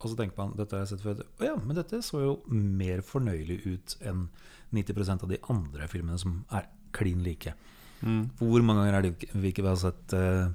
[0.00, 1.20] og så tenker man dette har jeg sett før.
[1.40, 4.28] Å ja, men dette så jo mer fornøyelig ut enn
[4.72, 7.52] 90% av de andre filmene som er klin like.
[8.00, 8.30] Mm.
[8.38, 10.48] For hvor mange ganger er det vi ikke har sett eh,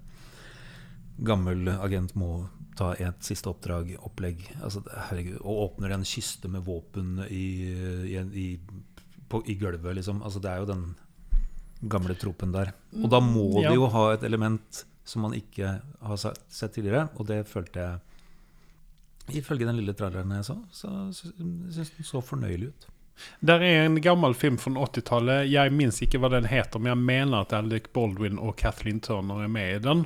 [1.25, 6.65] gammel agent må ta et siste oppdrag, opplegg altså, herregud, Og åpner en kiste med
[6.67, 7.45] våpen i,
[8.11, 8.47] i, i,
[9.31, 10.19] på i gulvet, liksom.
[10.25, 10.83] Altså, det er jo den
[11.91, 12.73] gamle tropen der.
[12.97, 13.69] Og da må Ja.
[13.69, 17.99] de jo ha et element som man ikke har sett tidligere, og det følte jeg
[19.33, 22.85] Ifølge den lille traileren jeg så, så syns den så fornøyelig ut.
[23.41, 25.47] Der er en gammel film fra 80-tallet.
[25.49, 29.43] Jeg minns ikke hva den heter, men jeg mener at Alec Baldwin og Kathleen Turner
[29.45, 30.03] er med i den.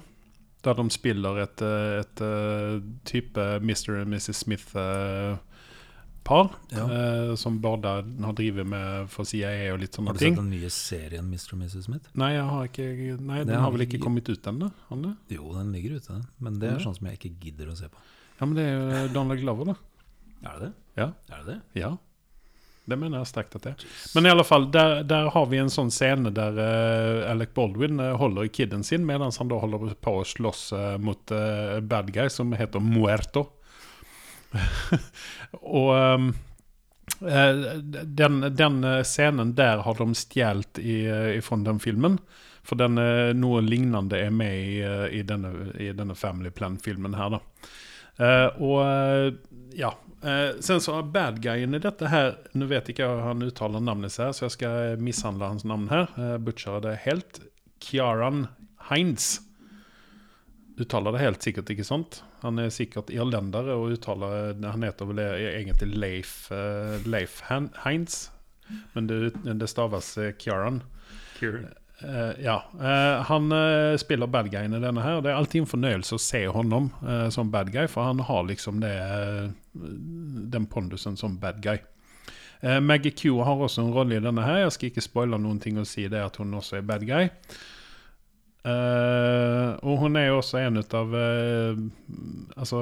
[0.64, 4.02] Der de spiller et, et, et eh, type Mr.
[4.02, 4.36] og Mrs.
[4.44, 5.40] Smith-par.
[6.70, 6.84] Ja.
[7.30, 7.88] eh, som både
[8.22, 10.36] har drevet med for CIA og litt sånne ting.
[10.36, 11.54] Har du sett den nye serien Mr.
[11.56, 11.84] og Mrs.
[11.88, 12.10] Smith?
[12.14, 12.88] Nei, jeg har ikke,
[13.18, 14.70] nei, Det den har vel ikke kommet ut ennå?
[14.91, 15.16] den?
[15.34, 16.26] Jo, den ligger ute, den.
[16.38, 17.98] Men det er sånn som jeg ikke gidder å se på.
[18.40, 19.76] Ja, men det er jo Donald Glover, da.
[20.48, 20.72] Er det det?
[21.02, 21.10] Ja.
[21.30, 21.82] Er det det?
[21.82, 21.98] Ja.
[22.90, 23.84] Det mener jeg sterkt at det er.
[24.16, 28.02] Men i alle fall, der, der har vi en sånn scene der uh, Alec Baldwin
[28.02, 31.78] uh, holder i kiden sin, mens han da holder på å slåss uh, mot uh,
[31.86, 33.45] bad guy som heter Muerto.
[35.60, 36.32] Og um,
[37.22, 37.60] eh,
[38.03, 40.80] den, den eh, scenen der har de stjålet
[41.45, 42.18] fra den filmen.
[42.70, 47.18] For den, eh, noe lignende er med i, eh, i, denne, i denne Family Plan-filmen
[47.18, 47.40] her, da.
[48.20, 49.34] Eh, og eh,
[49.80, 49.94] ja.
[50.22, 53.80] Eh, sen så har bad guyen i dette her Nå vet ikke jeg han uttaler
[53.80, 56.10] navnet sitt, så jeg skal mishandle hans navn her.
[56.20, 57.40] Uh, det helt.
[57.80, 58.48] Kiaran
[58.90, 59.40] Heinz.
[60.80, 62.22] Uttaler det helt sikkert, ikke sant?
[62.44, 66.52] Han er sikkert irlendere og uttaler Han heter vel egentlig Leif,
[67.06, 68.30] Leif Heinz.
[68.94, 70.84] Men det, det staves Kiaran.
[71.40, 71.76] Kjaran.
[72.02, 72.64] Eh, ja.
[72.74, 75.18] Uh, han uh, spiller bad guyen i denne her.
[75.18, 76.92] og Det er alltid en fornøyelse å se honom
[77.34, 78.94] som bad guy, for han har liksom det
[80.50, 81.78] den pondusen som bad guy.
[82.84, 84.66] Maggie Q har også en rolle i denne her.
[84.66, 87.30] Jeg skal ikke spoile noen ting og si det at hun også er bad guy.
[88.68, 92.82] Og hun er jo også en ut av Altså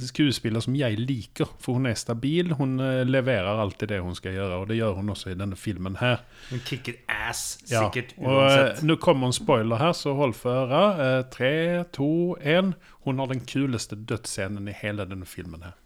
[0.00, 2.54] skuespiller som jeg liker, for hun er stabil.
[2.56, 5.58] Hun eh, leverer alltid det hun skal gjøre, og det gjør hun også i denne
[5.60, 6.22] filmen her.
[6.50, 8.82] Hun kicker ass, Ja, sikkert, og eh, uansett.
[8.88, 10.82] nå kommer en spoiler her, så hold for øra.
[10.96, 11.52] Uh, tre,
[11.92, 12.08] to,
[12.40, 12.72] én.
[13.04, 15.76] Hun har den kuleste dødsscenen i hele denne filmen her.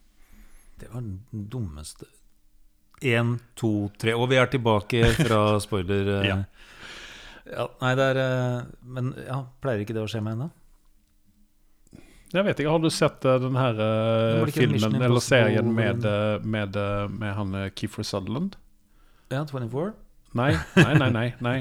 [0.78, 2.04] Det var den dummeste
[3.04, 6.08] Én, to, tre Og vi er tilbake fra spoiler.
[6.20, 6.26] eh.
[6.30, 6.36] Ja.
[7.46, 10.48] Ja, nei, det er eh, Men ja, pleier ikke det å skje meg ennå?
[12.32, 13.76] Jeg vet ikke, Har du sett uh, den her
[14.44, 16.78] Mission filmen eller serien med, eh, med,
[17.12, 18.56] med han Kiefer Sutherland?
[19.30, 19.92] Ja, 24?
[20.36, 21.10] Nei, nei, nei.
[21.14, 21.58] nei, nei.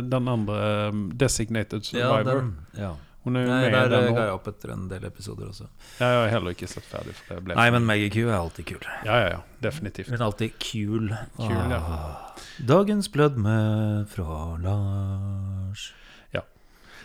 [0.00, 2.40] den andre um, Designated Ja, Survivor.
[2.40, 2.94] den, ja.
[3.24, 5.66] Hun er jo Nei, med der ga jeg opp etter en del episoder også.
[5.96, 7.14] Jeg har heller ikke sett ferdig.
[7.54, 8.88] Nei, men Maggie Q er alltid kul.
[9.06, 9.42] Ja, ja, ja.
[9.64, 10.12] Definitivt.
[10.12, 11.08] Hun er alltid kul.
[11.38, 11.80] Kul, ja.
[11.80, 12.46] Ah.
[12.68, 13.58] Dagens blødme
[14.12, 15.92] fra Lars.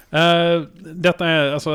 [0.10, 0.64] Eh,
[1.06, 1.74] dette er altså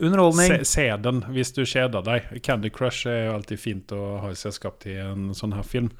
[0.00, 0.64] Underholdning.
[0.64, 2.28] Se, se den hvis du kjeder deg.
[2.44, 5.90] Candy Crush er jo alltid fint å ha i selskap til en sånn her film.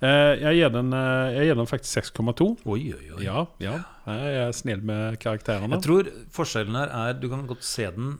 [0.00, 2.48] Eh, jeg, gir den, eh, jeg gir den faktisk 6,2.
[2.66, 3.22] Oi, oi, oi.
[3.26, 3.76] Ja, ja.
[4.08, 5.74] Jeg er snill med karakterene.
[5.76, 8.18] Jeg tror forskjellen her er Du kan godt se den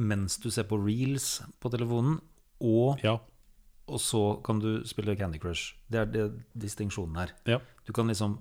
[0.00, 2.20] mens du ser på reels på telefonen,
[2.62, 3.18] og, Ja.
[3.88, 5.74] og så kan du spille Candy Crush.
[5.90, 7.32] Det er det distinksjonen her.
[7.46, 7.58] Ja.
[7.86, 8.38] Du kan liksom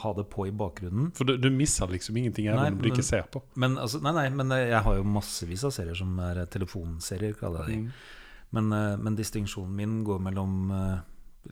[0.00, 1.10] ha det på i bakgrunnen.
[1.16, 3.42] For du, du misser liksom ingenting Nei, even om du ikke ser på.
[3.60, 7.68] Men, altså, nei, nei, men jeg har jo massevis av serier som er telefonserier, kaller
[7.68, 7.94] jeg de.
[8.52, 10.98] Men, eh, men distinksjonen min går mellom eh,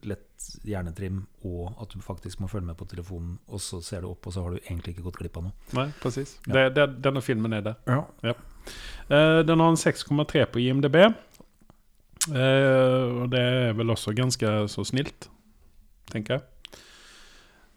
[0.09, 4.11] lett hjernetrim og at du faktisk må følge med på telefonen, og så ser du
[4.11, 5.57] opp, og så har du egentlig ikke gått glipp av noe.
[5.77, 6.37] Nei, precis.
[6.49, 6.69] Ja.
[6.71, 7.75] Denne filmen er det.
[7.89, 11.03] Eh, den har en 6,3 på IMDb.
[12.29, 15.31] Uh, og det er vel også ganske så snilt,
[16.13, 16.43] tenker jeg.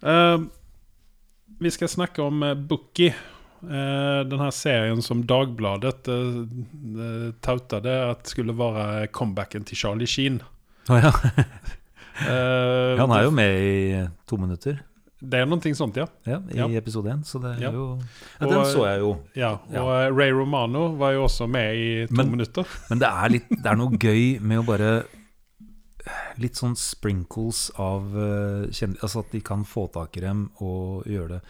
[0.04, 0.40] Eh,
[1.64, 3.14] vi skal snakke om uh, Bookie.
[3.64, 10.42] Uh, den her serien som Dagbladet uh, tautade at skulle være comebacken til Charlie Sheen.
[10.92, 11.14] ja.
[12.28, 14.82] uh, Han er jo med i to minutter
[15.24, 16.06] Det er noe sånt, ja.
[16.28, 16.68] ja, i Ja.
[16.76, 17.72] episode én, så det er Ja.
[17.72, 17.86] jo
[18.42, 19.14] ja, Og, Den så jeg jo.
[19.40, 19.54] ja.
[19.80, 22.68] Og Ray Romano var jo også med i to Men- minutter.
[22.90, 25.06] Men det er, litt, det er noe gøy med å bare
[26.42, 29.04] Litt sånn sprinkles av uh, kjendis...
[29.06, 31.42] Altså at de kan få tak i dem og gjøre det.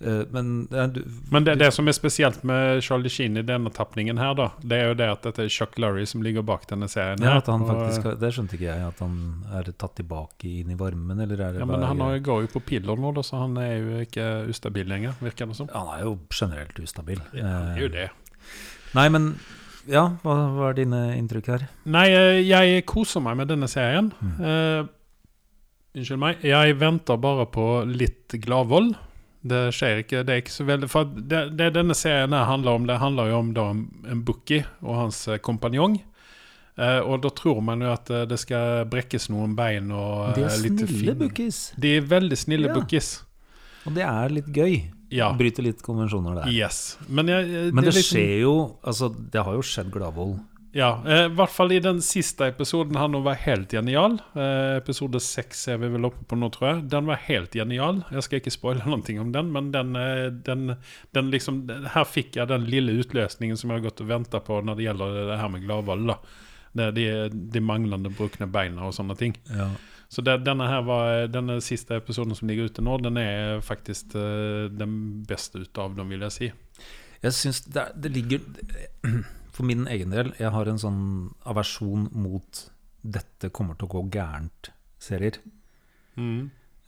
[0.00, 1.00] Eh, men det er, du,
[1.30, 4.78] Men det, det som er spesielt med Charlie Sheen i denne tapningen her, da, det
[4.78, 7.20] er jo det at dette er Chuck Lurry som ligger bak denne serien.
[7.20, 7.42] ja, her.
[7.44, 8.86] han Og- faktisk Det skjønte ikke jeg.
[8.88, 12.00] At han er tatt tilbake inn i varmen, eller er det ja, men bare Han
[12.00, 15.46] har, går jo på piller nå, da, så han er jo ikke ustabil lenger, virker
[15.52, 15.68] det som.
[15.76, 17.20] Han er jo generelt ustabil.
[17.36, 18.10] Ja, det er jo Eh, det.
[18.96, 19.34] Nei, men
[19.90, 21.66] ja, hva, hva er dine inntrykk her?
[21.90, 24.10] Nei, eh, jeg koser meg med denne serien.
[24.20, 24.34] Mm.
[24.40, 24.90] Uh,
[25.98, 26.44] unnskyld meg.
[26.46, 28.92] Jeg venter bare på litt gladvold.
[29.40, 30.22] Det skjer ikke.
[30.28, 33.40] Det er ikke så veldig For det, det denne serien handler om, det handler jo
[33.40, 35.98] om da en bookie og hans eh, kompanjong.
[36.80, 40.54] Uh, og da tror man jo at det skal brekkes noen bein og De er
[40.54, 41.58] snille bookies.
[41.76, 42.76] De er veldig snille Ja.
[42.76, 43.18] bookies.
[43.88, 44.78] Og det er litt gøy.
[45.10, 45.32] Ja.
[45.36, 46.52] Bryter litt konvensjoner der.
[46.54, 46.98] Yes.
[47.08, 48.54] Men, jeg, det, Men det liksom- skjer jo
[48.86, 50.38] Altså, det har jo skjedd gladvold.
[50.72, 54.20] Ja, eh, i hvert fall i den siste episoden han var helt genial.
[54.38, 56.84] Eh, episode seks er vi vel oppe på nå, tror jeg.
[56.92, 58.04] Den var helt genial.
[58.14, 60.76] Jeg skal ikke spoile noe om den, men den, eh, den,
[61.16, 64.60] den liksom Her fikk jeg den lille utløsningen som jeg har gått og venta på
[64.62, 66.14] når det gjelder det her med gladvold.
[66.94, 67.06] de,
[67.50, 69.34] de manglende brukne beina og sånne ting.
[69.50, 69.72] Ja.
[70.10, 74.16] Så det, denne her var Denne siste episoden som ligger ute nå, den er faktisk
[74.18, 76.48] eh, den beste ut av dem, vil jeg si.
[77.20, 78.42] Jeg syns det, det ligger
[79.54, 81.02] For min egen del, jeg har en sånn
[81.50, 82.66] aversjon mot
[83.00, 85.40] 'dette kommer til å gå gærent'-serier.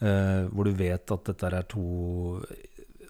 [0.02, 1.82] Eh, hvor du vet at dette er to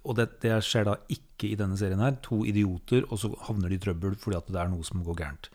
[0.02, 2.16] Og det, det skjer da ikke i denne serien her.
[2.26, 5.18] To idioter, og så havner de i trøbbel fordi at det er noe som går
[5.20, 5.48] gærent.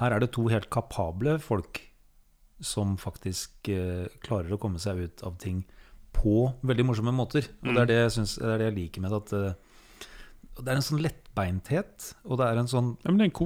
[0.00, 1.82] Her er det to helt kapable folk
[2.60, 5.62] som faktisk eh, klarer å komme seg ut av ting
[6.16, 7.46] på veldig morsomme måter.
[7.64, 9.20] Og det er det jeg, synes, det, er det jeg liker med det.
[9.20, 13.30] At eh, det er en sånn lettbeinthet, og det er en sånn Ja, men det
[13.30, 13.36] en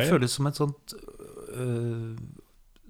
[0.00, 0.94] Det føles som et sånt
[1.52, 2.14] øh,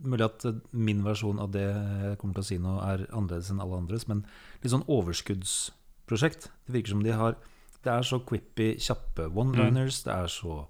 [0.02, 0.44] Mulig at
[0.74, 4.08] min versjon av det jeg kommer til å si nå, er annerledes enn alle andres,
[4.10, 4.24] men
[4.58, 6.48] litt sånn overskuddsprosjekt.
[6.66, 7.36] Det virker som de har
[7.82, 10.00] Det er så quippy, kjappe one-liners.
[10.02, 10.64] Det er så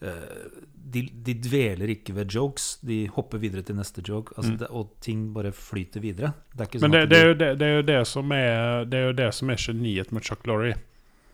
[0.00, 2.78] de, de dveler ikke ved jokes.
[2.86, 6.32] De hopper videre til neste joke, altså det, og ting bare flyter videre.
[6.54, 8.86] Det er sånn Men det, det, er jo det, det er jo det som er
[8.88, 10.74] Det er jo det som er geniet med Chuck Lorre.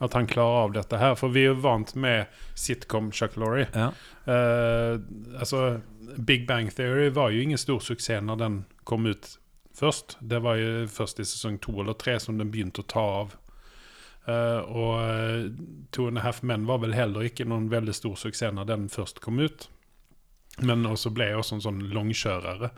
[0.02, 1.14] At han klarer av dette her.
[1.16, 2.26] For vi er jo vant med
[2.59, 3.68] sitcom Chuck Lorre.
[3.74, 3.93] ja.
[4.26, 4.98] Uh,
[5.38, 5.78] altså,
[6.18, 9.36] Big Bang Theory var jo ingen stor suksess når den kom ut
[9.76, 10.16] først.
[10.20, 13.36] Det var jo først i sesong to eller tre som den begynte å ta av.
[14.27, 15.48] Eh, og eh,
[15.94, 18.89] Two and a Half Men var vel heller ikke noen veldig stor suksess når den
[18.93, 19.69] først kom ut.
[20.65, 22.70] Men også ble jeg også en sånn langkjørere.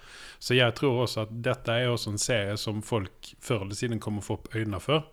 [0.43, 4.03] Så jeg tror også at dette er også en serie som folk før eller siden
[4.03, 5.07] kommer å få opp øynene for,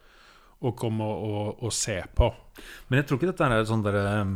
[0.66, 2.32] og kommer å, å se på.
[2.90, 4.36] Men jeg tror ikke dette er sånn derre um,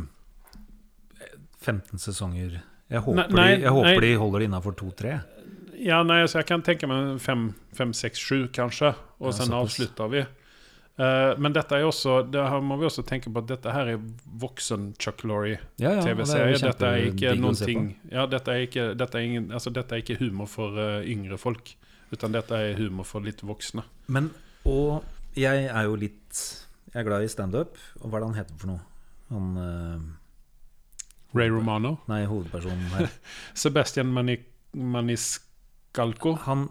[1.60, 2.60] 15 sesonger
[2.90, 5.16] Jeg håper, Nei, nei, de, jeg håper de holder det innafor to-tre.
[5.80, 8.92] Ja, nei, så jeg kan tenke meg fem, fem seks, sju kanskje.
[9.18, 10.22] Og Ja, sen avslutter vi.
[11.00, 13.88] Eh, men dette er også, det her må vi også tenke på at dette her
[13.94, 14.00] er
[14.42, 19.16] voksen Chuck Lorre Ja, ja, dette er ikke noen ting ja, dette, er ikke, dette,
[19.16, 21.72] er ingen, altså, dette er ikke humor for uh, yngre folk.
[22.10, 23.86] Utan dette er humor for litt voksne.
[24.12, 24.28] Men
[24.68, 25.06] Og
[25.38, 26.40] jeg er jo litt
[26.90, 27.78] Jeg er glad i standup.
[28.02, 28.82] Og hva er det han heter for noe?
[29.30, 31.94] Han uh, Ray Romano.
[32.10, 33.08] Nei, hovedpersonen her.
[33.62, 34.36] Sebastian Mani
[34.74, 36.34] Maniscalco.
[36.44, 36.68] Han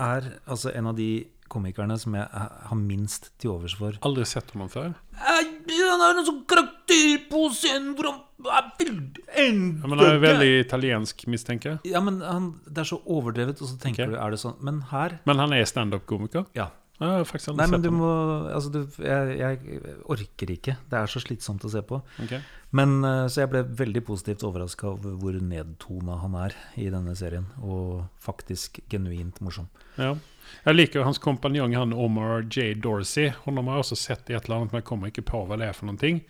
[0.00, 3.96] er altså en av de komikerne som jeg har minst til overs for.
[4.06, 4.94] Aldri sett ham før?
[5.14, 10.48] Han har en sånn karakter på scenen hvor han er Ja, men han er veldig
[10.60, 11.94] italiensk mistenker jeg.
[11.94, 14.16] Ja, men han, det er så overdrevet, og så tenker okay.
[14.16, 16.48] du Er det sånn Men her Men han er stand-up-komiker.
[16.58, 16.72] Ja.
[17.02, 18.08] Nei, men du må
[18.54, 20.76] Altså, du jeg, jeg orker ikke.
[20.90, 21.98] Det er så slitsomt å se på.
[22.22, 22.38] Okay.
[22.74, 27.16] Men eh, Så jeg ble veldig positivt overraska over hvor nedtona han er i denne
[27.18, 27.48] serien.
[27.62, 29.66] Og faktisk genuint morsom.
[29.98, 30.14] Ja.
[30.62, 32.74] Jag liker jo hans kompanjong, han Omar J.
[32.74, 33.32] Dorsey.
[33.44, 35.58] Honom har jeg også sett i et eller annet, men jeg kommer ikke på hva
[35.60, 36.20] det er for noen ting.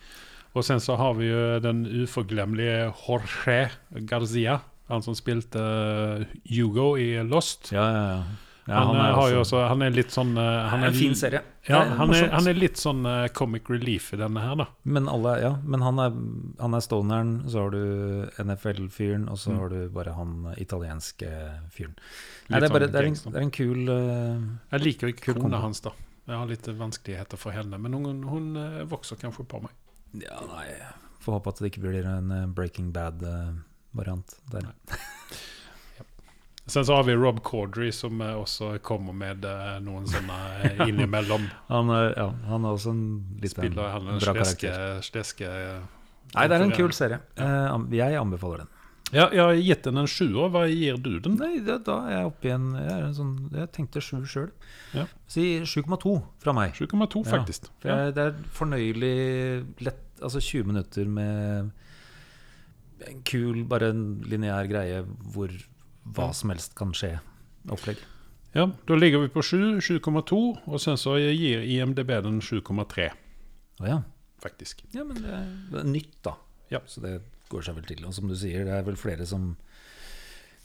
[0.55, 3.59] Og sen så har vi jo den uforglemmelige Jorge
[4.07, 4.59] Garcia.
[4.87, 7.71] Han som spilte uh, Hugo i Lost.
[7.75, 8.23] Ja, ja, ja.
[8.67, 10.31] Ja han, er eh, har ju også- han er litt sån...
[10.37, 11.41] eh, Han han er en fin serie.
[11.67, 14.41] Ja, han, er han er, litt sånn är lite sån eh, comic relief i denne
[14.41, 14.65] her da.
[14.83, 16.15] Men, alle, ja, men han er,
[16.61, 19.59] han er stoneren, så har du NFL-fyren, og så Mm.
[19.59, 21.29] har du bare han italienske
[21.71, 21.95] fyren.
[22.49, 24.41] Nei, det, er bare, sånn det, er en, det er en kul uh,
[24.73, 25.91] Jeg liker ikke Kul kona hans da.
[26.27, 29.71] Jeg har litt vanskeligheter for henne, men hun, hon eh, vokser kanskje på meg.
[30.25, 30.71] Ja, nei
[31.21, 34.67] Får håpe at det ikke blir en Breaking Bad-variant der.
[36.67, 40.79] Sen så har vi Rob Corddry som eh, også kommer med eh, noen sånne eh,
[40.89, 41.43] innimellom.
[41.73, 43.03] Han, er- ja, han er også en
[43.43, 45.03] litt Spiller han en bra sleske, karakter.
[45.05, 45.51] sleske
[46.35, 47.19] Nei, det er en kul serie.
[47.37, 47.77] Ja.
[47.93, 48.71] jeg anbefaler den.
[49.13, 50.49] Ja, jeg har gitt den en sjuer.
[50.51, 51.35] Hva gir du den?
[51.37, 54.17] Nei, det, da er jeg oppe i en Jeg, er en sånn, jeg tenkte sju
[54.27, 54.49] sjøl.
[54.97, 55.05] Ja.
[55.31, 56.73] Si 7,2 fra meg.
[56.75, 57.69] 7,2 Ja, faktisk.
[57.83, 57.99] For Ja.
[58.07, 59.13] jeg, det er fornøyelig
[59.85, 61.71] lett Altså 20 minutter med
[63.05, 65.01] en kul, bare en lineær greie
[65.35, 65.51] hvor
[66.05, 67.15] hva som helst kan skje.
[67.73, 67.97] Opplegg.
[68.53, 73.09] ja, da ligger vi på 7, 7,2, og sen så gir IMDb den 7,3
[73.81, 73.97] Oh, ja.
[74.39, 74.85] faktisk.
[74.93, 76.35] ja, men det er, det er nytt, da.
[76.71, 76.79] Ja.
[76.87, 77.17] Så det
[77.51, 78.05] går seg vel til.
[78.07, 79.55] Og som du sier, det er vel flere som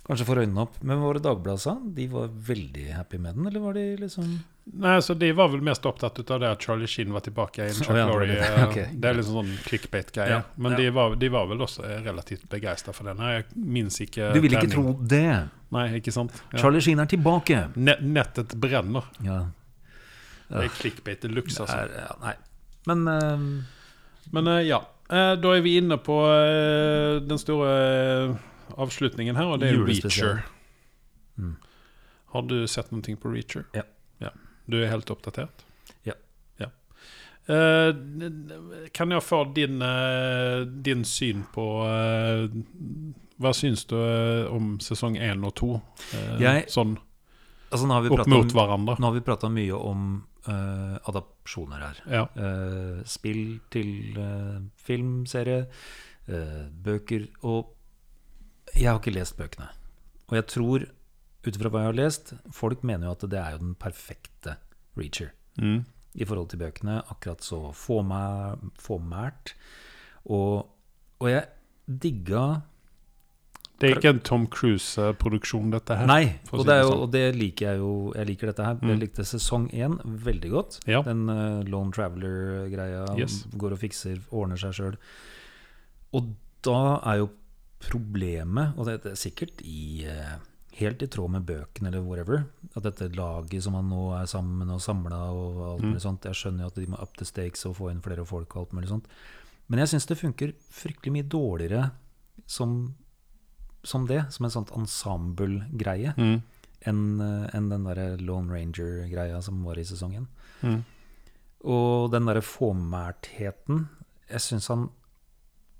[0.06, 0.78] Kanskje får øynene opp.
[0.82, 1.74] Men våre Dagbladet sa?
[1.78, 4.30] De var veldig happy med den, eller var de liksom
[4.72, 7.70] Nei, så De var vel mest opptatt av det at Charlie Sheen var tilbake i
[7.72, 8.84] en Chuck Å, ja, det det.
[8.84, 10.36] eh, er liksom sånn clickbait-greie.
[10.36, 10.78] Ja, Men ja.
[10.82, 13.18] De, var, de var vel også relativt begeistra for den.
[13.18, 14.94] Jeg minnes ikke Du vil ikke trening.
[14.94, 15.24] tro det!
[15.74, 16.38] Nei, ikke sant?
[16.52, 16.62] Ja.
[16.62, 17.64] Charlie Sheen er tilbake!
[17.76, 19.10] Ne nettet brenner.
[19.26, 19.42] Ja,
[20.50, 21.76] Det er clickbait de luxe, altså.
[21.86, 22.38] er, ja nei.
[22.90, 23.76] Men uh...
[24.30, 24.78] Men uh, ja,
[25.10, 27.70] Eh, da er vi inne på eh, den store
[28.30, 28.34] eh,
[28.78, 30.44] avslutningen her, og det er Reacher.
[31.34, 31.56] Mm.
[32.30, 33.64] Har du sett noe på Reacher?
[33.74, 33.82] Ja.
[34.70, 35.64] Du er helt oppdatert?
[36.06, 36.14] Ja.
[36.60, 36.70] ja.
[37.50, 37.90] Eh,
[38.96, 42.46] kan jeg få din, eh, din syn på eh,
[43.40, 43.96] Hva syns du
[44.50, 45.70] om sesong én og to?
[46.10, 46.96] Sånn
[47.70, 48.98] altså, nå har vi opp mot om, hverandre.
[49.00, 50.10] nå har vi prata mye om
[50.40, 51.98] Uh, adapsjoner her.
[52.08, 52.22] Ja.
[52.32, 55.66] Uh, spill til uh, film, serie,
[56.24, 57.26] bøker.
[57.44, 57.74] Og
[58.72, 59.68] jeg har ikke lest bøkene.
[60.30, 60.86] Og jeg tror,
[61.46, 64.56] ut ifra hva jeg har lest, folk mener jo at det er jo den perfekte
[64.98, 65.30] Reacher.
[65.60, 65.84] Mm.
[66.14, 66.98] i forhold til bøkene.
[67.10, 69.54] Akkurat så fåmæ- fåmælt.
[70.26, 70.66] Og,
[71.20, 71.46] og jeg
[71.86, 72.62] digga
[73.80, 76.06] Det er ikke en Tom Cruise-produksjon, dette her.
[76.06, 77.02] Nei, og si det, er jo, sånn.
[77.06, 77.92] og det liker jeg jo.
[78.16, 78.74] Jeg liker dette her.
[78.82, 79.00] Jeg Mm.
[79.00, 80.80] likte sesong én veldig godt.
[80.86, 81.00] Ja.
[81.02, 83.06] Den uh, Lone Traveler-greia.
[83.18, 83.46] Yes.
[83.56, 84.98] Går og fikser, ordner seg sjøl.
[86.12, 87.30] Og da er jo
[87.80, 90.36] problemet, og det, det er sikkert i eh,
[90.80, 92.44] helt i tråd med bøkene eller whatever,
[92.76, 95.98] at dette laget som han nå er sammen og samla og alt Mm.
[96.00, 98.56] sånt Jeg skjønner jo at de må up the stakes og få inn flere folk
[98.56, 99.06] og alt mulig sånt.
[99.68, 101.90] Men jeg syns det funker fryktelig mye dårligere
[102.46, 102.94] som,
[103.84, 106.42] som det, som en sånn ensemble-greie, Mm.
[106.86, 107.20] enn
[107.54, 110.26] en den derre Lone Ranger-greia som var i sesongen.
[110.62, 110.84] Mm.
[111.64, 113.88] Og den derre fåmæltheten
[114.30, 114.88] Jeg syns han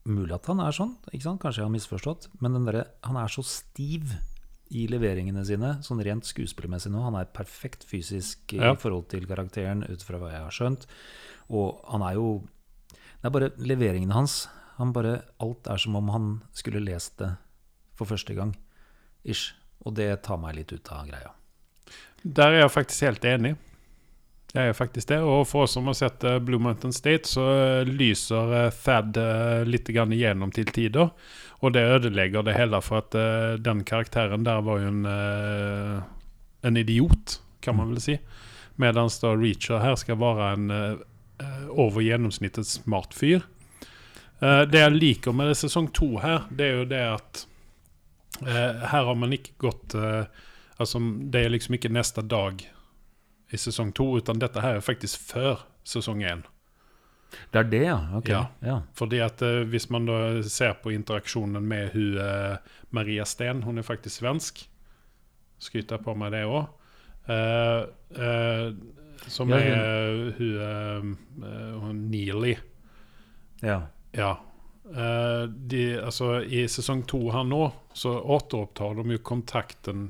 [0.05, 3.43] Mulig at han er sånn, kanskje jeg har misforstått, men den derre Han er så
[3.45, 4.15] stiv
[4.71, 7.03] i leveringene sine, sånn rent skuespillermessig nå.
[7.03, 8.75] Han er perfekt fysisk i Ja.
[8.75, 10.87] forhold til karakteren, ut fra hva jeg har skjønt.
[11.51, 12.49] Og han er jo
[13.23, 14.49] Det er bare leveringene hans.
[14.79, 17.37] Han bare, alt er som om han skulle lest det
[17.95, 18.55] for første gang.
[19.27, 19.53] Ish.
[19.85, 21.31] Og det tar meg litt ut av greia.
[22.25, 23.57] Der er jeg faktisk helt enig.
[24.55, 25.19] Jeg er faktisk det.
[25.21, 29.21] Og for oss som har sett eh, Blue Mountain State, så eh, lyser eh, Thad
[29.69, 31.11] litt grann igjennom til tider.
[31.61, 36.03] Og det ødelegger det hele, for at uh, den karakteren der var jo en, uh,
[36.65, 38.17] en idiot, kan man vel si.
[38.81, 43.43] Mens da Reacher her skal være en eh, over gjennomsnittet smart fyr.
[44.41, 47.43] Det jeg liker med sesong to her, det er jo det at
[48.41, 49.93] her har man ikke gått
[50.81, 50.97] Altså,
[51.29, 52.65] det er liksom ikke neste dag
[53.53, 56.47] i sesong to, utan dette her er faktisk før sesong én.
[57.53, 57.99] Det er det, ja.
[58.19, 58.29] Ok.
[58.33, 58.43] Ja.
[58.65, 58.81] ja.
[58.99, 62.57] Fordi at eh, hvis man da ser på interaksjonen med hun eh,
[62.91, 64.65] Maria Sten, hun er faktisk svensk.
[65.61, 66.71] Skryter på meg det òg.
[69.29, 71.11] som Ja, er hun, eh,
[71.47, 72.57] eh, hun Neely.
[73.63, 73.83] ja.
[74.13, 74.39] Ja.
[74.97, 77.63] Eh, de, altså, I sesong to her nå
[77.95, 80.09] så återopptar de jo kontakten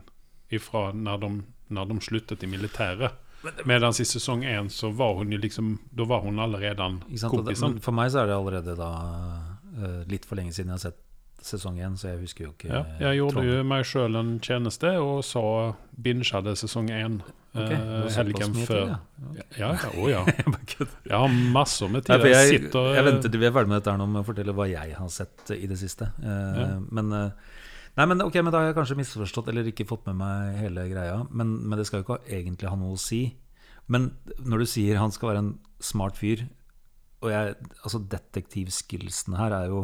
[0.49, 1.31] ifra når de,
[1.69, 3.20] når de sluttet i militæret.
[3.65, 6.91] Mens i sesong én så var hun jo liksom Da var hun allerede
[7.31, 7.79] kompisen.
[7.81, 8.91] For meg så er det allerede da
[9.81, 11.01] eh, litt for lenge siden jeg har sett
[11.41, 14.91] sesong én, så jeg husker jo ikke Ja, jeg gjorde jo meg sjøl en tjeneste
[15.01, 15.43] og så
[15.97, 18.67] bingeade sesong én Ok, du har såpass helgen før.
[18.69, 19.39] tid, ja.
[19.59, 20.21] Ja, ja, å ja.
[21.11, 22.23] Jeg har masser med tid.
[22.23, 24.55] Jeg jeg, jeg venter til vi er ferdig med dette her nå med å fortelle
[24.55, 26.13] hva jeg har sett i det siste.
[26.23, 26.69] Uh, Ja.
[26.95, 27.50] Men eh,
[28.01, 30.87] Nei, men okay, men da har jeg kanskje misforstått eller ikke fått med meg hele
[30.89, 31.19] greia.
[31.37, 33.27] Men, men det skal jo ikke egentlig ha noe å si.
[33.93, 35.51] Men når du sier han skal være en
[35.83, 36.45] smart fyr
[37.21, 39.83] Og jeg, altså detektivskillsene her er jo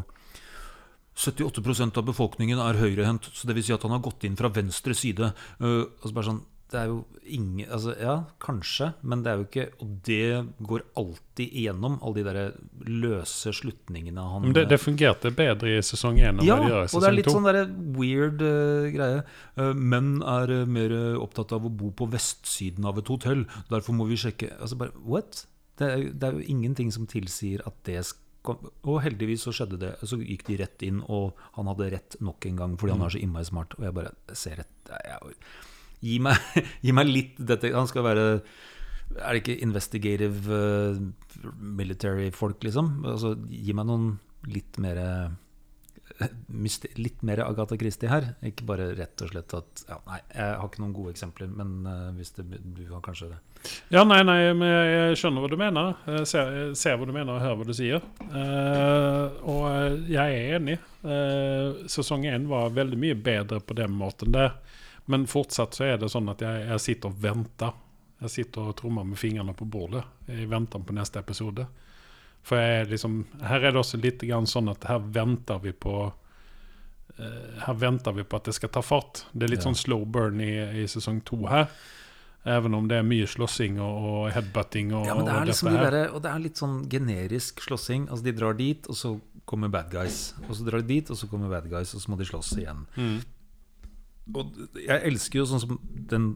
[1.16, 4.50] 78% av befolkningen er høyrehendt, så det vil si at han har gått inn fra
[4.52, 5.30] venstre side.
[5.60, 6.40] Uh, altså bare sånn,
[6.72, 10.82] det er jo ingen altså, Ja, kanskje, men det er jo ikke Og det går
[10.98, 12.56] alltid igjennom, alle de der
[12.90, 16.90] løse slutningene han det, det fungerte bedre i sesong én enn ja, det gjør i
[16.90, 17.34] og det er litt 2.
[17.36, 17.60] sånn der
[17.96, 19.22] weird uh, greie.
[19.58, 23.44] Uh, menn er uh, mer eh, opptatt av å bo på vestsiden av et hotell.
[23.70, 25.44] Derfor må vi sjekke Altså bare What?
[25.78, 29.80] Det er, det er jo ingenting som tilsier at det skal Og heldigvis så skjedde
[29.82, 29.92] det.
[30.06, 33.14] Så gikk de rett inn, og han hadde rett nok en gang fordi han er
[33.14, 33.74] så innmari smart.
[33.78, 35.36] Og jeg bare ser rett jeg,
[36.06, 38.26] gi, meg, gi meg litt dette Han skal være
[39.16, 40.96] er det ikke investigative eh,
[41.62, 43.04] military folk, liksom?
[43.06, 44.16] Altså, gi meg noen
[44.50, 44.98] litt mer
[46.96, 48.30] litt mer Agatha Christie her.
[48.46, 51.74] Ikke bare rett og slett at ja, Nei, jeg har ikke noen gode eksempler, men
[51.88, 52.46] uh, hvis det,
[52.76, 53.40] du har kanskje det.
[53.90, 55.92] Ja, nei, nei, men jeg, skjønner hva du mener.
[56.18, 58.04] Jeg ser, ser hva du mener og hører hva du sier.
[58.30, 60.78] Uh, og jeg er enig.
[61.04, 64.56] Uh, sesong én var veldig mye bedre på den måten der.
[65.06, 67.72] Men fortsatt så er det sånn at jeg, jeg sitter og venter.
[68.20, 70.02] Jeg sitter og trommer med fingrene på bordet
[70.32, 71.66] i venten på neste episode.
[72.46, 75.96] For jeg liksom, her er det også litt grann sånn at her venter vi på
[77.18, 79.24] eh, Her venter vi på at det skal ta fart.
[79.32, 79.68] Det er litt Ja.
[79.70, 80.52] sånn slow burn i,
[80.82, 81.68] i sesong to her.
[82.46, 85.46] Even om det er mye slåssing og, og headbutting og, Ja, men det er og
[85.50, 88.08] liksom de der, Og det er litt sånn generisk slåssing.
[88.08, 89.16] Altså, de drar dit, og så
[89.46, 90.34] kommer bad guys.
[90.48, 92.52] Og så drar de dit, og så kommer bad guys, og så må de slåss
[92.60, 92.86] igjen.
[92.96, 93.18] Mm.
[94.34, 95.80] Og jeg elsker jo sånn som
[96.10, 96.30] den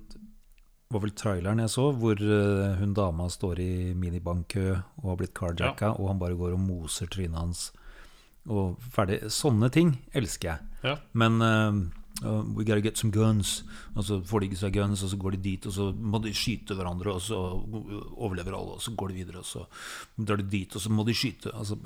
[0.91, 5.37] var vel traileren jeg så, hvor eh, hun dama står i minibankkø og har blitt
[5.39, 7.69] carjacka, og han bare går og moser trynet hans.
[8.51, 9.21] Og ferdig.
[9.31, 10.69] Sånne ting elsker jeg.
[10.87, 10.97] Ja.
[11.13, 11.79] Men eh,
[12.25, 13.61] uh, We gotta get some guns.
[13.95, 16.23] Og så får de ikke seg guns, og så går de dit, og så må
[16.25, 19.67] de skyte hverandre, og så overlever alle, og så går de videre, og så
[20.19, 21.55] drar de dit, og så må de skyte.
[21.55, 21.79] Altså,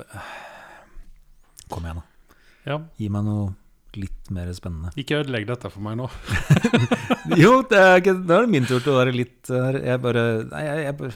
[1.69, 2.39] Kom igjen, da.
[2.65, 2.81] Ja.
[2.97, 3.53] Gi meg noe
[4.01, 4.93] litt mer spennende.
[5.01, 6.09] Ikke ødelegg dette for meg nå.
[7.41, 9.49] Jo, det er, ikke, da er det min tur til å være litt.
[9.49, 11.15] Jeg bare Nei, jeg, jeg bare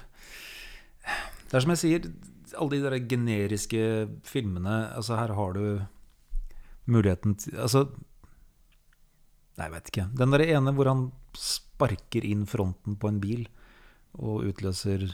[1.44, 2.08] Det er som jeg sier,
[2.56, 3.82] alle de der generiske
[4.26, 5.64] filmene Altså, her har du
[6.88, 7.84] muligheten til Altså
[9.58, 10.08] Nei, jeg vet ikke.
[10.20, 13.48] Den der ene hvor han sparker inn fronten på en bil
[14.18, 15.08] og utløser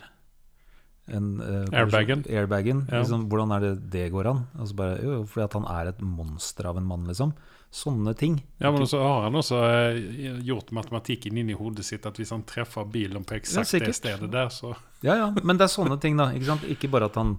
[1.07, 2.23] en uh, Airbagen.
[2.29, 2.85] airbagen.
[2.91, 3.01] Ja.
[3.03, 4.47] Liksom, hvordan er det det går an?
[4.59, 7.35] Altså bare, jo, fordi at han er et monster av en mann, liksom.
[7.75, 8.39] Sånne ting.
[8.63, 9.99] Ja, men så har han også uh,
[10.47, 14.31] gjort matematikken inn i hodet sitt at hvis han treffer bilen på eksakt det stedet
[14.33, 16.31] der, så Ja, ja, men det er sånne ting, da.
[16.33, 17.37] Ikke, ikke bare at han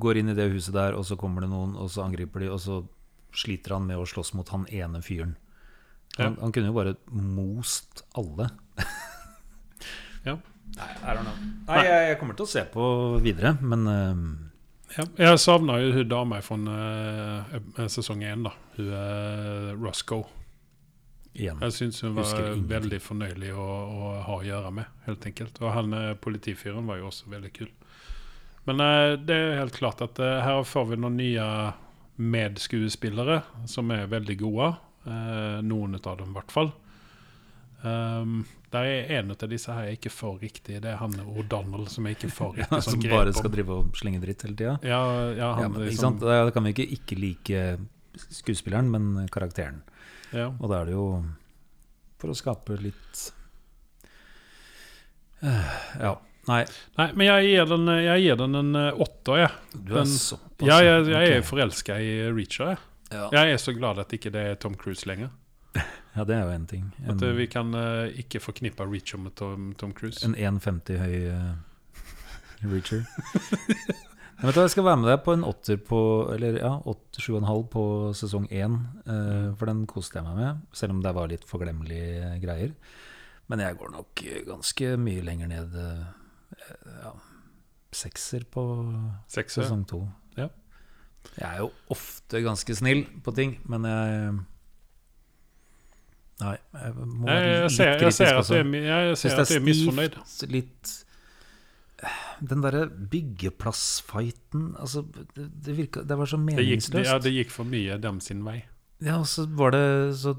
[0.00, 2.50] går inn i det huset der, og så kommer det noen, og så angriper de,
[2.50, 2.80] og så
[3.36, 5.36] sliter han med å slåss mot han ene fyren.
[6.16, 6.40] Han, Ja.
[6.40, 8.48] han kunne jo bare most alle.
[10.24, 10.38] Ja.
[10.76, 11.36] Nei, I don't know.
[11.66, 12.86] Nei, jeg, jeg kommer til å se på
[13.24, 14.18] videre, men uh...
[14.98, 15.06] ja.
[15.22, 18.52] Jeg savner jo hun dama fra uh, sesong én, da.
[18.76, 20.28] Hun uh, Roscoe.
[21.32, 21.64] igjen.
[21.64, 25.60] Jeg syns hun var veldig fornøyelig å, å ha å gjøre med, helt enkelt.
[25.64, 27.72] Og han politifyren var jo også veldig kul.
[28.68, 28.80] Men
[29.22, 31.44] det er helt klart at her får vi noen nye
[32.16, 34.72] medskuespillere som er veldig gode.
[35.62, 36.72] Noen av dem, i hvert fall.
[37.84, 40.78] Um, der er en av disse her jeg ikke får riktig.
[40.82, 42.82] Det er han O'Donald som jeg ikke får riktig.
[42.82, 44.76] Som sånn bare skal drive og slenge dritt hele tida.
[44.82, 45.00] Ja,
[45.36, 46.18] ja, Ja, men, liksom.
[46.22, 47.64] Da da kan vi ikke ikke like
[48.32, 49.82] skuespilleren, men karakteren.
[50.32, 50.48] ja.
[50.58, 51.08] Og da er det jo
[52.18, 53.26] for å skape litt
[55.42, 56.14] Eh, Ja.
[56.48, 56.64] Nei,
[56.96, 59.50] Nei, men jeg gir den, jeg gir den en eh, åtter, jeg.
[59.84, 62.70] du er såpass Ja, jeg, jeg er forelska i Reacher.
[62.70, 62.78] Jeg.
[63.10, 63.28] Ja.
[63.34, 65.30] jeg er så glad at ikke det er Tom Cruise lenger.
[66.16, 66.88] Ja, det er jo en ting.
[67.02, 70.24] En, At eh, vi kan uh, ikke forknippe Reacher med Tom, Tom Cruise.
[70.24, 73.04] en 1,50 høy uh, Reacher.
[74.36, 75.98] Men vet jeg skal være med deg på en åtter på
[76.34, 77.84] Eller ja, 7,5 på
[78.16, 78.74] sesong 1
[79.08, 82.74] uh, for den koste jeg meg med, selv om det var litt forglemmelige greier.
[83.48, 85.76] Men jeg går nok ganske mye lenger ned.
[87.04, 87.12] ja,
[87.94, 88.64] sekser på
[89.30, 89.62] Sekser.
[89.62, 90.00] sesong 2
[90.40, 90.48] Ja.
[91.36, 94.34] Jeg er jo ofte ganske snill på ting, men jeg
[96.40, 98.50] Nei, jeg må Jeg, være jeg, litt ser, jeg kritisk ser at
[98.84, 100.16] jeg Syns ser at er misfornøyd.
[100.52, 100.90] litt
[102.50, 102.82] Den derre
[103.14, 105.02] byggeplassfighten Altså,
[105.36, 107.08] det, det virka Det var så Det gikk, meningsløst.
[107.08, 108.58] ja, det gikk for mye dem sin vei.
[109.00, 109.86] Ja, og så var det
[110.20, 110.34] så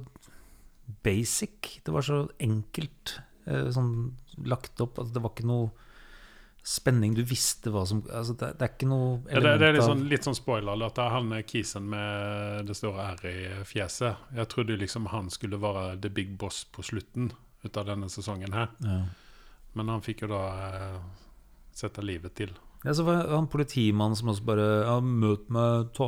[1.04, 1.80] basic.
[1.86, 4.14] Det var så enkelt eh, sånn
[4.46, 4.98] lagt opp.
[5.02, 5.72] Altså, det var ikke noe
[6.68, 7.14] spenning.
[7.16, 9.88] Du visste hva som altså, det, det er ikke noe Ja, det, det er litt
[9.88, 10.84] sånn, litt sånn spoiler.
[10.88, 13.38] At han eh, kisen med det store R i
[13.68, 14.28] fjeset.
[14.36, 17.32] Jeg trodde liksom han skulle være the big boss på slutten
[17.64, 18.74] ut av denne sesongen her.
[18.84, 19.06] ja.
[19.78, 21.02] Men han fikk jo da eh,
[21.78, 22.56] sette livet til.
[22.82, 26.08] Ja, så var han politimannen som også bare ja, 'Møt meg, ta,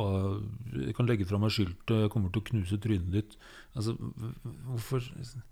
[0.74, 3.38] jeg kan legge fra meg skiltet, jeg kommer til å knuse trynet ditt'.
[3.78, 3.94] Altså,
[4.66, 5.46] hvorfor Sånn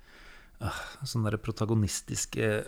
[1.06, 2.62] Sånne der protagonistiske ja,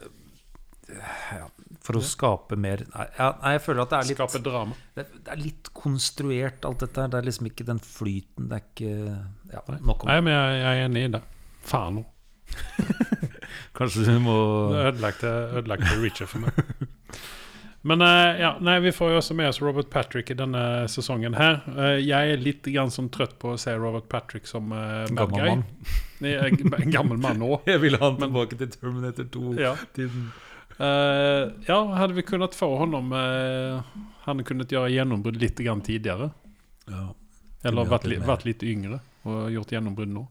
[1.81, 4.77] For å skape mer nei, nei, jeg føler at det er litt Skape drama.
[4.99, 7.09] det, det er litt konstruert, alt dette her.
[7.13, 8.49] Det er liksom ikke den flyten.
[8.51, 8.95] Det er ikke
[9.55, 11.23] Ja, nok om Nei, men jeg, jeg er enig i det.
[11.71, 12.07] Faen nå.
[13.79, 14.37] Kanskje du må
[14.75, 16.59] Det ødelagte, ødelagte Richard for meg.
[17.83, 21.33] Men eh, ja, nei, vi får jo også med oss Robert Patrick i denne sesongen
[21.39, 21.63] her.
[21.73, 25.17] Eh, jeg er litt grann sånn trøtt på å se Robert Patrick som uh, bad
[25.17, 25.49] Gammel guy.
[25.55, 25.65] mann.
[26.85, 27.63] En gammel mann òg.
[27.65, 29.63] Jeg ville ha han tilbake til Terminator 2-tiden.
[29.65, 30.50] Ja.
[30.81, 33.83] Eh, ja, hadde vi kunnet få honom uh,
[34.25, 36.31] Han kunnet gjøre gjennombrudd litt grann tidligere.
[36.89, 37.11] Ja.
[37.69, 40.23] Eller vært, li, vært litt yngre og gjort gjennombrudd nå.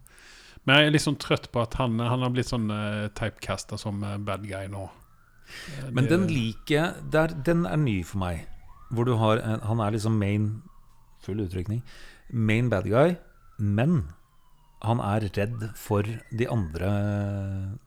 [0.65, 3.77] Men jeg er litt sånn trøtt på at han, han har blitt sånn uh, typecasta
[3.79, 4.87] som eh, bad guy nå.
[4.89, 8.47] Eh, Men det- den liker jeg Den er ny for meg.
[8.89, 10.61] Hvor du har Han er liksom main
[11.21, 11.83] Full uttrykning.
[12.31, 13.15] Main bad guy,
[13.59, 14.07] men
[14.81, 16.89] han er redd for de andre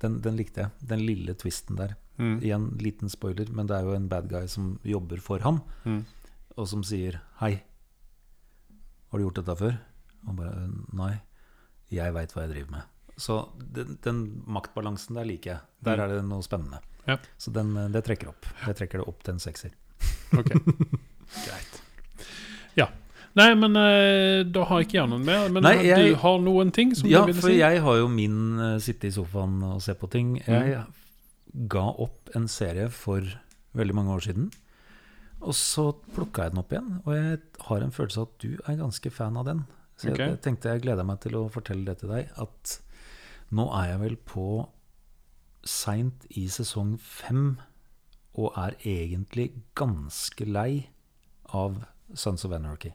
[0.03, 0.71] Den, den likte jeg.
[0.87, 1.95] Den lille twisten der.
[2.19, 2.41] Mm.
[2.43, 6.05] Igjen liten spoiler, men det er jo en bad guy som jobber for ham, Mm.
[6.57, 7.63] og som sier 'Hei,
[9.11, 9.79] har du gjort dette før?'
[10.29, 11.21] Og bare 'Nei,
[11.91, 12.83] jeg veit hva jeg driver med'.
[13.19, 15.61] Så den, den maktbalansen der liker jeg.
[15.83, 16.79] Der er det noe spennende.
[16.79, 17.09] Mm.
[17.09, 17.17] Ja.
[17.39, 18.47] Så den, eh, det trekker opp.
[18.67, 19.71] Det trekker det opp til en sekser.
[20.39, 20.49] Ok,
[21.45, 21.83] greit.
[22.77, 22.87] Ja.
[23.35, 25.49] Nei, men eh, da har ikke jeg noen mer.
[25.51, 28.09] Men Nei, jeg- du har noen ting som Ja, du vil for jeg har jo
[28.09, 30.37] min uh, sitte i sofaen og se på ting.
[30.47, 30.85] Jeg
[31.53, 33.27] ga opp en serie for
[33.77, 34.51] veldig mange år siden.
[35.43, 38.53] Og så plukka jeg den opp igjen, og jeg har en følelse av at du
[38.61, 39.65] er ganske fan av den.
[39.99, 42.77] Så jeg, jeg tenkte jeg gleder meg til å fortelle det til deg, at
[43.53, 44.47] nå er jeg vel på
[45.67, 47.57] seint i sesong fem,
[48.33, 50.87] og er egentlig ganske lei
[51.53, 51.83] av
[52.17, 52.95] Sons of Anarchy.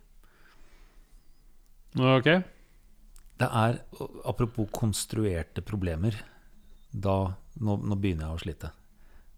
[1.98, 2.32] Ok.
[3.38, 3.78] Det er,
[4.26, 6.16] apropos konstruerte problemer
[6.90, 8.74] Da, nå, nå begynner jeg å slite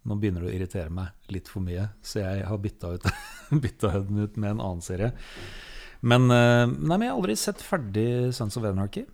[0.07, 2.93] Nå begynner det å irritere meg litt for mye Så jeg har bytta
[4.07, 5.11] den ut med en annen serie
[5.99, 9.05] Men, eh, nei, men jeg har aldri sett ferdig Sons of Anarchy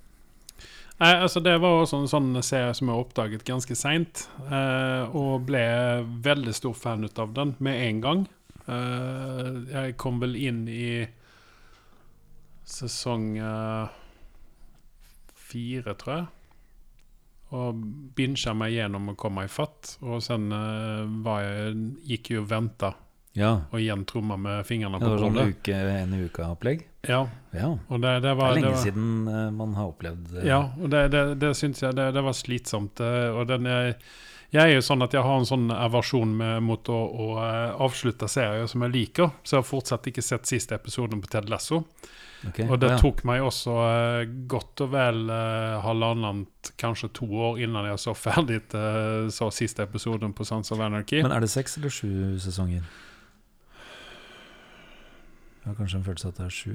[0.96, 4.30] Nei, altså Det var også en sånn serie som jeg oppdaget ganske seint.
[4.48, 5.66] eh, og ble
[6.24, 8.22] veldig stor fan ut av den med en gang.
[8.72, 11.04] Eh, jeg kom vel inn i
[12.66, 13.92] sesong eh,
[15.36, 16.26] fire, tror jeg.
[17.56, 17.80] Og
[18.18, 19.96] binsja meg gjennom å komme i fatt.
[20.04, 21.76] Og sen eh, var jeg,
[22.12, 22.94] gikk jeg og venta,
[23.36, 25.56] Ja, og igjen tromma med fingrene det på var sånn bordet.
[25.60, 29.10] uke, en uke opplegg Ja, Ja, det, det det var er lenge det var, siden
[29.28, 32.38] eh, man har opplevd eh, Ja, og det, det, det syns jeg det, det var
[32.38, 33.02] slitsomt.
[33.04, 33.90] Og den er,
[34.56, 36.32] jeg er jo sånn at jeg har en sånn aversjon
[36.64, 37.28] mot å, å
[37.84, 39.34] avslutte serier som jeg liker.
[39.44, 41.82] Så jeg har fortsatt ikke sett siste episoden på Ted Lasso.
[42.50, 42.98] Ok, Og det ja.
[43.02, 48.16] tok meg også uh, godt og vel uh, halvannet, kanskje to år innan jeg så
[48.18, 51.22] ferdig uh, så siste episoden på Sons of Anarchy.
[51.26, 52.86] Men er det seks eller sju sesonger?
[55.66, 56.74] Jeg har kanskje en følelse av at det er sju.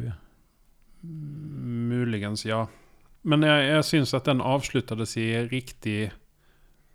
[1.90, 2.64] Muligens, ja.
[3.22, 6.10] Men jeg, jeg syns at den avsluttes i riktig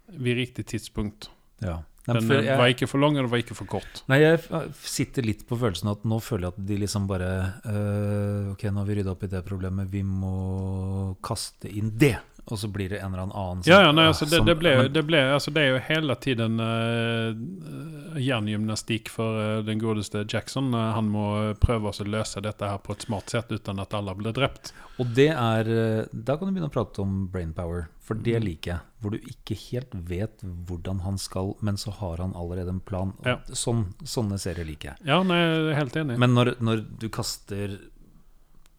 [0.06, 1.31] Ved riktig tidspunkt.
[1.65, 1.80] Ja.
[2.07, 4.03] Nei, Den jeg- var ikke for lang, den var ikke for kort.
[4.07, 4.40] Nei, jeg
[4.84, 7.30] sitter litt på følelsen at nå føler jeg at de liksom bare
[7.65, 12.18] øh, Ok, nå har vi rydda opp i det problemet, vi må kaste inn det.
[12.47, 14.45] Og så blir det en eller annen som, Ja, ja, nei, ah, altså det, som-
[14.45, 19.63] det, ble, men- det, ble, altså det er jo hele tiden uh, jerngymnastikk for uh,
[19.65, 20.73] den godeste Jackson.
[20.73, 21.26] Uh, han må
[21.61, 24.73] prøve å løse dette her på et smart sett uten at alle blir drept.
[25.01, 28.45] Og det øh, Da kan du begynne å prate om brainpower, for det Mm.
[28.45, 28.80] liker jeg.
[29.01, 30.39] Hvor du ikke helt vet
[30.69, 33.11] hvordan han skal, men så har han allerede en plan.
[33.26, 33.38] Ja.
[33.51, 35.07] Sånn, sånne serier liker jeg.
[35.07, 36.17] Ja, nei, helt enig.
[36.17, 37.76] Men når, når du kaster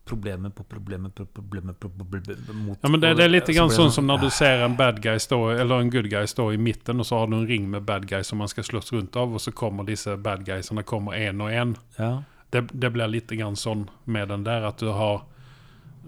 [0.06, 3.90] problemer på problemer på problemer problemer mot ja, men det, det er litt grann sånn
[3.92, 7.02] som når du ser en bad guy stå, eller en good guy stå i midten,
[7.02, 9.34] og så har du en ring med bad guys som man skal slåss rundt av,
[9.34, 11.76] og så kommer disse bad guysene kommer en og en.
[11.98, 12.12] Ja.
[12.54, 15.24] Det, det blir litt grann sånn med den der, at du har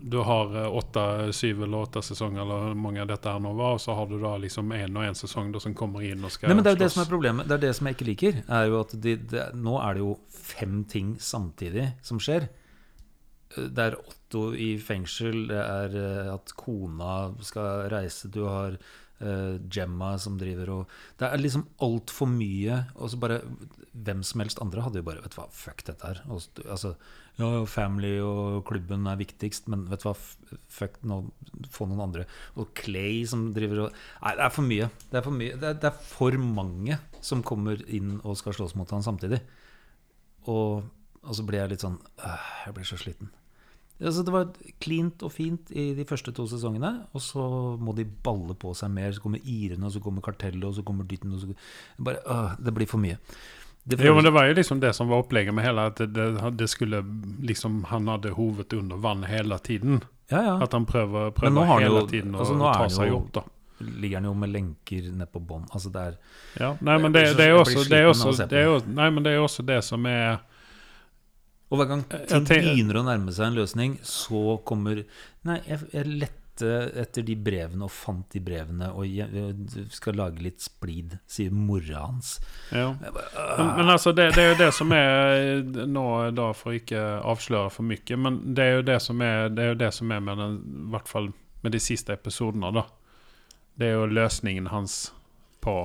[0.01, 3.77] du har eh, åtte, syv eller åtte sesonger, eller mange av dette her nå var,
[3.79, 6.33] og så har du da liksom en og en sesong da som kommer inn og
[6.33, 6.95] skal Nei, men Det er jo det slåss.
[6.95, 7.49] som er problemet.
[7.49, 8.41] Det er det som jeg ikke liker.
[8.47, 12.49] Er jo at de, de, nå er det jo fem ting samtidig som skjer.
[13.57, 19.57] Det er Otto i fengsel, det er eh, at kona skal reise, du har eh,
[19.73, 22.83] Gemma som driver og Det er liksom altfor mye.
[22.97, 23.41] Og så bare
[23.99, 26.21] Hvem som helst andre hadde jo bare Vet du hva, fuck dette her.
[26.31, 26.93] Og, altså,
[27.39, 30.15] ja, family og klubben er viktigst, men vet du hva,
[30.71, 31.23] fuck nå,
[31.75, 32.27] få noen andre.
[32.59, 34.91] Og Clay som driver og Nei, det er for mye.
[35.09, 35.57] Det er for, mye.
[35.57, 39.41] Det er, det er for mange som kommer inn og skal slåss mot han samtidig.
[40.49, 40.87] Og,
[41.29, 43.29] og så blir jeg litt sånn øh, Jeg blir så sliten.
[43.99, 44.51] Altså, det var
[44.81, 47.43] cleant og fint i de første to sesongene, og så
[47.83, 49.11] må de balle på seg mer.
[49.13, 51.55] Så kommer Irene, og så kommer Kartellet, og så kommer Dytten og så
[51.99, 53.19] bare, øh, Det blir for mye.
[53.89, 56.59] Det Jo, men det var jo liksom det som var opplegget med hele, at det,
[56.59, 57.03] det, skulle
[57.43, 60.03] liksom Han hadde hodet under vann hele tiden.
[60.31, 60.57] ja, ja.
[60.63, 63.43] At han prøver, prøver hele jo- tiden å altså, ta seg jo- opp, da.
[63.81, 65.71] Ligger han jo med lenker ned på bånd.
[65.73, 66.15] Altså, det er
[66.61, 68.31] Ja, nei, men det, det er jeg jo blir også det er sliten av å
[68.33, 70.39] også, det er jo, Nei, men det er jo også det som er
[71.69, 75.05] Og hver gang ting begynner å nærme seg en løsning, så kommer
[75.49, 80.17] Nei, jeg, jeg lette etter de brevene og fant de brevene og jeg, jeg skal
[80.19, 82.33] lage litt splid, sier mora hans.
[82.75, 82.89] Ja.
[82.99, 87.05] Men, men altså, det, det er jo det som er Nå da for å ikke
[87.21, 90.25] avsløre for mye, men det er jo det som er, det er, det som er
[90.25, 90.59] med den,
[90.89, 91.31] i hvert fall
[91.63, 92.87] med de siste episodene, da.
[93.79, 95.13] Det er jo løsningen hans
[95.63, 95.77] på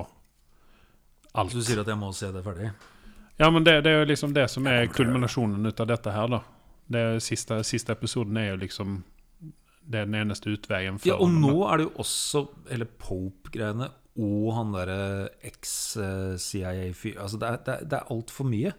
[1.34, 1.54] alt.
[1.54, 2.72] Du sier at jeg må se det ferdig?
[3.40, 6.28] Ja, men det, det er jo liksom det som er kulminasjonen ut av dette her,
[6.28, 6.42] da.
[6.94, 9.04] Det siste, siste episoden er jo liksom
[9.90, 13.88] Det er den eneste utveien Ja, og nå er det jo også hele Pope-greiene
[14.20, 15.30] og han derre
[16.04, 18.74] eks-CIA-fyr Altså, det er, det er, det er altfor mye.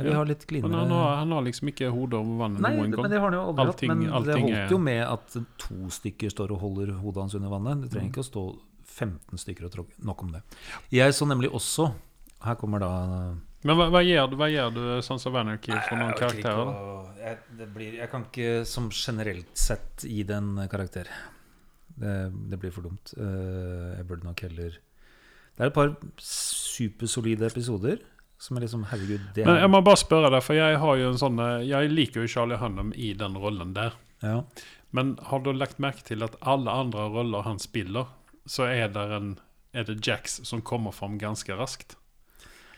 [0.00, 2.62] Jeg vil Ja, ha litt cleanere han har, han har liksom ikke hodet over vannet
[2.64, 3.02] Nei, noen gang.
[3.04, 3.98] men det har han jo aldri Allting- hatt.
[3.98, 7.48] Men det holdt er- jo med at to stykker står og holder hodet hans under
[7.52, 7.82] vannet.
[7.84, 8.14] Det trenger Mm.
[8.14, 8.44] ikke å stå
[8.86, 9.92] 15 stykker og tråkke.
[10.04, 10.42] Nok om det.
[10.90, 11.92] Jeg så nemlig også
[12.42, 15.96] Her kommer da Men hva, hva, gjør, du- hva gjør du Sons of Anarchy for
[16.00, 16.70] noen Jeg karakterer?
[16.70, 21.10] å- jeg, blir, jeg kan ikke som generelt sett gi det en karakter.
[22.00, 22.14] Det,
[22.48, 23.12] det blir for dumt.
[23.18, 24.70] Eh, jeg burde nok heller
[25.56, 27.98] Det er et par supersolide episoder
[28.40, 30.96] som er liksom Herregud, det Men er jeg må bare spørre deg, for jeg har
[30.96, 33.92] jo en sånn eh, Jeg liker jo Charlie Hunnam i den rollen der.
[34.24, 34.42] ja.
[34.92, 38.08] Men har du lagt merke til at alle andre roller han spiller,
[38.48, 39.28] så er det, en,
[39.72, 41.94] er det Jax som kommer fram ganske raskt?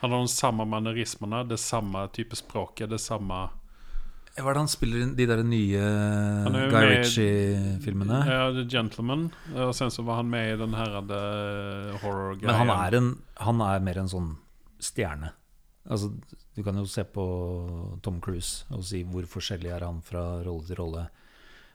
[0.02, 3.44] Han har de samme manerismene, det samme type språket, det samme
[4.34, 5.82] Hva er det han spiller i de der nye
[6.72, 8.22] Guy Ritchie-filmene?
[8.26, 9.28] Ja, The Gentleman.
[9.54, 12.48] Og sen så var han med i den her uh, horror-greia.
[12.48, 13.12] Men han er, en,
[13.46, 14.32] han er mer en sånn
[14.82, 15.30] stjerne.
[15.86, 16.10] Altså,
[16.56, 17.24] du kan jo se på
[18.02, 21.06] Tom Cruise og si hvor forskjellig er han fra rolle til rolle.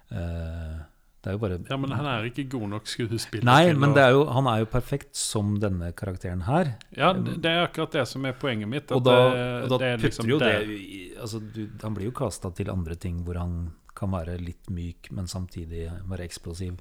[0.07, 0.75] Eh,
[1.27, 3.43] det er jo bare Ja, men han er ikke god nok skuespiller.
[3.43, 6.69] Nei, men det er jo, han er jo perfekt som denne karakteren her.
[6.95, 8.93] Ja, det er akkurat det som er poenget mitt.
[8.95, 9.15] Og da,
[9.65, 10.53] og da det er putter liksom jo det
[11.19, 13.57] altså, du, Han blir jo kasta til andre ting hvor han
[13.97, 16.77] kan være litt myk, men samtidig være eksplosiv.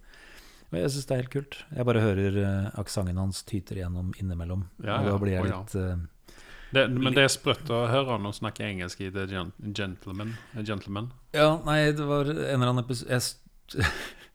[0.71, 1.59] Og jeg syns det er helt kult.
[1.75, 4.67] Jeg bare hører uh, aksenten hans tyter igjennom innimellom.
[4.79, 5.59] Ja, og da blir jeg Å, ja.
[5.65, 6.37] litt eh,
[6.77, 9.27] Det, men det er sprøtt å høre han snakke engelsk i The
[9.75, 10.37] Gentleman.
[10.61, 11.11] Gentleman.
[11.35, 13.91] Ja, nei, det var en eller annen episode Jeg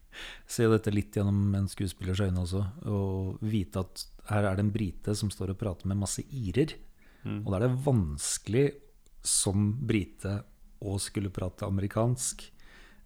[0.52, 2.62] s- ser jo dette litt gjennom en skuespillers øyne også.
[2.86, 6.76] Og vite at her er det en brite som står og prater med masse irer.
[7.24, 7.42] Mm.
[7.46, 8.66] Og da er det vanskelig
[9.22, 10.44] som brite
[10.82, 12.42] å skulle prate amerikansk.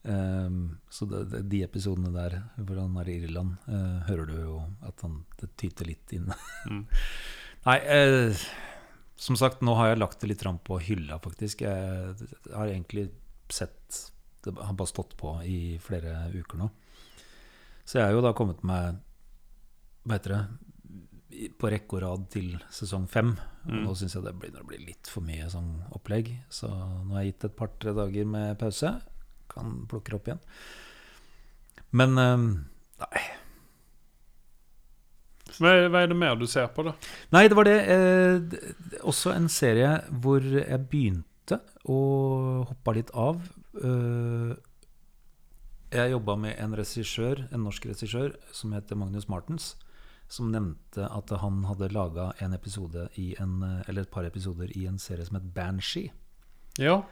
[0.06, 4.36] Um, så det, det, de episodene der hvor han er i Irland, uh, hører du
[4.39, 6.31] jo at han det tyter litt inn.
[6.70, 6.85] Mm.
[7.66, 8.47] Nei, uh,
[9.16, 11.64] som sagt, nå har jeg lagt det litt fram på hylla, faktisk.
[11.66, 13.09] Jeg, har egentlig
[13.51, 14.12] sett
[14.44, 16.70] Det har bare stått på i flere uker nå.
[17.86, 18.98] Så jeg har jo da kommet meg
[20.06, 21.50] Hva heter det?
[21.60, 23.34] På rekke og rad til sesong fem.
[23.66, 23.82] Mm.
[23.82, 26.30] nå syns jeg det begynner å bli litt for mye sånn opplegg.
[26.48, 28.92] Så nå har jeg gitt et par-tre dager med pause.
[29.50, 30.44] Kan plukke det opp igjen.
[31.98, 32.46] Men eh,
[33.02, 33.24] nei.
[35.56, 36.94] Hva er, er det mer du ser på, da?
[37.34, 37.76] Nei, det var det.
[37.92, 39.92] Eh, også en serie
[40.22, 41.60] hvor jeg begynte
[41.90, 43.44] og hoppa litt av.
[43.76, 44.56] Eh,
[45.97, 49.74] jeg jobba med en regissør, en norsk regissør som heter Magnus Martens.
[50.28, 54.89] Som nevnte at han hadde laga en episode i en, eller et par episoder i
[54.90, 56.10] en serie som het Banshee.
[56.82, 57.05] Ja,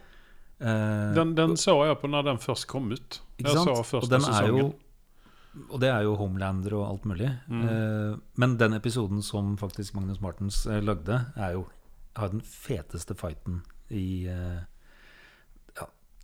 [0.59, 3.21] Eh, den, den så jeg på når den først kom ut.
[3.41, 4.73] Jeg så første sesongen.
[5.71, 7.29] Og det er jo Homelander og alt mulig.
[7.47, 7.63] Mm.
[7.63, 11.65] Eh, men den episoden som faktisk Magnus Martens eh, lagde, er jo
[12.15, 14.63] har den feteste fighten i eh,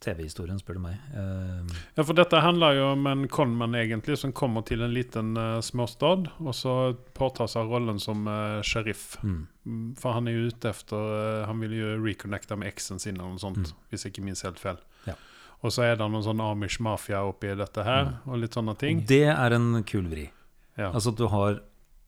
[0.02, 0.98] TV-historien, spør du meg.
[1.14, 5.36] Eh, Ja, for dette handler jo om en conman egentlig som kommer til en liten
[5.38, 6.74] uh, småstad, og så
[7.14, 9.18] påtar seg rollen som uh, sheriff.
[9.24, 9.48] mm.
[9.66, 13.16] Mm, For han er jo ute efter uh, Han vil jo reconnecte med eksen sin
[13.20, 13.76] eller noe sånt, Mm.
[13.92, 14.80] hvis jeg ikke minst helt feil.
[15.06, 15.14] Ja.
[15.62, 19.04] Og så er det noen sånn Amish mafia oppi dette her, og litt sånne ting.
[19.06, 20.32] Det er en kul vri.
[20.78, 20.90] Ja.
[20.92, 21.60] Altså at du har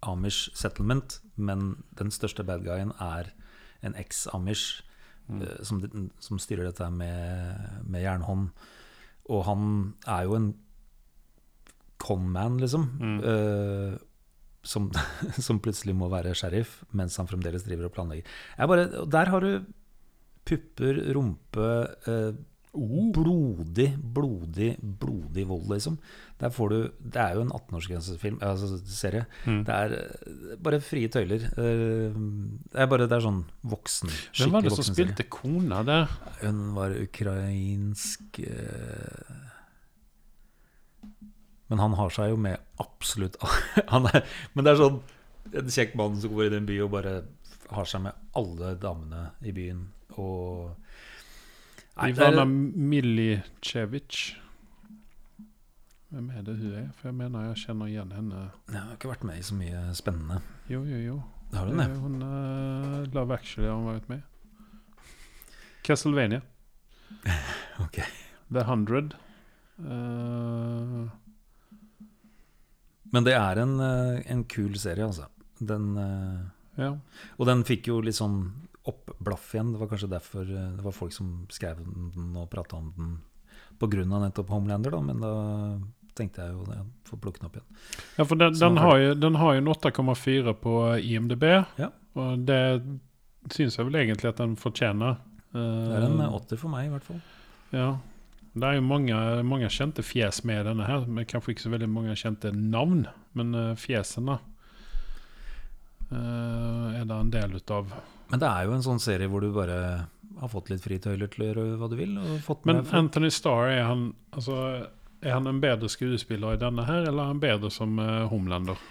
[0.01, 3.29] Amish settlement, men den største bad guyen er
[3.83, 4.81] en eks-Amish
[5.29, 5.41] Mm.
[5.41, 5.81] eh, som,
[6.19, 8.49] som styrer dette med, med jernhånd.
[9.31, 9.67] Og han
[10.09, 10.49] er jo en
[12.03, 12.89] conman, liksom.
[12.99, 13.19] Mm.
[13.23, 13.93] Uh,
[14.63, 14.89] som,
[15.45, 18.27] som plutselig må være sheriff, mens han fremdeles driver og planlegger.
[18.57, 19.51] Jeg bare, der har du
[20.43, 21.69] pupper, rumpe
[22.73, 25.97] eh, Blodig, blodig, blodig vold, liksom.
[26.41, 29.25] Der får du Det er jo en 18-årsgrensefilm, altså serie.
[29.45, 29.59] Mm.
[29.67, 31.45] Det er eh, bare frie tøyler.
[31.53, 32.17] Eh,
[32.73, 36.09] Det er bare det er sånn voksen Hvem var det som spilte kona der?
[36.41, 39.41] Hun var ukrainsk eh,
[41.69, 43.37] Men han har seg jo med absolutt
[43.93, 44.23] han er,
[44.53, 44.99] Men det er sånn
[45.53, 47.11] en kjekk mann som går i en by og bare
[47.73, 49.81] har seg med alle damene i byen.
[50.17, 50.71] Og
[51.93, 54.35] Nei, Ivana Milicevic.
[56.13, 56.87] Hvem er det hun er?
[56.97, 58.39] For jeg mener jeg kjenner igjen henne.
[58.69, 60.39] Jeg har ikke vært med i så mye spennende.
[60.69, 61.17] Jo, jo, jo.
[61.53, 61.97] Har du Det det?
[62.01, 64.21] Hun uh, Love Actually har hun vært med.
[65.83, 66.41] Castlevania.
[67.83, 67.99] Ok.
[68.53, 69.13] The Hundred.
[69.79, 71.05] Eh,
[73.13, 75.25] Men det er en, eh, en kul serie, altså.
[75.59, 76.45] Den, uh,
[76.77, 76.91] ja.
[77.37, 78.39] og den fikk jo litt sånn
[78.89, 79.73] oppblaff igjen.
[79.73, 82.91] Det var kanskje derfor eh, det var folk som skrev om den og prata om
[82.97, 83.13] den
[83.79, 84.05] pga.
[84.05, 85.01] nettopp Homelander, da.
[85.01, 85.33] Men da
[86.17, 86.79] tenkte jeg jo det,
[87.09, 87.81] få plukke den opp igjen.
[88.17, 91.43] ja, for den, den, har jo, den har jo en 8,4 på IMDb.
[91.79, 91.89] Ja.
[92.13, 92.61] Og det
[93.51, 95.21] syns jeg vel egentlig at den fortjener.
[95.53, 97.21] Eh, Det er en eh, åtter for meg, i hvert fall.
[97.73, 97.91] Ja.
[98.53, 99.17] Det er jo mange,
[99.49, 103.07] mange kjente fjes med denne her, men kanskje ikke så veldig mange kjente navn.
[103.33, 104.35] Men uh, fjesene
[106.11, 107.95] uh, er det en del av.
[108.33, 109.77] Men det er jo en sånn serie hvor du bare
[110.39, 112.15] har fått litt fritøyler til å gjøre hva du vil.
[112.65, 112.79] Men.
[112.97, 114.55] Anthony Starr, er han, altså,
[115.21, 118.81] er han en bedre skuespiller i denne her, eller er han bedre som uh, Homelander?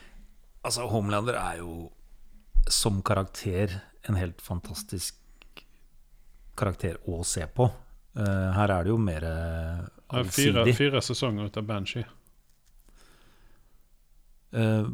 [0.62, 1.88] Altså, Homelander er jo
[2.70, 5.18] som karakter en helt fantastisk
[6.54, 7.66] karakter å se på.
[8.14, 10.68] Uh, her er det jo mer allsidig.
[10.68, 12.06] Fire, fire sesonger ut av Banshee.
[14.54, 14.86] Uh,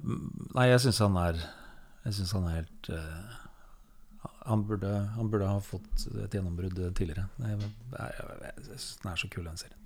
[0.54, 1.40] nei, jeg syns han er
[2.06, 3.37] Jeg syns han er helt eh,
[4.48, 7.26] han, burde, han burde ha fått et gjennombrudd tidligere.
[7.38, 9.76] Den er så kul, den serien.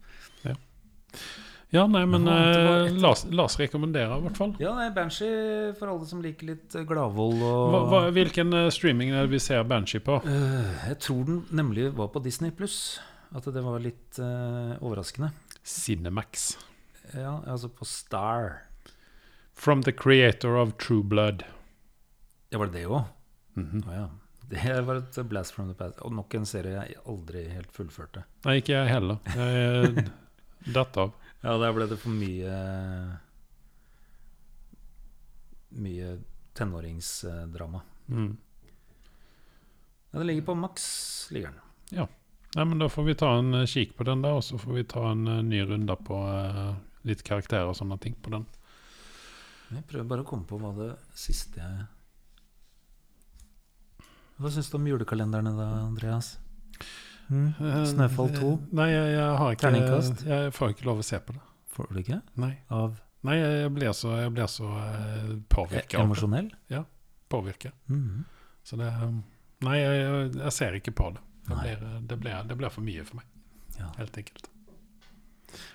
[1.72, 4.50] Ja, nei, men uh, et- la, oss- la oss rekommendere, i hvert fall.
[4.60, 8.66] Ja, nei, Banshee for alle som liker litt eh, gladvold og Hva, hva, hvilken eh,
[8.74, 10.18] streaming er det vi ser Banshee på?
[10.26, 12.98] Uh, Jeg tror den nemlig var på Disney pluss.
[13.32, 15.30] At det var litt uh, overraskende.
[15.64, 16.58] Cinemax.
[17.16, 18.66] Ja, altså på Star.
[19.56, 21.46] From the creator of True Blood.
[22.52, 23.08] Ja, var det det òg?
[23.56, 23.88] Mm -hmm.
[23.88, 24.08] oh, ja.
[24.52, 26.00] Det var et blast from the past.
[26.04, 28.26] Og nok en serie jeg aldri helt fullførte.
[28.44, 29.20] Nei, ikke jeg heller.
[29.36, 30.08] Jeg
[30.76, 31.16] datt av.
[31.42, 32.52] Ja, der ble det for mye
[35.82, 36.12] Mye
[36.54, 37.80] tenåringsdrama.
[38.06, 38.28] Mm.
[40.12, 40.86] Ja, det ligger på maks,
[41.34, 41.72] ligger den.
[42.56, 44.76] Nei, men Da får vi ta en eh, kikk på den, der, og så får
[44.76, 46.74] vi ta en eh, ny runde på eh,
[47.08, 48.44] litt karakterer og sånne ting på den.
[49.72, 51.86] Jeg prøver bare å komme på hva det siste jeg
[54.40, 56.38] Hva syns du om julekalenderne da, Andreas?
[57.28, 57.52] Mm?
[57.88, 58.48] Snøfall 2?
[58.52, 60.24] Eh, Nei, jeg, jeg har ikke Terningkast?
[60.28, 61.42] Jeg får ikke lov å se på det.
[61.72, 62.20] Får du ikke?
[62.42, 66.00] Nei, Av Nei jeg, blir så, jeg ble så uh, påvirka.
[66.02, 66.48] emosjonell?
[67.30, 67.72] Påvirket.
[67.86, 68.24] Mhm.
[68.66, 69.20] Så det um,
[69.62, 71.22] Nei, jeg, jeg, jeg ser ikke på det.
[71.46, 73.28] Det blir, det, blir, det blir for mye for meg,
[73.78, 73.88] Ja.
[73.98, 74.48] helt enkelt.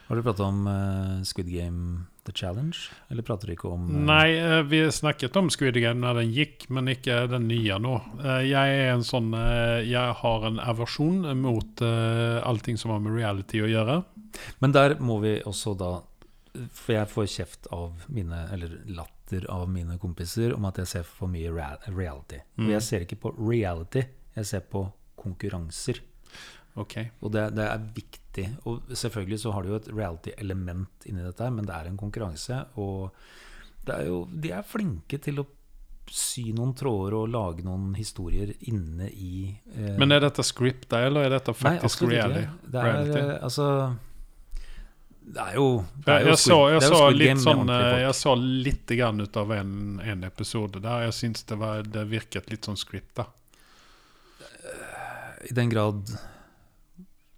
[0.07, 2.77] Har du pratet om uh, Squid Game The Challenge?
[3.11, 3.97] Eller prater du ikke om uh...
[4.07, 7.95] Nei, uh, vi snakket om Squid Game når den gikk, men ikke den nye nå.
[8.47, 9.33] Jeg er en sånn
[9.83, 13.97] Jeg har en aversjon mot allting som har med reality å gjøre.
[14.63, 15.91] Men der må vi også da
[16.83, 21.07] For jeg får kjeft av mine Eller latter av mine kompiser om at jeg ser
[21.07, 21.91] for mye reality.
[21.95, 22.39] reality.
[22.57, 22.69] Og Mm.
[22.77, 24.03] jeg ser ikke på reality,
[24.35, 24.85] jeg ser på
[25.19, 25.99] konkurranser.
[26.77, 27.09] Okay.
[27.21, 28.26] Og det, det er viktig.
[28.69, 32.63] Og selvfølgelig så har du jo et reality-element inni dette, men det er en konkurranse.
[32.79, 33.11] Og
[33.87, 35.47] det er jo, de er flinke til å
[36.07, 41.27] sy noen tråder og lage noen historier inne i eh, Men er dette script, eller
[41.27, 42.43] er dette faktisk nei, reality?
[42.63, 43.17] Det er reality?
[43.19, 43.65] eh, altså
[45.19, 45.65] Det er jo,
[46.05, 47.97] det er jo jeg, så, jeg, litt sånn eh.
[48.05, 51.09] Jeg så litt grann ut av en, en episode der.
[51.09, 51.59] Jeg syns det,
[51.91, 53.27] det virket litt sånn scripta.
[55.47, 56.07] I den grad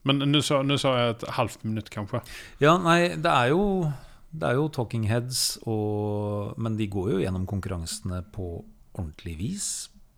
[0.10, 2.24] Men nå sa, jeg et halvt minutt, kanskje.
[2.64, 3.92] Ja, nei, det er jo
[4.30, 8.60] Det er jo talking heads, og, men de går jo gjennom konkurransene på
[8.94, 9.68] ordentlig vis,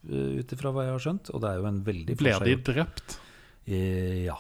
[0.10, 1.32] uh, ut ifra hva jeg har skjønt.
[1.32, 3.20] Og det er jo en veldig Blir de drept?
[3.64, 4.36] Eh, ja.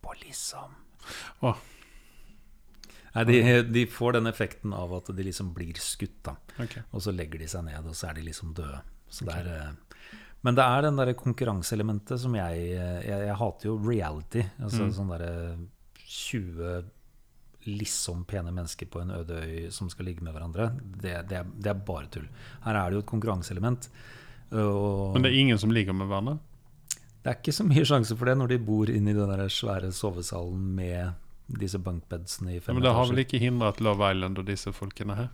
[0.00, 0.76] På liksom
[1.40, 1.60] Åh.
[3.14, 6.36] Nei, de, de får den effekten av at de liksom blir skutt, da.
[6.62, 6.76] Ok.
[6.92, 8.82] Og så legger de seg ned, og så er de liksom døde.
[9.10, 9.87] Så det er, eh,
[10.42, 14.44] men det er den der konkurranseelementet som jeg, jeg Jeg hater jo reality.
[14.60, 14.92] Altså Mm.
[14.94, 15.56] sånn derre
[16.06, 16.84] 20
[17.68, 20.70] liksom pene mennesker på en øde øy som skal ligge med hverandre.
[21.02, 22.28] Det, det, det er bare tull.
[22.64, 23.88] Her er det jo et konkurranseelement.
[24.50, 26.38] Men det er ingen som ligger med hverandre?
[27.18, 29.50] det er ikke så mye sjanse for det når de bor inne i den der
[29.52, 31.10] svære sovesalen med
[31.60, 35.16] disse bunkbedsene i Ja, men det har vel ikke hindret Love Island og disse folkene
[35.18, 35.28] her?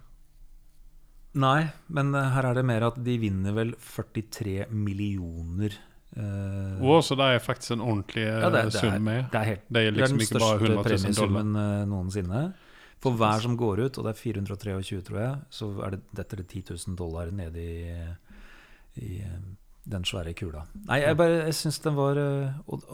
[1.34, 5.80] Nei, men eh, her er det mer at de vinner vel 43 millioner
[6.14, 9.24] Uh, wow, så det er faktisk en ordentlig eh, ja, det, det, sum med?
[9.32, 10.84] det er helt Det er Det er liksom den største 100 000 dollar?
[10.86, 12.42] premiesummen noensinne.
[13.02, 16.36] For hver som går ut, og det er 423, tror jeg, så er det, dette
[16.36, 17.96] er det 10 000 dollar nede i,
[19.02, 19.10] i
[19.90, 20.62] den svære kula.
[20.86, 22.22] Nei, jeg bare jeg syns den var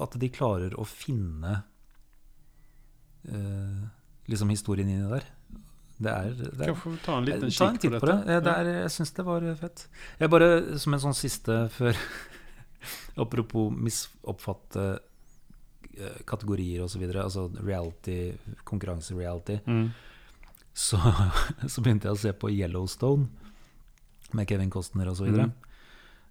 [0.00, 1.58] At de klarer å finne
[3.28, 3.84] uh,
[4.32, 5.28] liksom historien inni der.
[6.01, 8.18] Det er, det er Kanskje vi ta en liten kikk på på det.
[8.32, 9.82] Eh, det er, jeg syns det var fett.
[10.22, 10.48] Jeg bare,
[10.81, 11.98] som en sånn siste før
[13.20, 14.85] Apropos misoppfatte
[15.98, 18.32] eh, kategorier osv., altså reality,
[18.64, 19.90] konkurransereality, Mm.
[20.72, 20.97] så,
[21.72, 23.28] så begynte jeg å se på Yellowstone
[24.32, 25.28] med Kevin Costner osv.
[25.28, 25.52] Mm.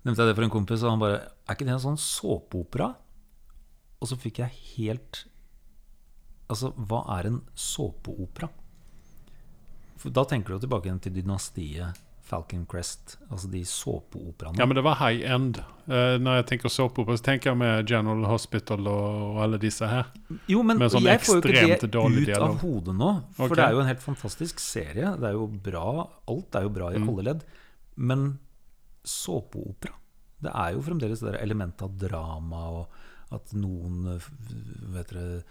[0.07, 2.93] Nevnte jeg det for en kompis, og han bare Er ikke det en sånn såpeopera?
[3.99, 5.25] Og så fikk jeg helt
[6.49, 8.47] Altså, hva er en såpeopera?
[10.03, 11.97] Da tenker du tilbake til dynastiet
[12.29, 14.59] Falcon Crest, altså de såpeoperaene.
[14.61, 15.57] Ja, men det var high end.
[15.89, 19.87] Uh, når jeg tenker såpeopera, så tenker jeg med General Hospital og, og alle disse
[19.89, 20.11] her.
[20.51, 22.43] Jo, men sånn jeg får jo ikke det ut dialog.
[22.45, 23.09] av hodet nå.
[23.39, 23.57] For okay.
[23.57, 25.15] det er jo en helt fantastisk serie.
[25.17, 25.87] Det er jo bra.
[26.29, 27.09] Alt er jo bra i Mm.
[27.09, 27.47] alle ledd.
[27.97, 28.27] Men
[29.03, 29.95] såpeopera
[30.39, 34.29] Det er jo fremdeles det elementet av drama og at noen eh,
[34.93, 35.41] vet dere,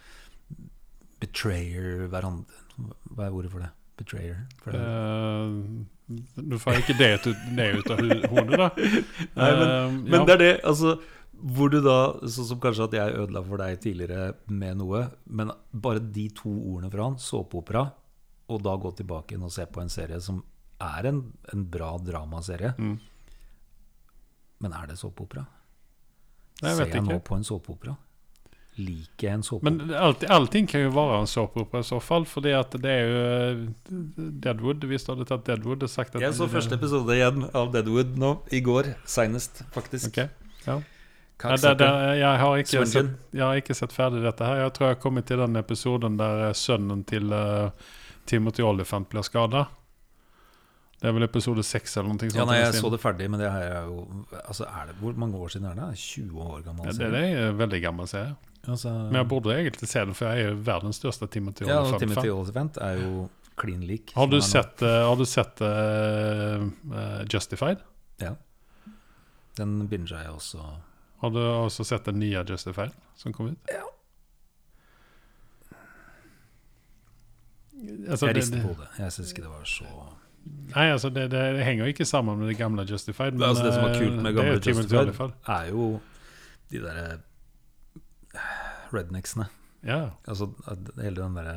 [1.19, 3.69] betrayer hverandre Hva er ordet for det?
[3.99, 4.41] Betrayer?
[4.71, 5.47] Eh,
[6.35, 8.69] du får ikke det ut, det ut av hodet, da.
[9.39, 10.25] Nei, men, uh, men ja.
[10.25, 10.95] det er det, altså
[11.39, 15.53] Hvor du da, sånn som kanskje at jeg ødela for deg tidligere med noe, men
[15.71, 17.85] bare de to ordene fra han, såpeopera,
[18.49, 20.41] og da gå tilbake inn og se på en serie som
[20.79, 21.21] er en,
[21.53, 22.73] en bra dramaserie.
[22.79, 22.97] Mm.
[24.59, 25.45] Men er det såpeopera?
[26.59, 27.95] Ser jeg jeg nå på en såpeopera?
[28.79, 29.85] Liker en såpeopera?
[29.87, 33.09] Men alt, allting kan jo være en såpeopera i så fall, fordi at det er
[33.09, 33.97] jo eh,
[34.45, 34.85] Deadwood.
[34.89, 38.15] Hvis du hadde tatt Deadwood og sagt at Jeg så første episode igjen av Deadwood
[38.19, 40.13] nå, i går, seinest, faktisk.
[40.13, 40.31] Okay.
[40.67, 40.79] ja.
[41.39, 41.87] Ja, det, det,
[42.19, 44.57] jeg, har ikke sett, jeg har ikke sett ferdig dette her.
[44.65, 47.69] Jeg tror jeg har kommet til den episoden der eh, sønnen til uh,
[48.27, 49.69] Timothy Olyphant blir skada.
[50.99, 52.35] Det er vel episode seks eller noe sånt.
[52.35, 54.01] Ja, nei, jeg så det ferdig, men det er jo
[54.41, 55.93] altså, er det, Hvor mange år siden er det?
[55.95, 56.89] 20 år gammel?
[56.89, 58.35] Ja, det, det er en veldig gammel serie.
[58.67, 61.79] Altså, Men jeg burde egentlig se den, for jeg er jo verdens største Timothy ja,
[61.79, 63.29] og Timothy Olyphant er jo
[63.59, 64.11] klin lik.
[64.15, 67.81] Har du sett, eh, har du sett uh, uh, Justified?
[68.19, 68.35] Ja.
[69.57, 70.63] Den binga jeg også.
[71.19, 73.71] Har du også sett den nye Justified som kom ut?
[73.71, 73.83] Ja.
[78.09, 78.87] Altså, jeg det- rister på det.
[78.99, 79.85] Jeg syns ikke det var så
[80.49, 83.33] Nei, altså det, det henger jo ikke sammen med det gamle Justified.
[83.33, 85.99] Men altså, Det som var kult med det gamle Justified, er jo
[86.71, 87.19] de derre
[88.95, 89.47] rednecksene.
[89.85, 90.49] Ja, Altså
[90.99, 91.53] hele den derre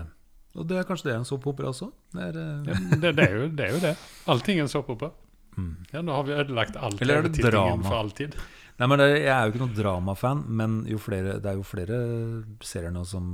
[0.54, 1.88] Og det er kanskje det er en såpeopera også?
[2.14, 3.92] Det er, eh, ja det, det, er jo, det er jo det.
[4.30, 5.10] Allting er en såpeopera.
[5.56, 5.72] mm.
[5.92, 7.82] Ja, nå har vi ødelagt alt Eller er det drama?
[7.88, 8.36] for alltid.
[8.78, 11.98] Nei, men det, Jeg er jo ikke noen dramafan, men flere, det er jo flere
[12.64, 13.26] serier nå som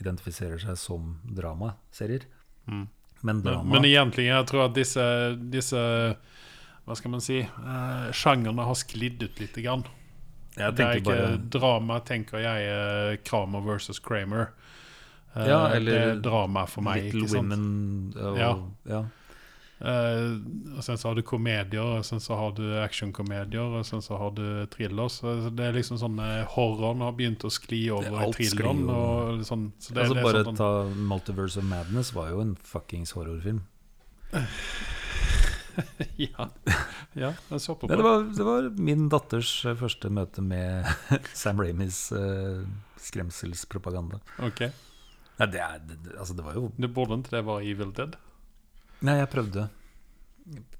[0.00, 2.24] identifiserer seg som dramaserier.
[2.66, 2.88] Mm.
[3.22, 5.04] Men Men, drama men egentlig, jeg tror at disse,
[5.52, 5.78] disse
[6.84, 9.54] Hva skal man si uh, Sjangerne har sklidd ut litt.
[9.64, 9.84] Grann.
[10.56, 14.52] Jeg det er ikke bare drama, tenker jeg, eh, Kramer versus Kramer.
[15.34, 17.12] Eh, Ja, eller det er drama for meg.
[17.12, 17.36] Little?
[17.36, 18.54] Women og, Ja.
[18.86, 19.04] ja.
[19.84, 20.38] Uh,
[20.78, 24.16] og sen så har du komedier, og sen så har du actionkomedier, og sen så
[24.16, 25.18] har du thrillers.
[25.20, 28.84] Så det er liksom sånn eh, Horroren har begynt å skli over i thrilleren.
[28.86, 28.94] jo.
[28.94, 32.54] Og sånn, så det, altså det Bare sånn, ta Multiverse of Madness var jo en
[32.62, 33.64] fuckings horrorfilm.
[36.26, 36.48] ja,
[37.18, 40.86] ja, jeg så på det, var, det var min datters eh, første møte med
[41.36, 42.62] Sam Ramies uh,
[43.00, 44.20] skremselspropaganda.
[44.44, 44.66] Ok,
[45.34, 47.90] Nei, det, er, det, det- altså, det var jo Du burde ikke det var Evil
[47.96, 48.12] Dead?
[49.04, 49.64] Nei, jeg prøvde.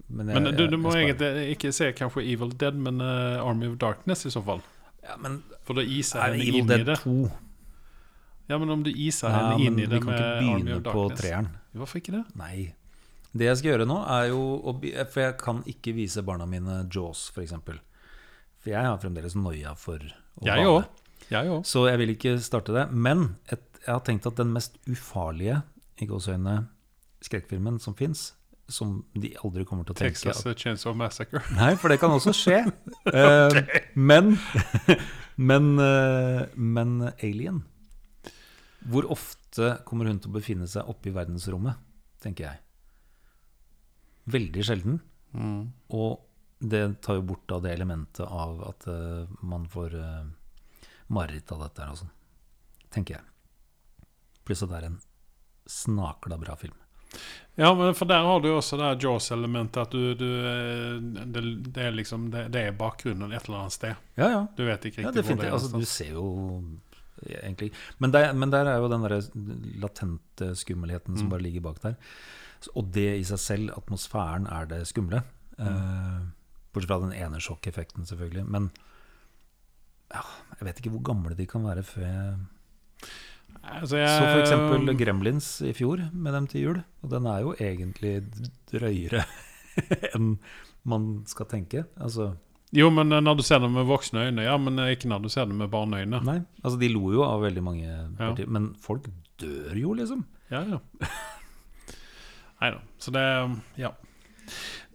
[0.09, 3.67] Men, jeg, Men du, du må egentlig ikke se kanskje Evil Dead, men uh, Army
[3.73, 4.63] of Darkness i så fall.
[5.03, 6.99] ja, men For da iser er Evil inn i Dead det.
[7.03, 7.17] 2
[8.53, 11.49] Ja, men om du iser henne inn i det kan ikke begynne på treeren.
[11.75, 12.25] Hvorfor ikke det?
[12.39, 12.75] Nei.
[13.35, 14.77] Det jeg skal gjøre nå, er jo å
[15.11, 17.57] For jeg kan ikke vise barna mine Jaws, f.eks.
[17.67, 17.81] For,
[18.63, 20.85] for jeg har fremdeles noia for å Jeg bade.
[21.33, 21.65] Jeg òg.
[21.67, 22.87] Så jeg vil ikke starte det.
[22.93, 25.63] Men et, jeg har tenkt at den mest ufarlige
[26.03, 26.65] i gåseøynene
[27.25, 28.33] skrekkfilmen som fins,
[28.69, 31.43] som de aldri kommer til å tenke Texas at, Chainsaw Massacre.
[31.59, 32.63] Nei, for det kan også skje.
[33.15, 33.59] Eh,
[33.95, 34.33] men
[35.51, 37.61] men, uh, men Alien
[38.89, 41.77] Hvor ofte kommer hun til å befinne seg oppe i verdensrommet,
[42.25, 42.64] tenker jeg.
[44.31, 45.01] Veldig sjelden.
[45.35, 45.73] Mm.
[45.97, 46.21] Og
[46.65, 50.23] det tar jo bort da det elementet av at uh, man får uh,
[51.13, 52.15] mareritt av dette her og sånn.
[52.95, 53.27] Tenker jeg.
[54.47, 55.01] Pluss at det er en
[55.69, 56.77] snakla bra film.
[57.55, 59.85] Ja, men for der har du jo også det Jaws-elementet.
[59.85, 60.97] At du, du eh,
[61.31, 64.01] det, det er liksom det, det er bakgrunnen et eller annet sted.
[64.19, 64.41] Ja, ja.
[64.57, 65.55] Du vet ikke ja riktig hvor det er.
[65.55, 66.25] Altså, du ser jo
[67.31, 67.71] egentlig
[68.03, 69.15] Men der, men der er jo den der
[69.85, 71.31] latente skummelheten som Mm.
[71.31, 71.95] bare ligger bak der.
[72.75, 75.23] Og det i seg selv, atmosfæren, er det skumle.
[75.59, 75.69] Mm.
[75.69, 76.25] Eh,
[76.75, 78.47] bortsett fra den ene sjokkeffekten, selvfølgelig.
[78.51, 78.71] Men
[80.15, 80.25] ja,
[80.59, 82.35] jeg vet ikke hvor gamle de kan være før jeg
[83.65, 86.81] Altså, jeg, Så eksempel Gremlins i fjor, med dem til jul.
[87.05, 88.17] Og den er jo egentlig
[88.73, 89.23] drøyere
[90.15, 90.35] enn
[90.85, 91.87] man skal tenke.
[91.97, 92.35] Altså,
[92.75, 95.23] Jo, men eh, når du ser det med voksne øyne, ja, men eh, ikke når
[95.25, 96.21] du ser det med barneøyne.
[96.27, 99.07] nei, altså de lo jo av veldig mange partier, men folk
[99.41, 100.27] dør jo, liksom.
[100.53, 100.83] Ja, ja.
[102.63, 102.83] Nei da.
[103.03, 103.25] Så det
[103.81, 103.93] Ja.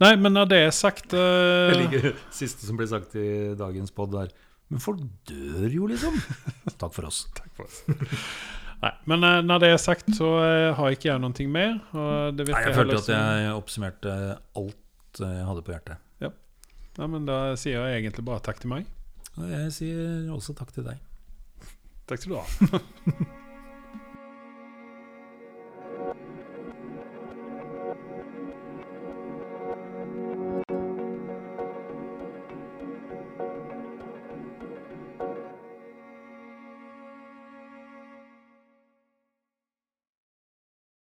[0.00, 1.70] Nei, men når det er sagt uh...
[1.72, 4.30] Jeg liker det siste som blir sagt i dagens pod der.
[4.70, 6.14] Men folk dør jo, liksom.
[6.80, 7.24] Takk for oss.
[8.80, 11.74] Nei, men eh, når det er sagt, så eh, har ikke jeg noe mer.
[11.92, 14.14] Nei, jeg følte at som- jeg oppsummerte
[14.62, 16.06] alt jeg hadde på hjertet.
[16.98, 18.86] Ja, men Da sier jeg egentlig bare takk til meg.
[19.38, 20.98] Og jeg sier også takk til deg.
[22.10, 23.26] Takk skal du ha.